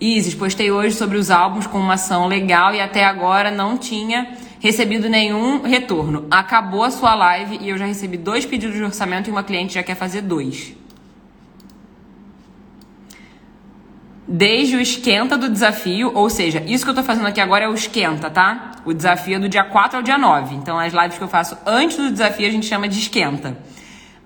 Isis, 0.00 0.34
postei 0.34 0.70
hoje 0.70 0.96
sobre 0.96 1.18
os 1.18 1.30
álbuns 1.30 1.66
com 1.66 1.78
uma 1.78 1.94
ação 1.94 2.26
legal 2.26 2.74
e 2.74 2.80
até 2.80 3.04
agora 3.04 3.50
não 3.50 3.76
tinha 3.76 4.34
recebido 4.58 5.10
nenhum 5.10 5.60
retorno. 5.60 6.26
Acabou 6.30 6.82
a 6.84 6.90
sua 6.90 7.14
live 7.14 7.58
e 7.60 7.68
eu 7.68 7.76
já 7.76 7.84
recebi 7.84 8.16
dois 8.16 8.46
pedidos 8.46 8.76
de 8.76 8.82
orçamento 8.82 9.28
e 9.28 9.30
uma 9.30 9.42
cliente 9.42 9.74
já 9.74 9.82
quer 9.82 9.94
fazer 9.94 10.22
dois. 10.22 10.74
Desde 14.26 14.76
o 14.76 14.80
esquenta 14.80 15.36
do 15.36 15.50
desafio, 15.50 16.12
ou 16.14 16.30
seja, 16.30 16.62
isso 16.66 16.84
que 16.84 16.90
eu 16.90 16.94
tô 16.94 17.02
fazendo 17.02 17.26
aqui 17.26 17.40
agora 17.40 17.64
é 17.64 17.68
o 17.68 17.74
esquenta, 17.74 18.30
tá? 18.30 18.70
O 18.86 18.94
desafio 18.94 19.36
é 19.36 19.38
do 19.38 19.48
dia 19.48 19.64
4 19.64 19.98
ao 19.98 20.02
dia 20.02 20.16
9. 20.16 20.54
Então, 20.54 20.78
as 20.78 20.94
lives 20.94 21.18
que 21.18 21.24
eu 21.24 21.28
faço 21.28 21.58
antes 21.66 21.96
do 21.96 22.10
desafio 22.10 22.46
a 22.46 22.50
gente 22.50 22.64
chama 22.64 22.88
de 22.88 22.98
esquenta. 22.98 23.58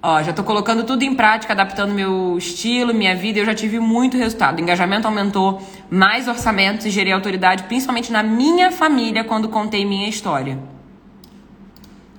Ó, 0.07 0.23
já 0.23 0.35
tô 0.35 0.45
colocando 0.45 0.85
tudo 0.85 1.03
em 1.03 1.15
prática, 1.15 1.55
adaptando 1.55 1.95
meu 1.95 2.37
estilo, 2.37 2.93
minha 2.93 3.17
vida, 3.17 3.39
eu 3.39 3.47
já 3.47 3.55
tive 3.55 3.81
muito 3.81 4.19
resultado. 4.19 4.59
O 4.59 4.61
engajamento 4.61 5.09
aumentou, 5.09 5.67
mais 5.91 6.29
orçamentos 6.29 6.85
e 6.85 6.91
gerei 6.91 7.11
autoridade, 7.11 7.63
principalmente 7.63 8.13
na 8.13 8.23
minha 8.23 8.71
família, 8.71 9.25
quando 9.25 9.49
contei 9.49 9.83
minha 9.87 10.07
história. 10.07 10.59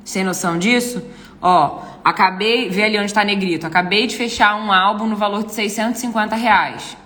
Sem 0.04 0.24
noção 0.24 0.58
disso? 0.58 1.00
Ó, 1.40 1.84
acabei, 2.04 2.70
vê 2.70 2.86
ali 2.86 2.98
onde 2.98 3.14
tá 3.14 3.24
negrito, 3.24 3.68
acabei 3.68 4.08
de 4.08 4.16
fechar 4.16 4.56
um 4.56 4.72
álbum 4.72 5.06
no 5.06 5.16
valor 5.16 5.44
de 5.44 5.54
650 5.54 6.36
reais. 6.36 6.98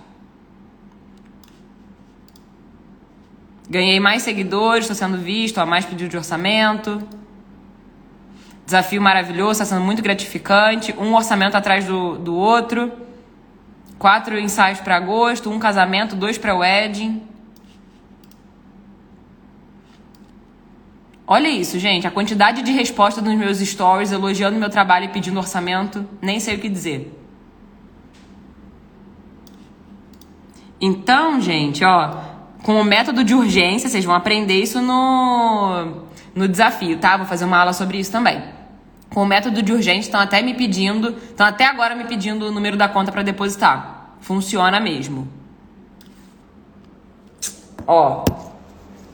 Ganhei 3.68 4.00
mais 4.00 4.22
seguidores, 4.22 4.84
estou 4.84 4.96
sendo 4.96 5.18
visto, 5.18 5.58
ó, 5.58 5.66
mais 5.66 5.84
pedido 5.84 6.08
de 6.08 6.16
orçamento. 6.16 7.06
Desafio 8.70 9.02
maravilhoso, 9.02 9.60
está 9.60 9.64
sendo 9.64 9.84
muito 9.84 10.00
gratificante. 10.00 10.94
Um 10.96 11.12
orçamento 11.16 11.56
atrás 11.56 11.84
do, 11.84 12.16
do 12.16 12.36
outro. 12.36 12.92
Quatro 13.98 14.38
ensaios 14.38 14.78
para 14.78 14.94
agosto, 14.94 15.50
um 15.50 15.58
casamento, 15.58 16.14
dois 16.14 16.38
para 16.38 16.54
wedding. 16.54 17.20
Olha 21.26 21.48
isso, 21.48 21.80
gente. 21.80 22.06
A 22.06 22.12
quantidade 22.12 22.62
de 22.62 22.70
resposta 22.70 23.20
nos 23.20 23.34
meus 23.34 23.58
stories 23.58 24.12
elogiando 24.12 24.56
meu 24.56 24.70
trabalho 24.70 25.06
e 25.06 25.08
pedindo 25.08 25.40
orçamento. 25.40 26.08
Nem 26.22 26.38
sei 26.38 26.54
o 26.54 26.60
que 26.60 26.68
dizer. 26.68 27.12
Então, 30.80 31.40
gente, 31.40 31.84
ó, 31.84 32.18
com 32.62 32.80
o 32.80 32.84
método 32.84 33.24
de 33.24 33.34
urgência, 33.34 33.88
vocês 33.88 34.04
vão 34.04 34.14
aprender 34.14 34.62
isso 34.62 34.80
no, 34.80 36.04
no 36.36 36.46
desafio, 36.46 36.98
tá? 36.98 37.16
Vou 37.16 37.26
fazer 37.26 37.44
uma 37.44 37.58
aula 37.58 37.72
sobre 37.72 37.98
isso 37.98 38.12
também 38.12 38.59
com 39.12 39.22
o 39.22 39.26
método 39.26 39.62
de 39.62 39.72
urgente, 39.72 40.00
estão 40.00 40.20
até 40.20 40.40
me 40.40 40.54
pedindo, 40.54 41.16
estão 41.30 41.46
até 41.46 41.66
agora 41.66 41.94
me 41.94 42.04
pedindo 42.04 42.46
o 42.46 42.52
número 42.52 42.76
da 42.76 42.88
conta 42.88 43.10
para 43.10 43.22
depositar. 43.22 44.14
Funciona 44.20 44.78
mesmo. 44.78 45.28
Ó, 47.86 48.24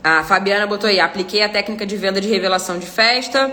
a 0.05 0.23
Fabiana 0.23 0.67
botou 0.67 0.89
aí, 0.89 1.01
apliquei 1.01 1.43
a 1.43 1.49
técnica 1.49 1.87
de 1.87 1.97
venda 1.97 2.21
de 2.21 2.29
revelação 2.29 2.79
de 2.79 2.87
festa. 2.87 3.53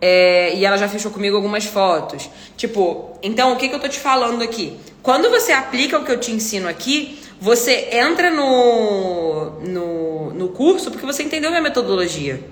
É, 0.00 0.56
e 0.56 0.64
ela 0.64 0.76
já 0.76 0.88
fechou 0.88 1.12
comigo 1.12 1.36
algumas 1.36 1.64
fotos. 1.64 2.28
Tipo, 2.56 3.16
então 3.22 3.52
o 3.52 3.56
que, 3.56 3.68
que 3.68 3.74
eu 3.74 3.78
tô 3.78 3.86
te 3.86 4.00
falando 4.00 4.42
aqui? 4.42 4.76
Quando 5.00 5.30
você 5.30 5.52
aplica 5.52 5.96
o 5.98 6.04
que 6.04 6.10
eu 6.10 6.18
te 6.18 6.32
ensino 6.32 6.68
aqui, 6.68 7.20
você 7.40 7.88
entra 7.92 8.30
no, 8.30 9.60
no, 9.60 10.34
no 10.34 10.48
curso 10.48 10.90
porque 10.90 11.06
você 11.06 11.22
entendeu 11.22 11.50
minha 11.50 11.62
metodologia. 11.62 12.42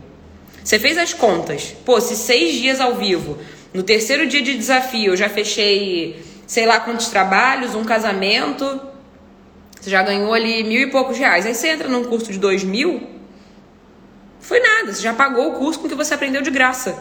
Você 0.62 0.78
fez 0.78 0.98
as 0.98 1.12
contas. 1.12 1.74
Pô, 1.84 2.00
se 2.00 2.16
seis 2.16 2.54
dias 2.54 2.80
ao 2.80 2.94
vivo, 2.94 3.38
no 3.72 3.82
terceiro 3.82 4.26
dia 4.26 4.42
de 4.42 4.56
desafio, 4.56 5.12
eu 5.12 5.16
já 5.16 5.28
fechei 5.28 6.22
sei 6.46 6.66
lá 6.66 6.80
quantos 6.80 7.06
trabalhos, 7.06 7.76
um 7.76 7.84
casamento, 7.84 8.80
você 9.80 9.88
já 9.88 10.02
ganhou 10.02 10.34
ali 10.34 10.64
mil 10.64 10.80
e 10.80 10.90
poucos 10.90 11.16
reais. 11.16 11.46
Aí 11.46 11.54
você 11.54 11.68
entra 11.68 11.86
num 11.86 12.02
curso 12.02 12.32
de 12.32 12.38
dois 12.38 12.64
mil, 12.64 13.08
foi 14.40 14.58
nada, 14.58 14.92
você 14.92 15.00
já 15.00 15.14
pagou 15.14 15.50
o 15.50 15.52
curso 15.52 15.78
com 15.78 15.88
que 15.88 15.94
você 15.94 16.12
aprendeu 16.12 16.42
de 16.42 16.50
graça. 16.50 16.98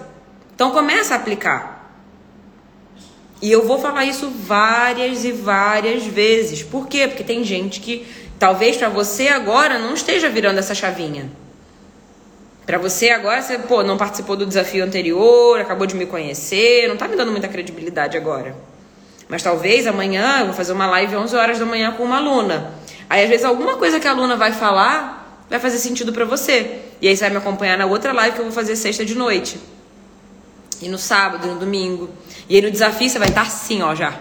Então 0.54 0.70
começa 0.70 1.16
a 1.16 1.18
aplicar. 1.18 1.80
E 3.42 3.52
eu 3.52 3.66
vou 3.66 3.80
falar 3.80 4.06
isso 4.06 4.30
várias 4.30 5.26
e 5.26 5.32
várias 5.32 6.06
vezes. 6.06 6.62
Por 6.62 6.88
quê? 6.88 7.08
Porque 7.08 7.24
tem 7.24 7.44
gente 7.44 7.80
que 7.80 8.06
talvez 8.38 8.78
para 8.78 8.90
você 8.90 9.30
agora 9.30 9.80
não 9.80 9.94
esteja 9.94 10.30
virando 10.30 10.60
essa 10.60 10.76
chavinha. 10.76 11.32
Para 12.70 12.78
você 12.78 13.10
agora, 13.10 13.42
você, 13.42 13.58
pô, 13.58 13.82
não 13.82 13.98
participou 13.98 14.36
do 14.36 14.46
desafio 14.46 14.86
anterior, 14.86 15.60
acabou 15.60 15.88
de 15.88 15.96
me 15.96 16.06
conhecer, 16.06 16.88
não 16.88 16.96
tá 16.96 17.08
me 17.08 17.16
dando 17.16 17.32
muita 17.32 17.48
credibilidade 17.48 18.16
agora. 18.16 18.56
Mas 19.28 19.42
talvez 19.42 19.88
amanhã 19.88 20.42
eu 20.42 20.46
vou 20.46 20.54
fazer 20.54 20.74
uma 20.74 20.86
live 20.86 21.16
11 21.16 21.36
horas 21.36 21.58
da 21.58 21.66
manhã 21.66 21.92
com 21.94 22.04
uma 22.04 22.18
aluna. 22.18 22.76
Aí 23.10 23.24
às 23.24 23.28
vezes 23.28 23.44
alguma 23.44 23.78
coisa 23.78 24.00
que 24.00 24.08
a 24.08 24.12
aluna 24.12 24.36
vai 24.36 24.52
falar 24.52 25.44
vai 25.50 25.60
fazer 25.60 25.80
sentido 25.80 26.14
para 26.14 26.26
você. 26.26 26.82
E 27.02 27.08
aí 27.08 27.18
você 27.18 27.24
vai 27.24 27.32
me 27.32 27.38
acompanhar 27.38 27.76
na 27.76 27.88
outra 27.88 28.14
live 28.14 28.36
que 28.36 28.42
eu 28.42 28.46
vou 28.46 28.54
fazer 28.54 28.76
sexta 28.76 29.04
de 29.04 29.16
noite. 29.16 29.60
E 30.80 30.90
no 30.90 31.00
sábado, 31.00 31.48
no 31.48 31.56
domingo. 31.56 32.08
E 32.48 32.56
aí 32.56 32.62
no 32.62 32.70
desafio 32.70 33.10
você 33.10 33.18
vai 33.18 33.30
estar 33.30 33.42
assim, 33.42 33.82
ó, 33.82 33.96
já. 33.96 34.14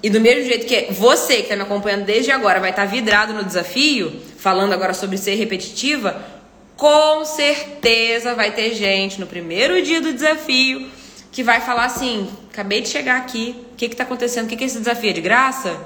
E 0.00 0.08
do 0.08 0.20
mesmo 0.20 0.44
jeito 0.44 0.64
que 0.64 0.92
você 0.92 1.38
que 1.38 1.42
está 1.42 1.56
me 1.56 1.62
acompanhando 1.62 2.04
desde 2.04 2.30
agora 2.30 2.60
vai 2.60 2.70
estar 2.70 2.84
vidrado 2.84 3.32
no 3.34 3.42
desafio, 3.42 4.12
falando 4.38 4.72
agora 4.72 4.94
sobre 4.94 5.18
ser 5.18 5.34
repetitiva, 5.34 6.35
com 6.76 7.24
certeza 7.24 8.34
vai 8.34 8.52
ter 8.52 8.74
gente 8.74 9.18
no 9.18 9.26
primeiro 9.26 9.80
dia 9.82 10.00
do 10.00 10.12
desafio 10.12 10.88
que 11.32 11.42
vai 11.42 11.60
falar 11.60 11.84
assim: 11.84 12.28
acabei 12.52 12.80
de 12.80 12.88
chegar 12.88 13.16
aqui, 13.16 13.56
o 13.72 13.76
que 13.76 13.86
está 13.86 14.04
acontecendo? 14.04 14.46
O 14.46 14.48
que, 14.48 14.56
que 14.56 14.64
é 14.64 14.66
esse 14.66 14.78
desafio? 14.78 15.10
É 15.10 15.12
de 15.12 15.20
graça? 15.20 15.76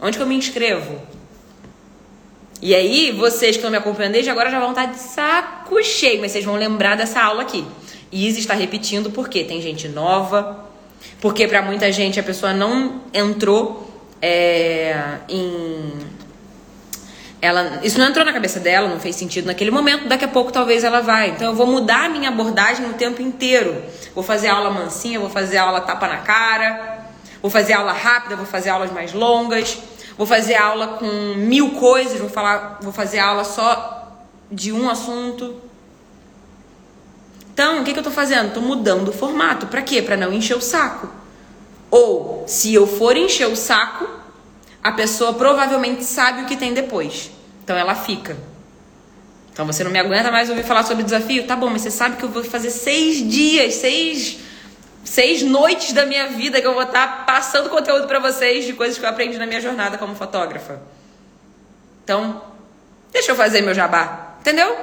Onde 0.00 0.16
que 0.16 0.22
eu 0.22 0.26
me 0.26 0.36
inscrevo? 0.36 1.00
E 2.60 2.74
aí, 2.74 3.10
vocês 3.12 3.52
que 3.52 3.56
estão 3.56 3.70
me 3.70 3.76
acompanhando 3.76 4.12
desde 4.12 4.30
agora 4.30 4.50
já 4.50 4.58
vão 4.58 4.70
estar 4.70 4.86
de 4.86 4.98
saco 4.98 5.82
cheio, 5.82 6.20
mas 6.20 6.32
vocês 6.32 6.44
vão 6.44 6.56
lembrar 6.56 6.96
dessa 6.96 7.20
aula 7.20 7.42
aqui. 7.42 7.64
E 8.10 8.26
Isa 8.26 8.38
está 8.38 8.54
repetindo 8.54 9.10
porque 9.10 9.44
tem 9.44 9.60
gente 9.60 9.88
nova, 9.88 10.64
porque 11.20 11.46
para 11.46 11.60
muita 11.60 11.92
gente 11.92 12.18
a 12.18 12.22
pessoa 12.22 12.54
não 12.54 13.02
entrou 13.12 13.90
é, 14.22 15.18
em 15.28 15.92
ela, 17.44 17.80
isso 17.82 17.98
não 17.98 18.06
entrou 18.06 18.24
na 18.24 18.32
cabeça 18.32 18.58
dela, 18.58 18.88
não 18.88 18.98
fez 18.98 19.16
sentido 19.16 19.44
naquele 19.44 19.70
momento, 19.70 20.08
daqui 20.08 20.24
a 20.24 20.28
pouco 20.28 20.50
talvez 20.50 20.82
ela 20.82 21.02
vai. 21.02 21.30
Então 21.30 21.48
eu 21.48 21.54
vou 21.54 21.66
mudar 21.66 22.06
a 22.06 22.08
minha 22.08 22.30
abordagem 22.30 22.86
o 22.86 22.94
tempo 22.94 23.20
inteiro. 23.20 23.82
Vou 24.14 24.24
fazer 24.24 24.48
aula 24.48 24.70
mansinha, 24.70 25.20
vou 25.20 25.28
fazer 25.28 25.58
aula 25.58 25.82
tapa 25.82 26.08
na 26.08 26.18
cara, 26.18 27.00
vou 27.42 27.50
fazer 27.50 27.74
aula 27.74 27.92
rápida, 27.92 28.34
vou 28.34 28.46
fazer 28.46 28.70
aulas 28.70 28.90
mais 28.90 29.12
longas, 29.12 29.78
vou 30.16 30.26
fazer 30.26 30.54
aula 30.54 30.86
com 30.98 31.34
mil 31.36 31.72
coisas, 31.72 32.18
vou 32.18 32.30
falar, 32.30 32.78
vou 32.80 32.92
fazer 32.92 33.18
aula 33.18 33.44
só 33.44 34.24
de 34.50 34.72
um 34.72 34.88
assunto. 34.88 35.60
Então, 37.52 37.82
o 37.82 37.84
que, 37.84 37.92
que 37.92 37.98
eu 37.98 38.02
tô 38.04 38.10
fazendo? 38.10 38.54
Tô 38.54 38.60
mudando 38.62 39.08
o 39.08 39.12
formato. 39.12 39.66
Pra 39.66 39.82
quê? 39.82 40.00
Pra 40.00 40.16
não 40.16 40.32
encher 40.32 40.56
o 40.56 40.62
saco. 40.62 41.08
Ou, 41.90 42.44
se 42.48 42.72
eu 42.72 42.86
for 42.86 43.16
encher 43.16 43.46
o 43.46 43.54
saco, 43.54 44.08
a 44.84 44.92
pessoa 44.92 45.32
provavelmente 45.32 46.04
sabe 46.04 46.42
o 46.42 46.44
que 46.44 46.58
tem 46.58 46.74
depois. 46.74 47.30
Então 47.62 47.74
ela 47.74 47.94
fica. 47.94 48.36
Então 49.50 49.64
você 49.64 49.82
não 49.82 49.90
me 49.90 49.98
aguenta 49.98 50.30
mais 50.30 50.50
ouvir 50.50 50.62
falar 50.62 50.82
sobre 50.82 51.02
desafio? 51.02 51.46
Tá 51.46 51.56
bom, 51.56 51.70
mas 51.70 51.80
você 51.80 51.90
sabe 51.90 52.16
que 52.16 52.22
eu 52.22 52.28
vou 52.28 52.44
fazer 52.44 52.70
seis 52.70 53.26
dias, 53.26 53.74
seis, 53.76 54.40
seis 55.02 55.42
noites 55.42 55.94
da 55.94 56.04
minha 56.04 56.26
vida 56.28 56.60
que 56.60 56.66
eu 56.66 56.74
vou 56.74 56.82
estar 56.82 57.24
passando 57.24 57.70
conteúdo 57.70 58.06
para 58.06 58.18
vocês 58.18 58.66
de 58.66 58.74
coisas 58.74 58.98
que 58.98 59.04
eu 59.06 59.08
aprendi 59.08 59.38
na 59.38 59.46
minha 59.46 59.60
jornada 59.60 59.96
como 59.96 60.14
fotógrafa. 60.14 60.82
Então, 62.02 62.42
deixa 63.10 63.32
eu 63.32 63.36
fazer 63.36 63.62
meu 63.62 63.72
jabá. 63.72 64.34
Entendeu? 64.40 64.76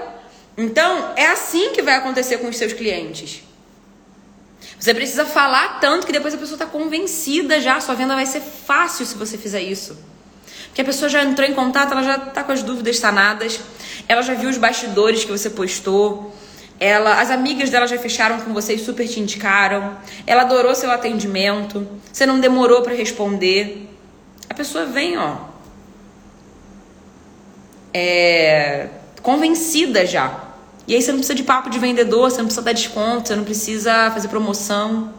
Então, 0.58 1.14
é 1.16 1.28
assim 1.28 1.74
que 1.74 1.84
vai 1.84 1.96
acontecer 1.96 2.40
com 2.40 2.48
os 2.48 2.58
seus 2.58 2.74
clientes. 2.74 3.44
Você 4.80 4.94
precisa 4.94 5.26
falar 5.26 5.80
tanto 5.80 6.06
que 6.06 6.14
depois 6.14 6.34
a 6.34 6.38
pessoa 6.38 6.56
está 6.56 6.66
convencida 6.66 7.60
já. 7.60 7.80
Sua 7.80 7.96
venda 7.96 8.16
vai 8.16 8.26
ser 8.26 8.42
fácil 8.42 9.06
se 9.06 9.16
você 9.16 9.38
fizer 9.38 9.62
isso. 9.62 9.98
Porque 10.68 10.82
a 10.82 10.86
pessoa 10.86 11.10
já 11.10 11.24
entrou 11.24 11.48
em 11.48 11.54
contato, 11.54 11.92
ela 11.92 12.04
já 12.04 12.16
está 12.16 12.44
com 12.44 12.52
as 12.52 12.64
dúvidas 12.64 12.98
sanadas, 12.98 13.60
ela 14.08 14.22
já 14.22 14.34
viu 14.34 14.50
os 14.50 14.58
bastidores 14.58 15.26
que 15.26 15.32
você 15.32 15.50
postou, 15.50 16.34
ela, 16.80 17.20
as 17.20 17.30
amigas 17.30 17.70
dela 17.70 17.86
já 17.86 17.98
fecharam 18.00 18.40
com 18.40 18.54
você 18.54 18.74
e 18.74 18.80
super 18.80 19.08
te 19.08 19.20
indicaram, 19.20 19.98
ela 20.26 20.44
adorou 20.44 20.74
seu 20.74 20.90
atendimento, 20.90 21.88
você 22.12 22.26
não 22.26 22.40
demorou 22.40 22.82
para 22.82 22.94
responder. 22.94 23.88
A 24.50 24.54
pessoa 24.54 24.86
vem, 24.86 25.18
ó, 25.18 25.38
é, 27.94 28.88
convencida 29.22 30.06
já. 30.06 30.51
E 30.88 30.96
aí 30.96 31.02
você 31.02 31.12
não 31.12 31.20
precisa 31.20 31.36
de 31.36 31.44
papo 31.44 31.70
de 31.70 31.80
vendedor, 31.80 32.30
você 32.30 32.38
não 32.38 32.46
precisa 32.46 32.66
dar 32.66 32.74
desconto, 32.74 33.28
você 33.28 33.36
não 33.36 33.44
precisa 33.44 34.12
fazer 34.12 34.28
promoção. 34.28 35.14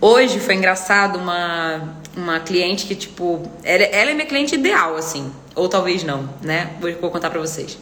Hoje 0.00 0.38
foi 0.38 0.54
engraçado 0.54 1.18
uma, 1.18 1.96
uma 2.16 2.40
cliente 2.40 2.86
que, 2.86 2.94
tipo, 2.94 3.42
ela, 3.62 3.84
ela 3.84 4.10
é 4.10 4.14
minha 4.14 4.26
cliente 4.26 4.54
ideal, 4.54 4.96
assim. 4.96 5.32
Ou 5.54 5.68
talvez 5.68 6.04
não, 6.04 6.28
né? 6.42 6.70
Vou, 6.80 6.92
vou 7.00 7.10
contar 7.10 7.30
pra 7.30 7.40
vocês. 7.40 7.78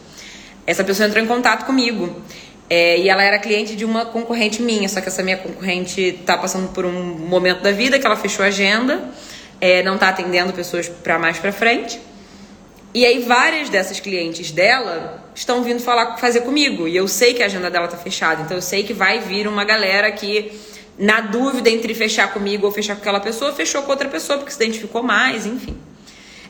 Essa 0.65 0.83
pessoa 0.83 1.07
entrou 1.07 1.21
em 1.21 1.27
contato 1.27 1.65
comigo. 1.65 2.21
É, 2.69 2.97
e 2.97 3.09
ela 3.09 3.21
era 3.21 3.37
cliente 3.37 3.75
de 3.75 3.83
uma 3.83 4.05
concorrente 4.05 4.61
minha, 4.61 4.87
só 4.87 5.01
que 5.01 5.07
essa 5.07 5.21
minha 5.21 5.37
concorrente 5.37 6.19
tá 6.25 6.37
passando 6.37 6.69
por 6.69 6.85
um 6.85 7.03
momento 7.19 7.61
da 7.61 7.71
vida 7.71 7.99
que 7.99 8.05
ela 8.05 8.15
fechou 8.15 8.43
a 8.43 8.47
agenda, 8.47 9.09
é, 9.59 9.83
não 9.83 9.97
tá 9.97 10.09
atendendo 10.09 10.53
pessoas 10.53 10.87
para 10.87 11.19
mais 11.19 11.37
para 11.37 11.51
frente. 11.51 11.99
E 12.93 13.05
aí 13.05 13.23
várias 13.23 13.69
dessas 13.69 13.99
clientes 13.99 14.51
dela 14.51 15.23
estão 15.33 15.63
vindo 15.63 15.79
falar, 15.79 16.17
fazer 16.17 16.41
comigo. 16.41 16.87
E 16.87 16.95
eu 16.95 17.07
sei 17.07 17.33
que 17.33 17.41
a 17.41 17.47
agenda 17.47 17.69
dela 17.69 17.87
tá 17.87 17.97
fechada. 17.97 18.43
Então 18.43 18.55
eu 18.55 18.61
sei 18.61 18.83
que 18.83 18.93
vai 18.93 19.19
vir 19.19 19.47
uma 19.47 19.63
galera 19.63 20.11
que, 20.11 20.51
na 20.97 21.21
dúvida 21.21 21.69
entre 21.69 21.95
fechar 21.95 22.31
comigo 22.31 22.67
ou 22.67 22.71
fechar 22.71 22.95
com 22.95 23.01
aquela 23.01 23.19
pessoa, 23.19 23.51
fechou 23.51 23.81
com 23.81 23.91
outra 23.91 24.07
pessoa 24.07 24.37
porque 24.37 24.51
se 24.51 24.63
identificou 24.63 25.01
mais, 25.01 25.45
enfim. 25.47 25.75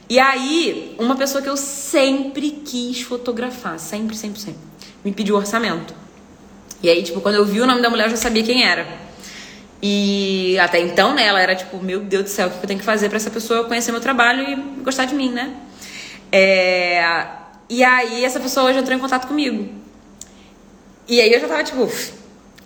E 0.10 0.20
aí, 0.20 0.96
uma 1.00 1.16
pessoa 1.16 1.42
que 1.42 1.50
eu 1.50 1.56
sempre 1.56 2.52
quis 2.52 3.02
fotografar, 3.02 3.80
sempre, 3.80 4.16
sempre, 4.16 4.40
sempre, 4.40 4.60
me 5.04 5.14
pediu 5.14 5.36
orçamento. 5.36 5.96
E 6.82 6.90
aí, 6.90 7.02
tipo, 7.02 7.22
quando 7.22 7.36
eu 7.36 7.46
vi 7.46 7.62
o 7.62 7.66
nome 7.66 7.82
da 7.82 7.90
mulher, 7.90 8.08
eu 8.08 8.12
já 8.12 8.18
sabia 8.18 8.44
quem 8.44 8.66
era. 8.66 8.86
E 9.82 10.58
até 10.60 10.82
então, 10.82 11.14
né, 11.14 11.26
ela 11.26 11.42
era 11.42 11.56
tipo, 11.56 11.78
meu 11.78 12.02
Deus 12.02 12.24
do 12.24 12.30
céu, 12.30 12.48
o 12.48 12.52
que 12.52 12.58
eu 12.58 12.68
tenho 12.68 12.80
que 12.80 12.86
fazer 12.86 13.08
para 13.08 13.16
essa 13.16 13.30
pessoa 13.30 13.64
conhecer 13.64 13.92
meu 13.94 14.02
trabalho 14.02 14.50
e 14.50 14.56
gostar 14.82 15.06
de 15.06 15.16
mim, 15.16 15.32
né? 15.32 15.56
É, 16.36 17.28
e 17.70 17.84
aí 17.84 18.26
essa 18.26 18.40
pessoa 18.40 18.68
hoje 18.68 18.80
entrou 18.80 18.98
em 18.98 19.00
contato 19.00 19.28
comigo. 19.28 19.70
E 21.08 21.22
aí 21.22 21.32
eu 21.32 21.40
já 21.40 21.48
tava, 21.48 21.64
tipo, 21.64 21.88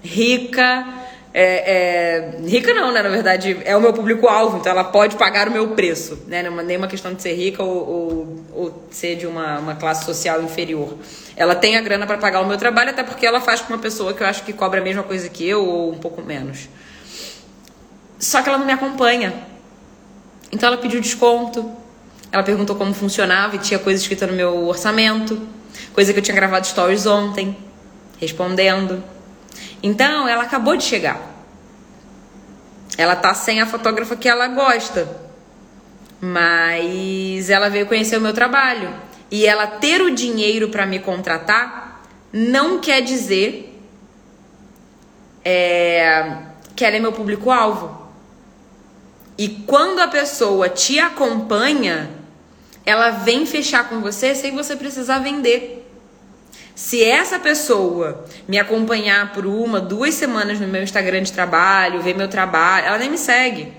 rica. 0.01 0.87
É, 1.33 2.37
é, 2.39 2.47
rica 2.47 2.73
não, 2.73 2.93
né? 2.93 3.03
Na 3.03 3.09
verdade, 3.09 3.61
é 3.65 3.75
o 3.75 3.81
meu 3.81 3.91
público-alvo, 3.91 4.57
então 4.57 4.71
ela 4.71 4.85
pode 4.85 5.17
pagar 5.17 5.49
o 5.49 5.51
meu 5.51 5.67
preço, 5.71 6.23
né? 6.27 6.41
Não 6.41 6.57
é 6.57 6.63
nem 6.63 6.77
uma 6.77 6.87
questão 6.87 7.13
de 7.13 7.21
ser 7.21 7.33
rica 7.33 7.61
ou, 7.61 7.89
ou, 7.89 8.45
ou 8.53 8.87
ser 8.89 9.17
de 9.17 9.27
uma, 9.27 9.59
uma 9.59 9.75
classe 9.75 10.05
social 10.05 10.41
inferior. 10.41 10.97
Ela 11.35 11.53
tem 11.53 11.75
a 11.75 11.81
grana 11.81 12.07
para 12.07 12.17
pagar 12.17 12.39
o 12.39 12.47
meu 12.47 12.57
trabalho, 12.57 12.91
até 12.91 13.03
porque 13.03 13.25
ela 13.25 13.41
faz 13.41 13.59
com 13.59 13.73
uma 13.73 13.79
pessoa 13.79 14.13
que 14.13 14.23
eu 14.23 14.27
acho 14.27 14.43
que 14.43 14.53
cobra 14.53 14.79
a 14.79 14.83
mesma 14.83 15.03
coisa 15.03 15.27
que 15.27 15.45
eu, 15.45 15.65
ou 15.65 15.91
um 15.91 15.97
pouco 15.97 16.21
menos. 16.21 16.69
Só 18.17 18.41
que 18.41 18.47
ela 18.47 18.57
não 18.57 18.65
me 18.65 18.73
acompanha. 18.73 19.33
Então 20.53 20.67
ela 20.67 20.77
pediu 20.77 21.01
desconto, 21.01 21.69
ela 22.31 22.43
perguntou 22.43 22.75
como 22.75 22.93
funcionava 22.93 23.55
e 23.55 23.59
tinha 23.59 23.79
coisa 23.79 24.01
escrita 24.01 24.27
no 24.27 24.33
meu 24.33 24.67
orçamento, 24.67 25.39
coisa 25.93 26.13
que 26.13 26.19
eu 26.19 26.23
tinha 26.23 26.35
gravado 26.35 26.67
stories 26.67 27.05
ontem, 27.05 27.57
respondendo. 28.19 29.03
Então, 29.81 30.27
ela 30.27 30.43
acabou 30.43 30.75
de 30.75 30.83
chegar. 30.83 31.19
Ela 32.97 33.15
tá 33.15 33.33
sem 33.33 33.61
a 33.61 33.65
fotógrafa 33.65 34.15
que 34.15 34.27
ela 34.27 34.47
gosta. 34.47 35.07
Mas 36.19 37.49
ela 37.49 37.69
veio 37.69 37.85
conhecer 37.85 38.17
o 38.17 38.21
meu 38.21 38.33
trabalho. 38.33 38.93
E 39.29 39.45
ela 39.45 39.67
ter 39.67 40.01
o 40.01 40.13
dinheiro 40.13 40.69
para 40.69 40.85
me 40.85 40.99
contratar 40.99 42.03
não 42.33 42.79
quer 42.79 43.01
dizer 43.01 43.81
é, 45.45 46.37
que 46.75 46.83
ela 46.83 46.95
é 46.95 46.99
meu 46.99 47.13
público-alvo. 47.13 48.07
E 49.37 49.49
quando 49.67 49.99
a 49.99 50.07
pessoa 50.07 50.67
te 50.67 50.99
acompanha, 50.99 52.16
ela 52.87 53.09
vem 53.09 53.45
fechar 53.45 53.89
com 53.89 53.99
você 53.99 54.33
sem 54.33 54.55
você 54.55 54.73
precisar 54.73 55.19
vender. 55.19 55.85
Se 56.73 57.03
essa 57.03 57.37
pessoa 57.37 58.23
me 58.47 58.57
acompanhar 58.57 59.33
por 59.33 59.45
uma, 59.45 59.81
duas 59.81 60.13
semanas 60.13 60.57
no 60.57 60.69
meu 60.69 60.81
Instagram 60.81 61.21
de 61.21 61.33
trabalho, 61.33 62.01
ver 62.01 62.15
meu 62.15 62.29
trabalho, 62.29 62.85
ela 62.85 62.97
nem 62.97 63.09
me 63.09 63.17
segue. 63.17 63.73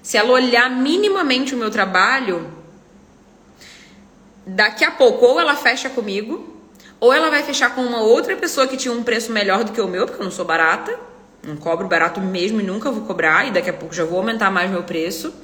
Se 0.00 0.16
ela 0.16 0.30
olhar 0.30 0.70
minimamente 0.70 1.56
o 1.56 1.58
meu 1.58 1.72
trabalho, 1.72 2.48
daqui 4.46 4.84
a 4.84 4.92
pouco 4.92 5.26
ou 5.26 5.40
ela 5.40 5.56
fecha 5.56 5.90
comigo, 5.90 6.56
ou 7.00 7.12
ela 7.12 7.30
vai 7.30 7.42
fechar 7.42 7.74
com 7.74 7.80
uma 7.80 8.00
outra 8.00 8.36
pessoa 8.36 8.68
que 8.68 8.76
tinha 8.76 8.94
um 8.94 9.02
preço 9.02 9.32
melhor 9.32 9.64
do 9.64 9.72
que 9.72 9.80
o 9.80 9.88
meu, 9.88 10.06
porque 10.06 10.20
eu 10.20 10.24
não 10.24 10.30
sou 10.30 10.44
barata, 10.44 10.96
não 11.42 11.56
cobro 11.56 11.88
barato 11.88 12.20
mesmo 12.20 12.60
e 12.60 12.62
nunca 12.62 12.92
vou 12.92 13.02
cobrar, 13.06 13.48
e 13.48 13.50
daqui 13.50 13.70
a 13.70 13.72
pouco 13.72 13.92
já 13.92 14.04
vou 14.04 14.18
aumentar 14.18 14.52
mais 14.52 14.70
meu 14.70 14.84
preço. 14.84 15.34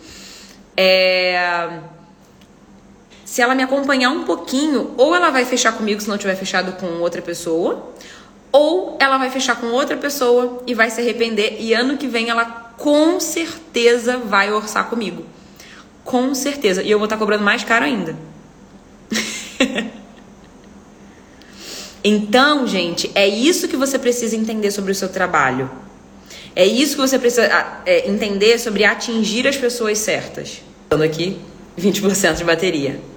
É 0.76 1.80
se 3.32 3.40
ela 3.40 3.54
me 3.54 3.62
acompanhar 3.62 4.10
um 4.10 4.24
pouquinho, 4.24 4.92
ou 4.98 5.16
ela 5.16 5.30
vai 5.30 5.46
fechar 5.46 5.72
comigo 5.72 5.98
se 6.02 6.06
não 6.06 6.18
tiver 6.18 6.36
fechado 6.36 6.72
com 6.72 7.00
outra 7.00 7.22
pessoa, 7.22 7.90
ou 8.52 8.98
ela 9.00 9.16
vai 9.16 9.30
fechar 9.30 9.58
com 9.58 9.68
outra 9.68 9.96
pessoa 9.96 10.62
e 10.66 10.74
vai 10.74 10.90
se 10.90 11.00
arrepender 11.00 11.56
e 11.58 11.72
ano 11.72 11.96
que 11.96 12.06
vem 12.06 12.28
ela 12.28 12.44
com 12.76 13.18
certeza 13.18 14.18
vai 14.18 14.52
orçar 14.52 14.90
comigo. 14.90 15.24
Com 16.04 16.34
certeza. 16.34 16.82
E 16.82 16.90
eu 16.90 16.98
vou 16.98 17.06
estar 17.06 17.16
cobrando 17.16 17.42
mais 17.42 17.64
caro 17.64 17.86
ainda. 17.86 18.14
então, 22.04 22.66
gente, 22.66 23.10
é 23.14 23.26
isso 23.26 23.66
que 23.66 23.78
você 23.78 23.98
precisa 23.98 24.36
entender 24.36 24.70
sobre 24.70 24.92
o 24.92 24.94
seu 24.94 25.08
trabalho. 25.08 25.70
É 26.54 26.66
isso 26.66 26.96
que 26.96 27.00
você 27.00 27.18
precisa 27.18 27.50
é, 27.86 28.10
entender 28.10 28.58
sobre 28.58 28.84
atingir 28.84 29.48
as 29.48 29.56
pessoas 29.56 29.96
certas. 29.96 30.60
Dando 30.90 31.04
aqui 31.04 31.40
20% 31.78 32.34
de 32.34 32.44
bateria. 32.44 33.11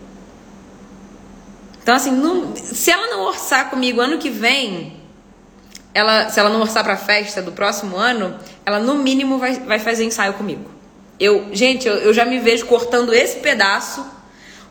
Então, 1.86 1.94
assim, 1.94 2.10
não, 2.10 2.56
se 2.56 2.90
ela 2.90 3.06
não 3.12 3.22
orçar 3.26 3.70
comigo 3.70 4.02
ano 4.02 4.18
que 4.18 4.28
vem, 4.28 4.94
ela, 5.94 6.30
se 6.32 6.40
ela 6.40 6.50
não 6.50 6.62
orçar 6.62 6.84
pra 6.84 6.98
festa 6.98 7.44
do 7.44 7.52
próximo 7.52 7.96
ano, 7.96 8.36
ela 8.66 8.80
no 8.80 8.96
mínimo 8.96 9.38
vai, 9.38 9.60
vai 9.60 9.78
fazer 9.78 10.04
ensaio 10.04 10.34
comigo. 10.34 10.66
Eu, 11.20 11.50
gente, 11.54 11.88
eu, 11.88 11.94
eu 11.98 12.12
já 12.12 12.26
me 12.26 12.40
vejo 12.40 12.66
cortando 12.66 13.14
esse 13.14 13.38
pedaço, 13.38 14.04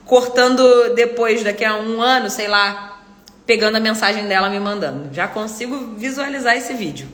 cortando 0.05 0.93
depois, 0.97 1.45
daqui 1.45 1.65
a 1.65 1.77
um 1.77 2.03
ano, 2.03 2.29
sei 2.29 2.49
lá, 2.49 3.01
pegando 3.47 3.77
a 3.77 3.81
mensagem 3.81 4.27
dela 4.27 4.51
me 4.51 4.59
mandando. 4.59 5.15
Já 5.15 5.29
consigo 5.29 5.95
visualizar 5.97 6.57
esse 6.57 6.75
vídeo. 6.75 7.07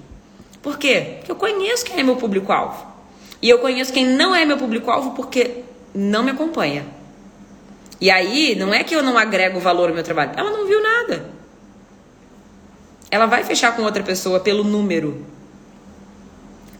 Por 0.62 0.78
quê? 0.78 1.16
Porque 1.18 1.30
eu 1.30 1.36
conheço 1.36 1.84
quem 1.84 2.00
é 2.00 2.02
meu 2.02 2.16
público-alvo. 2.16 2.86
E 3.42 3.50
eu 3.50 3.58
conheço 3.58 3.92
quem 3.92 4.06
não 4.06 4.34
é 4.34 4.46
meu 4.46 4.56
público-alvo 4.56 5.10
porque 5.10 5.62
não 5.94 6.22
me 6.22 6.30
acompanha. 6.30 6.86
E 8.00 8.10
aí, 8.10 8.54
não 8.54 8.72
é 8.72 8.82
que 8.82 8.94
eu 8.94 9.02
não 9.02 9.18
agrego 9.18 9.60
valor 9.60 9.88
ao 9.88 9.94
meu 9.94 10.02
trabalho. 10.02 10.32
Ela 10.36 10.50
não 10.50 10.66
viu 10.66 10.82
nada. 10.82 11.30
Ela 13.10 13.26
vai 13.26 13.44
fechar 13.44 13.76
com 13.76 13.82
outra 13.82 14.02
pessoa 14.02 14.40
pelo 14.40 14.64
número. 14.64 15.26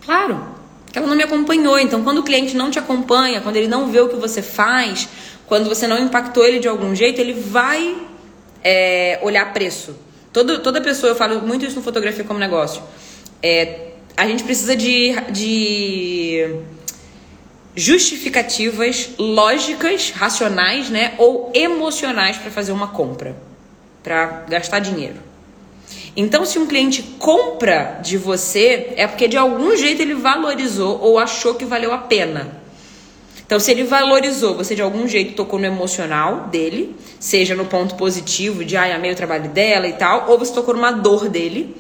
Claro, 0.04 0.42
que 0.90 0.98
ela 0.98 1.06
não 1.06 1.16
me 1.16 1.22
acompanhou. 1.22 1.78
Então, 1.78 2.02
quando 2.02 2.18
o 2.18 2.22
cliente 2.22 2.56
não 2.56 2.70
te 2.70 2.78
acompanha, 2.78 3.40
quando 3.40 3.56
ele 3.56 3.68
não 3.68 3.90
vê 3.90 4.00
o 4.00 4.08
que 4.08 4.16
você 4.16 4.40
faz, 4.40 5.08
quando 5.46 5.68
você 5.68 5.86
não 5.86 5.98
impactou 5.98 6.46
ele 6.46 6.58
de 6.58 6.68
algum 6.68 6.94
jeito, 6.94 7.20
ele 7.20 7.34
vai 7.34 7.96
é, 8.64 9.18
olhar 9.22 9.52
preço. 9.52 9.96
Todo, 10.32 10.60
toda 10.60 10.80
pessoa, 10.80 11.10
eu 11.10 11.16
falo 11.16 11.42
muito 11.42 11.66
isso 11.66 11.76
no 11.76 11.82
fotografia 11.82 12.24
como 12.24 12.38
negócio. 12.38 12.82
É, 13.42 13.88
a 14.16 14.26
gente 14.26 14.44
precisa 14.44 14.76
de, 14.76 15.12
de 15.30 16.56
justificativas 17.80 19.10
lógicas, 19.18 20.10
racionais, 20.10 20.90
né, 20.90 21.14
ou 21.16 21.50
emocionais 21.54 22.36
para 22.36 22.50
fazer 22.50 22.72
uma 22.72 22.88
compra, 22.88 23.34
para 24.02 24.44
gastar 24.48 24.80
dinheiro. 24.80 25.16
Então, 26.14 26.44
se 26.44 26.58
um 26.58 26.66
cliente 26.66 27.02
compra 27.18 27.98
de 28.02 28.18
você, 28.18 28.92
é 28.96 29.06
porque 29.06 29.26
de 29.26 29.38
algum 29.38 29.74
jeito 29.76 30.02
ele 30.02 30.14
valorizou 30.14 31.00
ou 31.00 31.18
achou 31.18 31.54
que 31.54 31.64
valeu 31.64 31.92
a 31.92 31.98
pena. 31.98 32.60
Então, 33.46 33.58
se 33.58 33.70
ele 33.70 33.84
valorizou, 33.84 34.54
você 34.54 34.74
de 34.74 34.82
algum 34.82 35.08
jeito 35.08 35.34
tocou 35.34 35.58
no 35.58 35.64
emocional 35.64 36.48
dele, 36.48 36.94
seja 37.18 37.54
no 37.54 37.64
ponto 37.64 37.94
positivo 37.94 38.62
de 38.62 38.76
ai, 38.76 38.92
amei 38.92 39.12
o 39.12 39.16
trabalho 39.16 39.48
dela 39.48 39.88
e 39.88 39.94
tal, 39.94 40.28
ou 40.28 40.38
você 40.38 40.52
tocou 40.52 40.74
numa 40.74 40.92
dor 40.92 41.28
dele, 41.30 41.74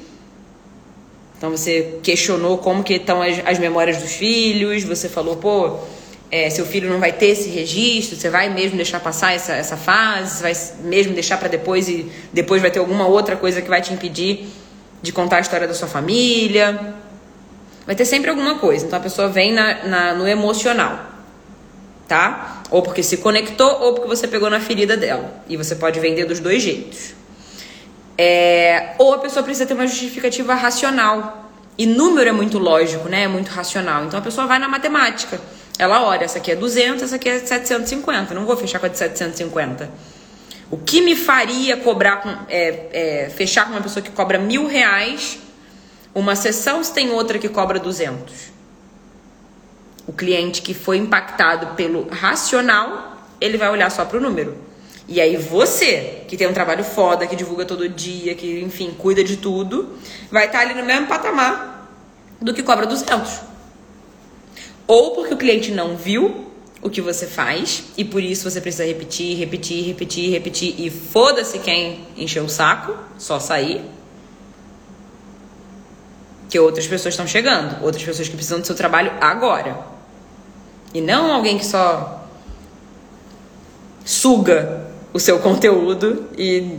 então 1.40 1.52
você 1.52 1.98
questionou 2.02 2.58
como 2.58 2.84
que 2.84 2.92
estão 2.92 3.22
as, 3.22 3.40
as 3.46 3.58
memórias 3.58 3.96
dos 3.96 4.12
filhos, 4.12 4.84
você 4.84 5.08
falou, 5.08 5.36
pô, 5.36 5.78
é, 6.30 6.50
seu 6.50 6.66
filho 6.66 6.90
não 6.90 7.00
vai 7.00 7.12
ter 7.12 7.28
esse 7.28 7.48
registro, 7.48 8.14
você 8.14 8.28
vai 8.28 8.50
mesmo 8.50 8.76
deixar 8.76 9.00
passar 9.00 9.32
essa, 9.32 9.54
essa 9.54 9.74
fase, 9.74 10.36
você 10.36 10.42
vai 10.42 10.52
mesmo 10.84 11.14
deixar 11.14 11.38
para 11.38 11.48
depois 11.48 11.88
e 11.88 12.12
depois 12.30 12.60
vai 12.60 12.70
ter 12.70 12.78
alguma 12.78 13.06
outra 13.06 13.38
coisa 13.38 13.62
que 13.62 13.70
vai 13.70 13.80
te 13.80 13.90
impedir 13.90 14.48
de 15.00 15.12
contar 15.12 15.38
a 15.38 15.40
história 15.40 15.66
da 15.66 15.72
sua 15.72 15.88
família. 15.88 16.92
Vai 17.86 17.94
ter 17.94 18.04
sempre 18.04 18.28
alguma 18.28 18.58
coisa. 18.58 18.84
Então 18.84 18.98
a 18.98 19.02
pessoa 19.02 19.30
vem 19.30 19.50
na, 19.50 19.84
na, 19.84 20.12
no 20.12 20.28
emocional, 20.28 21.06
tá? 22.06 22.64
Ou 22.70 22.82
porque 22.82 23.02
se 23.02 23.16
conectou 23.16 23.80
ou 23.80 23.94
porque 23.94 24.08
você 24.08 24.28
pegou 24.28 24.50
na 24.50 24.60
ferida 24.60 24.94
dela. 24.94 25.42
E 25.48 25.56
você 25.56 25.74
pode 25.74 25.98
vender 26.00 26.26
dos 26.26 26.38
dois 26.38 26.62
jeitos. 26.62 27.14
É, 28.22 28.96
ou 28.98 29.14
a 29.14 29.18
pessoa 29.18 29.42
precisa 29.42 29.64
ter 29.64 29.72
uma 29.72 29.86
justificativa 29.86 30.54
racional. 30.54 31.50
E 31.78 31.86
número 31.86 32.28
é 32.28 32.32
muito 32.32 32.58
lógico, 32.58 33.08
né? 33.08 33.22
É 33.22 33.28
muito 33.28 33.48
racional. 33.48 34.04
Então 34.04 34.18
a 34.18 34.22
pessoa 34.22 34.46
vai 34.46 34.58
na 34.58 34.68
matemática. 34.68 35.40
Ela 35.78 36.04
olha, 36.04 36.24
essa 36.24 36.36
aqui 36.36 36.52
é 36.52 36.54
200, 36.54 37.02
essa 37.02 37.16
aqui 37.16 37.30
é 37.30 37.38
750. 37.38 38.34
Não 38.34 38.44
vou 38.44 38.58
fechar 38.58 38.78
com 38.78 38.84
a 38.84 38.90
de 38.90 38.98
750. 38.98 39.90
O 40.70 40.76
que 40.76 41.00
me 41.00 41.16
faria 41.16 41.78
cobrar 41.78 42.18
com, 42.18 42.28
é, 42.50 42.88
é, 42.92 43.30
fechar 43.30 43.64
com 43.64 43.70
uma 43.70 43.80
pessoa 43.80 44.02
que 44.02 44.10
cobra 44.10 44.38
mil 44.38 44.66
reais 44.66 45.38
uma 46.14 46.36
sessão 46.36 46.84
se 46.84 46.92
tem 46.92 47.10
outra 47.12 47.38
que 47.38 47.48
cobra 47.48 47.78
200? 47.78 48.50
O 50.06 50.12
cliente 50.12 50.60
que 50.60 50.74
foi 50.74 50.98
impactado 50.98 51.68
pelo 51.68 52.06
racional, 52.10 53.16
ele 53.40 53.56
vai 53.56 53.70
olhar 53.70 53.90
só 53.90 54.04
para 54.04 54.18
o 54.18 54.20
número. 54.20 54.69
E 55.10 55.20
aí 55.20 55.36
você, 55.36 56.22
que 56.28 56.36
tem 56.36 56.46
um 56.46 56.52
trabalho 56.52 56.84
foda, 56.84 57.26
que 57.26 57.34
divulga 57.34 57.64
todo 57.64 57.88
dia, 57.88 58.32
que, 58.36 58.60
enfim, 58.60 58.94
cuida 58.96 59.24
de 59.24 59.38
tudo, 59.38 59.98
vai 60.30 60.46
estar 60.46 60.60
ali 60.60 60.72
no 60.72 60.84
mesmo 60.84 61.08
patamar 61.08 61.90
do 62.40 62.54
que 62.54 62.62
cobra 62.62 62.86
200. 62.86 63.40
Ou 64.86 65.16
porque 65.16 65.34
o 65.34 65.36
cliente 65.36 65.72
não 65.72 65.96
viu 65.96 66.46
o 66.80 66.88
que 66.88 67.00
você 67.00 67.26
faz 67.26 67.86
e 67.96 68.04
por 68.04 68.22
isso 68.22 68.48
você 68.48 68.60
precisa 68.60 68.84
repetir, 68.84 69.36
repetir, 69.36 69.84
repetir, 69.84 70.30
repetir 70.30 70.74
e 70.78 70.88
foda-se 70.88 71.58
quem 71.58 72.06
encheu 72.16 72.44
o 72.44 72.48
saco, 72.48 72.96
só 73.18 73.40
sair. 73.40 73.84
Que 76.48 76.58
outras 76.60 76.86
pessoas 76.86 77.14
estão 77.14 77.26
chegando, 77.26 77.82
outras 77.84 78.04
pessoas 78.04 78.28
que 78.28 78.36
precisam 78.36 78.60
do 78.60 78.66
seu 78.66 78.76
trabalho 78.76 79.12
agora. 79.20 79.76
E 80.94 81.00
não 81.00 81.32
alguém 81.32 81.58
que 81.58 81.66
só 81.66 82.28
suga 84.04 84.89
o 85.12 85.18
seu 85.18 85.38
conteúdo 85.38 86.28
e 86.36 86.78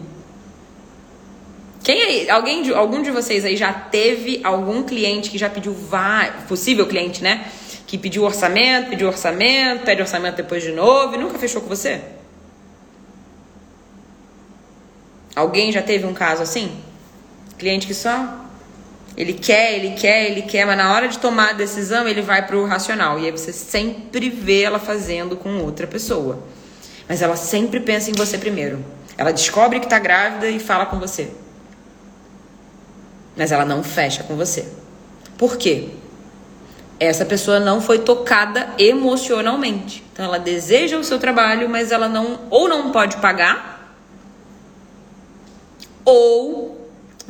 quem 1.83 2.01
aí, 2.01 2.29
alguém 2.29 2.61
de, 2.61 2.73
algum 2.73 3.01
de 3.01 3.09
vocês 3.09 3.43
aí 3.43 3.57
já 3.57 3.73
teve 3.73 4.39
algum 4.43 4.83
cliente 4.83 5.29
que 5.29 5.37
já 5.37 5.49
pediu 5.49 5.73
vários, 5.73 6.43
possível 6.43 6.85
cliente, 6.85 7.23
né? 7.23 7.47
Que 7.87 7.97
pediu 7.97 8.23
orçamento, 8.23 8.89
pediu 8.89 9.07
orçamento, 9.07 9.83
pede 9.83 10.01
orçamento 10.01 10.35
depois 10.35 10.61
de 10.61 10.71
novo 10.71 11.15
e 11.15 11.17
nunca 11.17 11.39
fechou 11.39 11.61
com 11.61 11.67
você? 11.67 12.01
Alguém 15.35 15.71
já 15.71 15.81
teve 15.81 16.05
um 16.05 16.13
caso 16.13 16.43
assim? 16.43 16.71
Cliente 17.57 17.87
que 17.87 17.93
só 17.93 18.41
ele 19.17 19.33
quer, 19.33 19.75
ele 19.75 19.91
quer, 19.91 20.29
ele 20.29 20.43
quer, 20.43 20.65
mas 20.65 20.77
na 20.77 20.93
hora 20.93 21.07
de 21.07 21.17
tomar 21.17 21.49
a 21.49 21.53
decisão 21.53 22.07
ele 22.07 22.21
vai 22.21 22.45
pro 22.45 22.65
racional 22.65 23.19
e 23.19 23.25
aí 23.25 23.31
você 23.31 23.51
sempre 23.51 24.29
vê 24.29 24.61
ela 24.61 24.79
fazendo 24.79 25.35
com 25.35 25.57
outra 25.57 25.85
pessoa. 25.85 26.39
Mas 27.11 27.21
ela 27.21 27.35
sempre 27.35 27.81
pensa 27.81 28.09
em 28.09 28.13
você 28.13 28.37
primeiro. 28.37 28.81
Ela 29.17 29.33
descobre 29.33 29.81
que 29.81 29.85
está 29.85 29.99
grávida 29.99 30.47
e 30.47 30.61
fala 30.61 30.85
com 30.85 30.97
você. 30.97 31.29
Mas 33.35 33.51
ela 33.51 33.65
não 33.65 33.83
fecha 33.83 34.23
com 34.23 34.37
você. 34.37 34.65
Por 35.37 35.57
quê? 35.57 35.89
Essa 36.97 37.25
pessoa 37.25 37.59
não 37.59 37.81
foi 37.81 37.99
tocada 37.99 38.69
emocionalmente. 38.77 40.05
Então 40.13 40.23
ela 40.23 40.39
deseja 40.39 40.97
o 40.97 41.03
seu 41.03 41.19
trabalho, 41.19 41.67
mas 41.67 41.91
ela 41.91 42.07
não 42.07 42.43
ou 42.49 42.69
não 42.69 42.93
pode 42.93 43.17
pagar 43.17 43.93
ou 46.05 46.80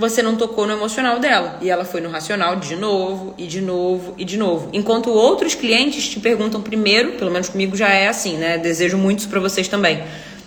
você 0.01 0.23
não 0.23 0.35
tocou 0.35 0.65
no 0.65 0.73
emocional 0.73 1.19
dela. 1.19 1.59
E 1.61 1.69
ela 1.69 1.85
foi 1.85 2.01
no 2.01 2.09
racional 2.09 2.55
de 2.55 2.75
novo, 2.75 3.35
e 3.37 3.45
de 3.45 3.61
novo, 3.61 4.15
e 4.17 4.25
de 4.25 4.35
novo. 4.35 4.69
Enquanto 4.73 5.11
outros 5.11 5.53
clientes 5.53 6.09
te 6.09 6.19
perguntam 6.19 6.59
primeiro, 6.59 7.13
pelo 7.13 7.29
menos 7.29 7.47
comigo 7.47 7.75
já 7.75 7.89
é 7.89 8.07
assim, 8.07 8.35
né? 8.35 8.57
Desejo 8.57 8.97
muito 8.97 9.19
isso 9.19 9.29
pra 9.29 9.39
vocês 9.39 9.67
também. 9.67 10.03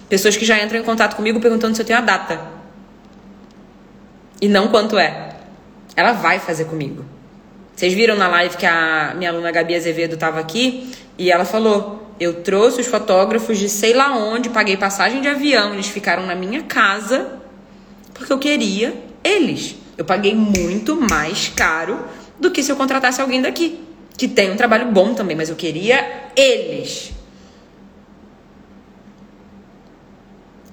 Pessoas 0.09 0.37
que 0.37 0.45
já 0.45 0.61
entram 0.63 0.81
em 0.81 0.83
contato 0.83 1.15
comigo 1.15 1.41
perguntando 1.41 1.77
se 1.77 1.81
eu 1.81 1.87
tenho 1.87 2.01
a 2.01 2.03
data. 2.03 2.41
E 4.43 4.49
não 4.49 4.69
quanto 4.69 4.99
é. 4.99 5.37
Ela 5.97 6.13
vai 6.13 6.41
fazer 6.41 6.65
comigo. 6.65 7.05
Vocês 7.77 7.95
viram 7.95 8.17
na 8.17 8.27
live 8.27 8.57
que 8.57 8.67
a 8.67 9.15
minha 9.17 9.31
aluna 9.31 9.53
Gabi 9.53 9.77
Azevedo 9.77 10.15
estava 10.15 10.41
aqui 10.41 10.93
e 11.17 11.31
ela 11.31 11.45
falou: 11.45 12.13
Eu 12.19 12.43
trouxe 12.43 12.81
os 12.81 12.89
fotógrafos 12.89 13.57
de 13.57 13.69
sei 13.69 13.95
lá 13.95 14.17
onde, 14.17 14.51
paguei 14.51 14.77
passagem 14.77 15.21
de 15.21 15.29
avião, 15.29 15.73
eles 15.75 15.87
ficaram 15.87 16.27
na 16.27 16.35
minha 16.35 16.63
casa 16.65 17.39
Porque 18.13 18.33
eu 18.33 18.39
queria 18.39 19.14
eles. 19.25 19.77
Eu 19.97 20.05
paguei 20.05 20.35
muito 20.35 20.95
mais 20.95 21.49
caro 21.49 22.05
do 22.39 22.51
que 22.51 22.63
se 22.63 22.71
eu 22.71 22.77
contratasse 22.77 23.21
alguém 23.21 23.41
daqui, 23.41 23.81
que 24.17 24.29
tem 24.29 24.53
um 24.53 24.57
trabalho 24.57 24.93
bom 24.93 25.15
também, 25.15 25.37
mas 25.37 25.49
eu 25.49 25.57
queria 25.57 26.31
eles. 26.37 27.13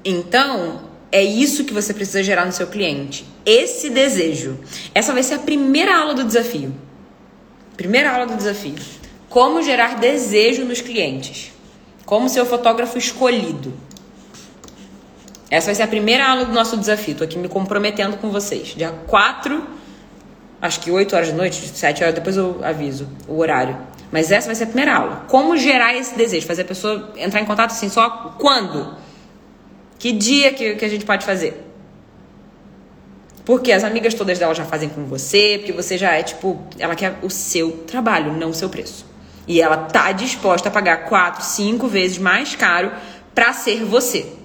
Então, 0.04 0.82
é 1.12 1.24
isso 1.24 1.64
que 1.64 1.74
você 1.74 1.94
precisa 1.94 2.24
gerar 2.24 2.46
no 2.46 2.52
seu 2.52 2.68
cliente. 2.68 3.26
Esse 3.46 3.90
desejo. 3.90 4.60
Essa 4.94 5.14
vai 5.14 5.24
ser 5.24 5.36
a 5.36 5.40
primeira 5.40 5.96
aula 5.96 6.14
do 6.14 6.24
desafio. 6.24 6.74
Primeira 7.78 8.12
aula 8.12 8.26
do 8.26 8.36
desafio. 8.36 8.76
Como 9.30 9.62
gerar 9.62 10.00
desejo 10.00 10.66
nos 10.66 10.82
clientes. 10.82 11.52
Como 12.06 12.30
ser 12.30 12.42
o 12.42 12.46
fotógrafo 12.46 12.98
escolhido. 12.98 13.74
Essa 15.52 15.66
vai 15.66 15.76
ser 15.76 15.84
a 15.84 15.88
primeira 15.88 16.26
aula 16.26 16.46
do 16.46 16.54
nosso 16.54 16.78
desafio. 16.78 17.14
Tô 17.14 17.26
aqui 17.26 17.38
me 17.38 17.50
comprometendo 17.50 18.16
com 18.16 18.32
vocês. 18.32 18.70
Dia 18.70 18.94
4, 19.08 19.62
acho 20.62 20.80
que 20.80 20.90
8 20.90 21.14
horas 21.14 21.28
da 21.30 21.36
noite, 21.36 21.68
7 21.68 22.04
horas, 22.04 22.16
depois 22.16 22.38
eu 22.38 22.62
aviso 22.64 23.06
o 23.28 23.38
horário. 23.38 23.78
Mas 24.10 24.32
essa 24.32 24.48
vai 24.48 24.56
ser 24.56 24.64
a 24.64 24.68
primeira 24.68 24.96
aula. 24.96 25.26
Como 25.28 25.58
gerar 25.58 25.94
esse 25.94 26.16
desejo? 26.16 26.48
Fazer 26.48 26.62
a 26.62 26.66
pessoa 26.66 27.12
entrar 27.18 27.42
em 27.42 27.46
contato 27.46 27.72
assim 27.72 27.90
só 27.90 28.34
quando? 28.40 28.96
Que 30.00 30.14
dia 30.14 30.54
que, 30.54 30.76
que 30.76 30.86
a 30.86 30.90
gente 30.90 31.04
pode 31.04 31.26
fazer? 31.26 31.68
Porque 33.44 33.74
as 33.74 33.84
amigas 33.84 34.14
todas 34.14 34.40
dela 34.40 34.56
já 34.56 34.64
fazem 34.64 34.88
com 34.88 35.04
você, 35.04 35.58
porque 35.58 35.74
você 35.74 35.98
já 35.98 36.14
é 36.14 36.24
tipo, 36.24 36.62
ela 36.80 36.96
quer 36.96 37.20
o 37.22 37.30
seu 37.30 37.72
trabalho, 37.86 38.32
não 38.32 38.52
o 38.52 38.54
seu 38.54 38.70
preço. 38.70 39.06
E 39.46 39.60
ela 39.60 39.76
tá 39.76 40.14
disposta 40.14 40.70
a 40.70 40.72
pagar 40.72 41.10
quatro, 41.10 41.44
cinco 41.44 41.90
vezes 41.90 42.18
mais 42.18 42.56
caro 42.56 42.90
para 43.36 43.52
ser 43.52 43.84
você. 43.84 44.40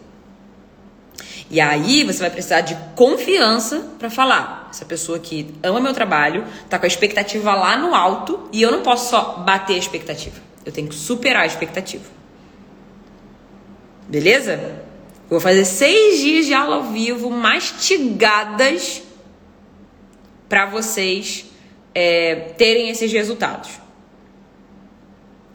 E 1.48 1.60
aí 1.60 2.02
você 2.02 2.18
vai 2.18 2.30
precisar 2.30 2.60
de 2.62 2.76
confiança 2.94 3.78
para 3.98 4.10
falar. 4.10 4.68
Essa 4.70 4.84
pessoa 4.84 5.18
que 5.18 5.54
ama 5.62 5.80
meu 5.80 5.94
trabalho, 5.94 6.44
tá 6.68 6.78
com 6.78 6.84
a 6.84 6.88
expectativa 6.88 7.54
lá 7.54 7.76
no 7.76 7.94
alto 7.94 8.48
e 8.52 8.60
eu 8.60 8.70
não 8.70 8.82
posso 8.82 9.10
só 9.10 9.38
bater 9.38 9.74
a 9.74 9.78
expectativa. 9.78 10.40
Eu 10.64 10.72
tenho 10.72 10.88
que 10.88 10.94
superar 10.94 11.44
a 11.44 11.46
expectativa. 11.46 12.04
Beleza? 14.08 14.52
Eu 14.54 15.30
vou 15.30 15.40
fazer 15.40 15.64
seis 15.64 16.20
dias 16.20 16.46
de 16.46 16.54
aula 16.54 16.76
ao 16.76 16.84
vivo, 16.84 17.30
mastigadas, 17.30 19.02
para 20.48 20.66
vocês 20.66 21.46
é, 21.94 22.34
terem 22.56 22.88
esses 22.88 23.12
resultados. 23.12 23.70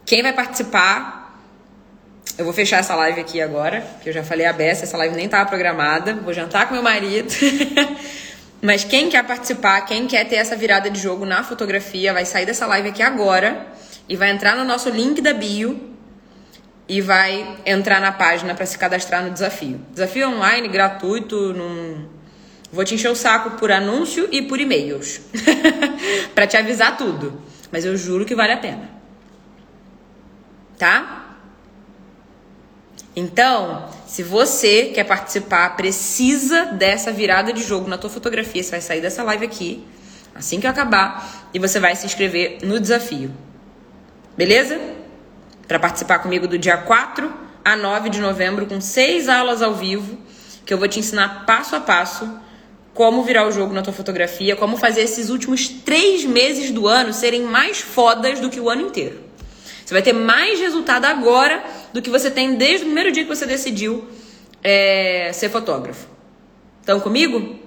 Quem 0.06 0.22
vai 0.22 0.34
participar 0.34 1.21
eu 2.38 2.46
vou 2.46 2.54
fechar 2.54 2.80
essa 2.80 2.96
live 2.96 3.20
aqui 3.20 3.42
agora, 3.42 3.86
que 4.02 4.10
eu 4.10 4.14
já 4.14 4.24
falei 4.24 4.46
a 4.46 4.54
beça, 4.54 4.84
essa 4.84 4.98
live 4.98 5.16
nem 5.16 5.26
estava 5.26 5.48
programada. 5.48 6.16
Vou 6.16 6.34
jantar 6.34 6.68
com 6.68 6.74
meu 6.74 6.84
marido. 6.84 7.32
Mas 8.62 8.84
quem 8.84 9.10
quer 9.10 9.24
participar, 9.26 9.82
quem 9.82 10.06
quer 10.08 10.28
ter 10.28 10.36
essa 10.36 10.56
virada 10.56 10.90
de 10.90 11.00
jogo 11.00 11.26
na 11.26 11.44
fotografia, 11.44 12.14
vai 12.14 12.26
sair 12.26 12.46
dessa 12.46 12.68
live 12.68 12.90
aqui 12.90 13.02
agora 13.02 13.66
e 14.08 14.16
vai 14.16 14.30
entrar 14.30 14.56
no 14.56 14.64
nosso 14.64 14.90
link 14.90 15.20
da 15.20 15.34
bio 15.34 15.90
e 16.88 17.02
vai 17.02 17.58
entrar 17.66 18.00
na 18.00 18.12
página 18.12 18.54
para 18.54 18.66
se 18.66 18.78
cadastrar 18.78 19.24
no 19.24 19.32
desafio. 19.32 19.80
Desafio 19.92 20.30
online, 20.30 20.68
gratuito, 20.68 21.54
num... 21.54 22.08
vou 22.72 22.84
te 22.84 22.94
encher 22.94 23.10
o 23.10 23.16
saco 23.16 23.52
por 23.52 23.72
anúncio 23.72 24.28
e 24.32 24.42
por 24.44 24.60
e-mails 24.60 25.22
para 26.36 26.46
te 26.46 26.56
avisar 26.56 26.98
tudo. 26.98 27.42
Mas 27.72 27.86
eu 27.86 27.96
juro 27.98 28.26
que 28.26 28.36
vale 28.36 28.54
a 28.54 28.58
pena. 28.58 28.90
Tá? 30.78 31.21
Então, 33.16 33.90
se 34.08 34.24
você 34.24 34.86
quer 34.86 35.04
participar, 35.04 35.76
precisa 35.76 36.66
dessa 36.66 37.12
virada 37.12 37.52
de 37.52 37.62
jogo 37.62 37.90
na 37.90 37.98
tua 37.98 38.10
fotografia, 38.10 38.64
você 38.64 38.72
vai 38.72 38.82
sair 38.82 39.02
dessa 39.02 39.22
live 39.24 39.46
aqui, 39.46 39.86
assim 40.34 40.60
que 40.60 40.66
eu 40.66 40.72
acabar, 40.72 41.50
e 41.54 41.60
você 41.60 41.80
vai 41.80 41.96
se 41.96 42.06
inscrever 42.06 42.60
no 42.64 42.80
desafio. 42.80 43.32
Beleza? 44.38 44.80
Para 45.68 45.78
participar 45.78 46.20
comigo 46.20 46.48
do 46.48 46.58
dia 46.58 46.78
4 46.78 47.34
a 47.64 47.76
9 47.76 48.10
de 48.10 48.22
novembro, 48.22 48.66
com 48.66 48.80
seis 48.80 49.28
aulas 49.28 49.62
ao 49.62 49.76
vivo, 49.76 50.18
que 50.66 50.74
eu 50.74 50.78
vou 50.78 50.88
te 50.88 51.00
ensinar 51.00 51.46
passo 51.46 51.76
a 51.76 51.82
passo 51.82 52.40
como 52.94 53.24
virar 53.24 53.48
o 53.48 53.52
jogo 53.52 53.74
na 53.74 53.82
tua 53.82 53.94
fotografia, 53.94 54.56
como 54.56 54.78
fazer 54.78 55.02
esses 55.02 55.30
últimos 55.30 55.68
três 55.68 56.26
meses 56.26 56.72
do 56.72 56.88
ano 56.88 57.14
serem 57.14 57.44
mais 57.44 57.80
fodas 57.80 58.40
do 58.40 58.50
que 58.50 58.60
o 58.60 58.70
ano 58.70 58.84
inteiro. 58.84 59.20
Você 59.92 59.96
vai 59.96 60.02
ter 60.04 60.14
mais 60.14 60.58
resultado 60.58 61.04
agora 61.04 61.62
do 61.92 62.02
que 62.02 62.10
você 62.10 62.32
tem 62.32 62.56
desde 62.56 62.84
o 62.84 62.86
primeiro 62.86 63.12
dia 63.12 63.24
que 63.24 63.30
você 63.30 63.46
decidiu 63.46 64.08
é, 64.64 65.32
ser 65.34 65.50
fotógrafo. 65.50 66.08
Estão 66.80 66.98
comigo? 67.02 67.60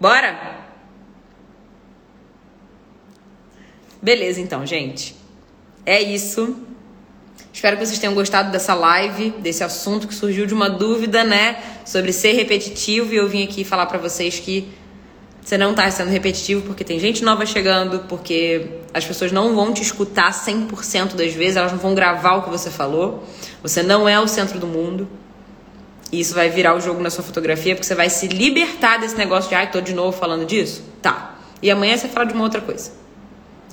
Bora? 0.00 0.66
Beleza, 4.02 4.40
então, 4.40 4.66
gente. 4.66 5.14
É 5.86 6.02
isso. 6.02 6.56
Espero 7.52 7.76
que 7.76 7.86
vocês 7.86 8.00
tenham 8.00 8.12
gostado 8.12 8.50
dessa 8.50 8.74
live, 8.74 9.30
desse 9.38 9.62
assunto 9.62 10.08
que 10.08 10.14
surgiu 10.16 10.46
de 10.46 10.52
uma 10.52 10.68
dúvida, 10.68 11.22
né, 11.22 11.62
sobre 11.86 12.12
ser 12.12 12.32
repetitivo 12.32 13.14
e 13.14 13.16
eu 13.18 13.28
vim 13.28 13.44
aqui 13.44 13.62
falar 13.62 13.86
para 13.86 13.98
vocês 13.98 14.40
que 14.40 14.68
você 15.44 15.58
não 15.58 15.72
está 15.72 15.90
sendo 15.90 16.08
repetitivo 16.08 16.62
porque 16.62 16.82
tem 16.82 16.98
gente 16.98 17.22
nova 17.22 17.44
chegando, 17.44 18.00
porque 18.08 18.66
as 18.94 19.04
pessoas 19.04 19.30
não 19.30 19.54
vão 19.54 19.74
te 19.74 19.82
escutar 19.82 20.32
100% 20.32 21.14
das 21.14 21.34
vezes, 21.34 21.56
elas 21.56 21.70
não 21.70 21.78
vão 21.78 21.94
gravar 21.94 22.36
o 22.36 22.42
que 22.42 22.48
você 22.48 22.70
falou. 22.70 23.22
Você 23.62 23.82
não 23.82 24.08
é 24.08 24.18
o 24.18 24.26
centro 24.26 24.58
do 24.58 24.66
mundo. 24.66 25.06
E 26.10 26.18
isso 26.18 26.34
vai 26.34 26.48
virar 26.48 26.74
o 26.74 26.80
jogo 26.80 27.02
na 27.02 27.10
sua 27.10 27.22
fotografia, 27.22 27.74
porque 27.74 27.86
você 27.86 27.94
vai 27.94 28.08
se 28.08 28.26
libertar 28.26 28.98
desse 28.98 29.16
negócio 29.16 29.50
de, 29.50 29.54
ai, 29.54 29.70
tô 29.70 29.82
de 29.82 29.92
novo 29.92 30.16
falando 30.16 30.46
disso. 30.46 30.82
Tá. 31.02 31.34
E 31.60 31.70
amanhã 31.70 31.96
você 31.96 32.08
fala 32.08 32.24
de 32.24 32.32
uma 32.32 32.44
outra 32.44 32.62
coisa. 32.62 32.92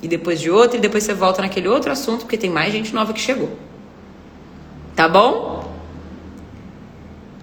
E 0.02 0.10
depois 0.10 0.42
de 0.42 0.52
outra, 0.52 0.78
e 0.78 0.82
depois 0.82 1.06
você 1.06 1.14
volta 1.14 1.42
naquele 1.42 1.70
outro 1.70 1.90
assunto, 1.90 2.22
porque 2.22 2.38
tem 2.38 2.50
mais 2.50 2.74
gente 2.74 2.94
nova 2.94 3.14
que 3.14 3.20
chegou. 3.22 3.50
Tá 4.94 5.08
bom? 5.08 5.71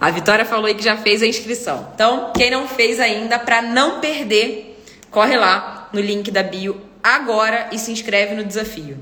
A 0.01 0.11
Vitória 0.11 0.45
falou 0.45 0.67
aí 0.67 0.75
que 0.75 0.85
já 0.85 0.97
fez 0.97 1.23
a 1.23 1.27
inscrição. 1.27 1.89
Então, 1.95 2.33
quem 2.37 2.51
não 2.51 2.69
fez 2.69 3.01
ainda, 3.01 3.39
para 3.39 3.61
não 3.61 4.01
perder, 4.01 4.81
corre 5.11 5.37
lá 5.37 5.89
no 5.93 6.01
link 6.01 6.31
da 6.31 6.43
bio 6.43 6.81
agora 7.03 7.69
e 7.73 7.79
se 7.79 7.91
inscreve 7.91 8.35
no 8.35 8.45
desafio. 8.45 8.99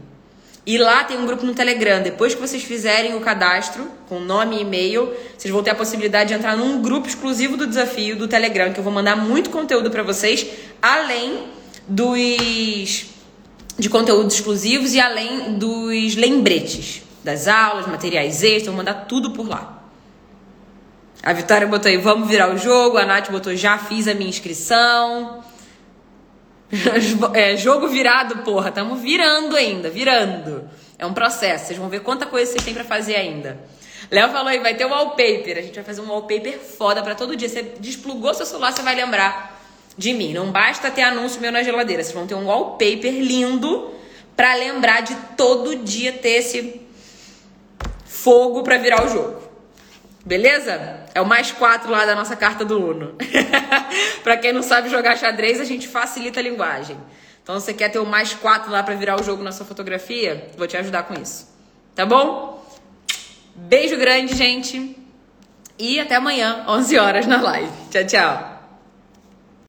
E 0.66 0.78
lá 0.78 1.04
tem 1.04 1.18
um 1.18 1.26
grupo 1.26 1.44
no 1.44 1.54
Telegram. 1.54 2.02
Depois 2.02 2.34
que 2.34 2.40
vocês 2.40 2.62
fizerem 2.62 3.14
o 3.14 3.20
cadastro 3.20 3.88
com 4.08 4.18
nome 4.18 4.56
e 4.56 4.62
e-mail, 4.62 5.12
vocês 5.36 5.52
vão 5.52 5.62
ter 5.62 5.70
a 5.70 5.74
possibilidade 5.74 6.30
de 6.30 6.34
entrar 6.34 6.56
num 6.56 6.82
grupo 6.82 7.06
exclusivo 7.06 7.56
do 7.56 7.66
desafio 7.66 8.16
do 8.16 8.26
Telegram, 8.26 8.72
que 8.72 8.80
eu 8.80 8.84
vou 8.84 8.92
mandar 8.92 9.16
muito 9.16 9.50
conteúdo 9.50 9.90
para 9.90 10.02
vocês, 10.02 10.46
além 10.82 11.44
dos 11.86 13.06
de 13.78 13.90
conteúdos 13.90 14.34
exclusivos 14.34 14.94
e 14.94 15.00
além 15.00 15.58
dos 15.58 16.16
lembretes 16.16 17.02
das 17.22 17.46
aulas, 17.46 17.86
materiais 17.86 18.42
extras, 18.42 18.66
vou 18.66 18.76
mandar 18.76 19.06
tudo 19.06 19.32
por 19.32 19.46
lá. 19.46 19.75
A 21.26 21.32
Vitória 21.32 21.66
botou 21.66 21.90
aí, 21.90 21.96
vamos 21.96 22.28
virar 22.28 22.54
o 22.54 22.56
jogo. 22.56 22.98
A 22.98 23.04
Nath 23.04 23.32
botou, 23.32 23.52
já 23.56 23.76
fiz 23.78 24.06
a 24.06 24.14
minha 24.14 24.30
inscrição. 24.30 25.42
É, 27.34 27.56
jogo 27.56 27.88
virado, 27.88 28.44
porra. 28.44 28.70
Tamo 28.70 28.94
virando 28.94 29.56
ainda, 29.56 29.90
virando. 29.90 30.70
É 30.96 31.04
um 31.04 31.12
processo. 31.12 31.66
Vocês 31.66 31.78
vão 31.78 31.88
ver 31.88 32.00
quanta 32.00 32.26
coisa 32.26 32.52
vocês 32.52 32.64
têm 32.64 32.74
para 32.74 32.84
fazer 32.84 33.16
ainda. 33.16 33.58
Léo 34.08 34.30
falou 34.30 34.48
aí, 34.48 34.60
vai 34.60 34.74
ter 34.74 34.84
wallpaper. 34.84 35.58
A 35.58 35.62
gente 35.62 35.74
vai 35.74 35.82
fazer 35.82 36.00
um 36.00 36.08
wallpaper 36.08 36.60
foda 36.60 37.02
para 37.02 37.16
todo 37.16 37.34
dia. 37.34 37.48
Você 37.48 37.62
desplugou 37.80 38.32
seu 38.32 38.46
celular, 38.46 38.72
você 38.72 38.82
vai 38.82 38.94
lembrar 38.94 39.60
de 39.98 40.12
mim. 40.12 40.32
Não 40.32 40.52
basta 40.52 40.92
ter 40.92 41.02
anúncio 41.02 41.40
meu 41.40 41.50
na 41.50 41.62
geladeira. 41.64 42.04
Vocês 42.04 42.14
vão 42.14 42.26
ter 42.26 42.36
um 42.36 42.46
wallpaper 42.46 43.12
lindo 43.12 43.92
para 44.36 44.54
lembrar 44.54 45.02
de 45.02 45.14
todo 45.36 45.74
dia 45.76 46.12
ter 46.12 46.38
esse 46.38 46.80
fogo 48.04 48.62
para 48.62 48.78
virar 48.78 49.04
o 49.04 49.08
jogo. 49.08 49.42
Beleza? 50.24 51.05
É 51.16 51.20
o 51.22 51.24
mais 51.24 51.50
quatro 51.50 51.90
lá 51.90 52.04
da 52.04 52.14
nossa 52.14 52.36
carta 52.36 52.62
do 52.62 52.78
Uno. 52.78 53.14
para 54.22 54.36
quem 54.36 54.52
não 54.52 54.62
sabe 54.62 54.90
jogar 54.90 55.16
xadrez, 55.16 55.58
a 55.58 55.64
gente 55.64 55.88
facilita 55.88 56.40
a 56.40 56.42
linguagem. 56.42 56.94
Então, 57.42 57.58
você 57.58 57.72
quer 57.72 57.88
ter 57.88 57.98
o 57.98 58.04
mais 58.04 58.34
quatro 58.34 58.70
lá 58.70 58.82
para 58.82 58.94
virar 58.94 59.18
o 59.18 59.22
jogo 59.22 59.42
na 59.42 59.50
sua 59.50 59.64
fotografia? 59.64 60.50
Vou 60.58 60.66
te 60.66 60.76
ajudar 60.76 61.04
com 61.04 61.14
isso. 61.14 61.48
Tá 61.94 62.04
bom? 62.04 62.62
Beijo 63.54 63.96
grande, 63.96 64.36
gente. 64.36 64.94
E 65.78 65.98
até 65.98 66.16
amanhã, 66.16 66.66
11 66.68 66.98
horas 66.98 67.26
na 67.26 67.40
live. 67.40 67.72
Tchau, 67.90 68.04
tchau. 68.04 68.55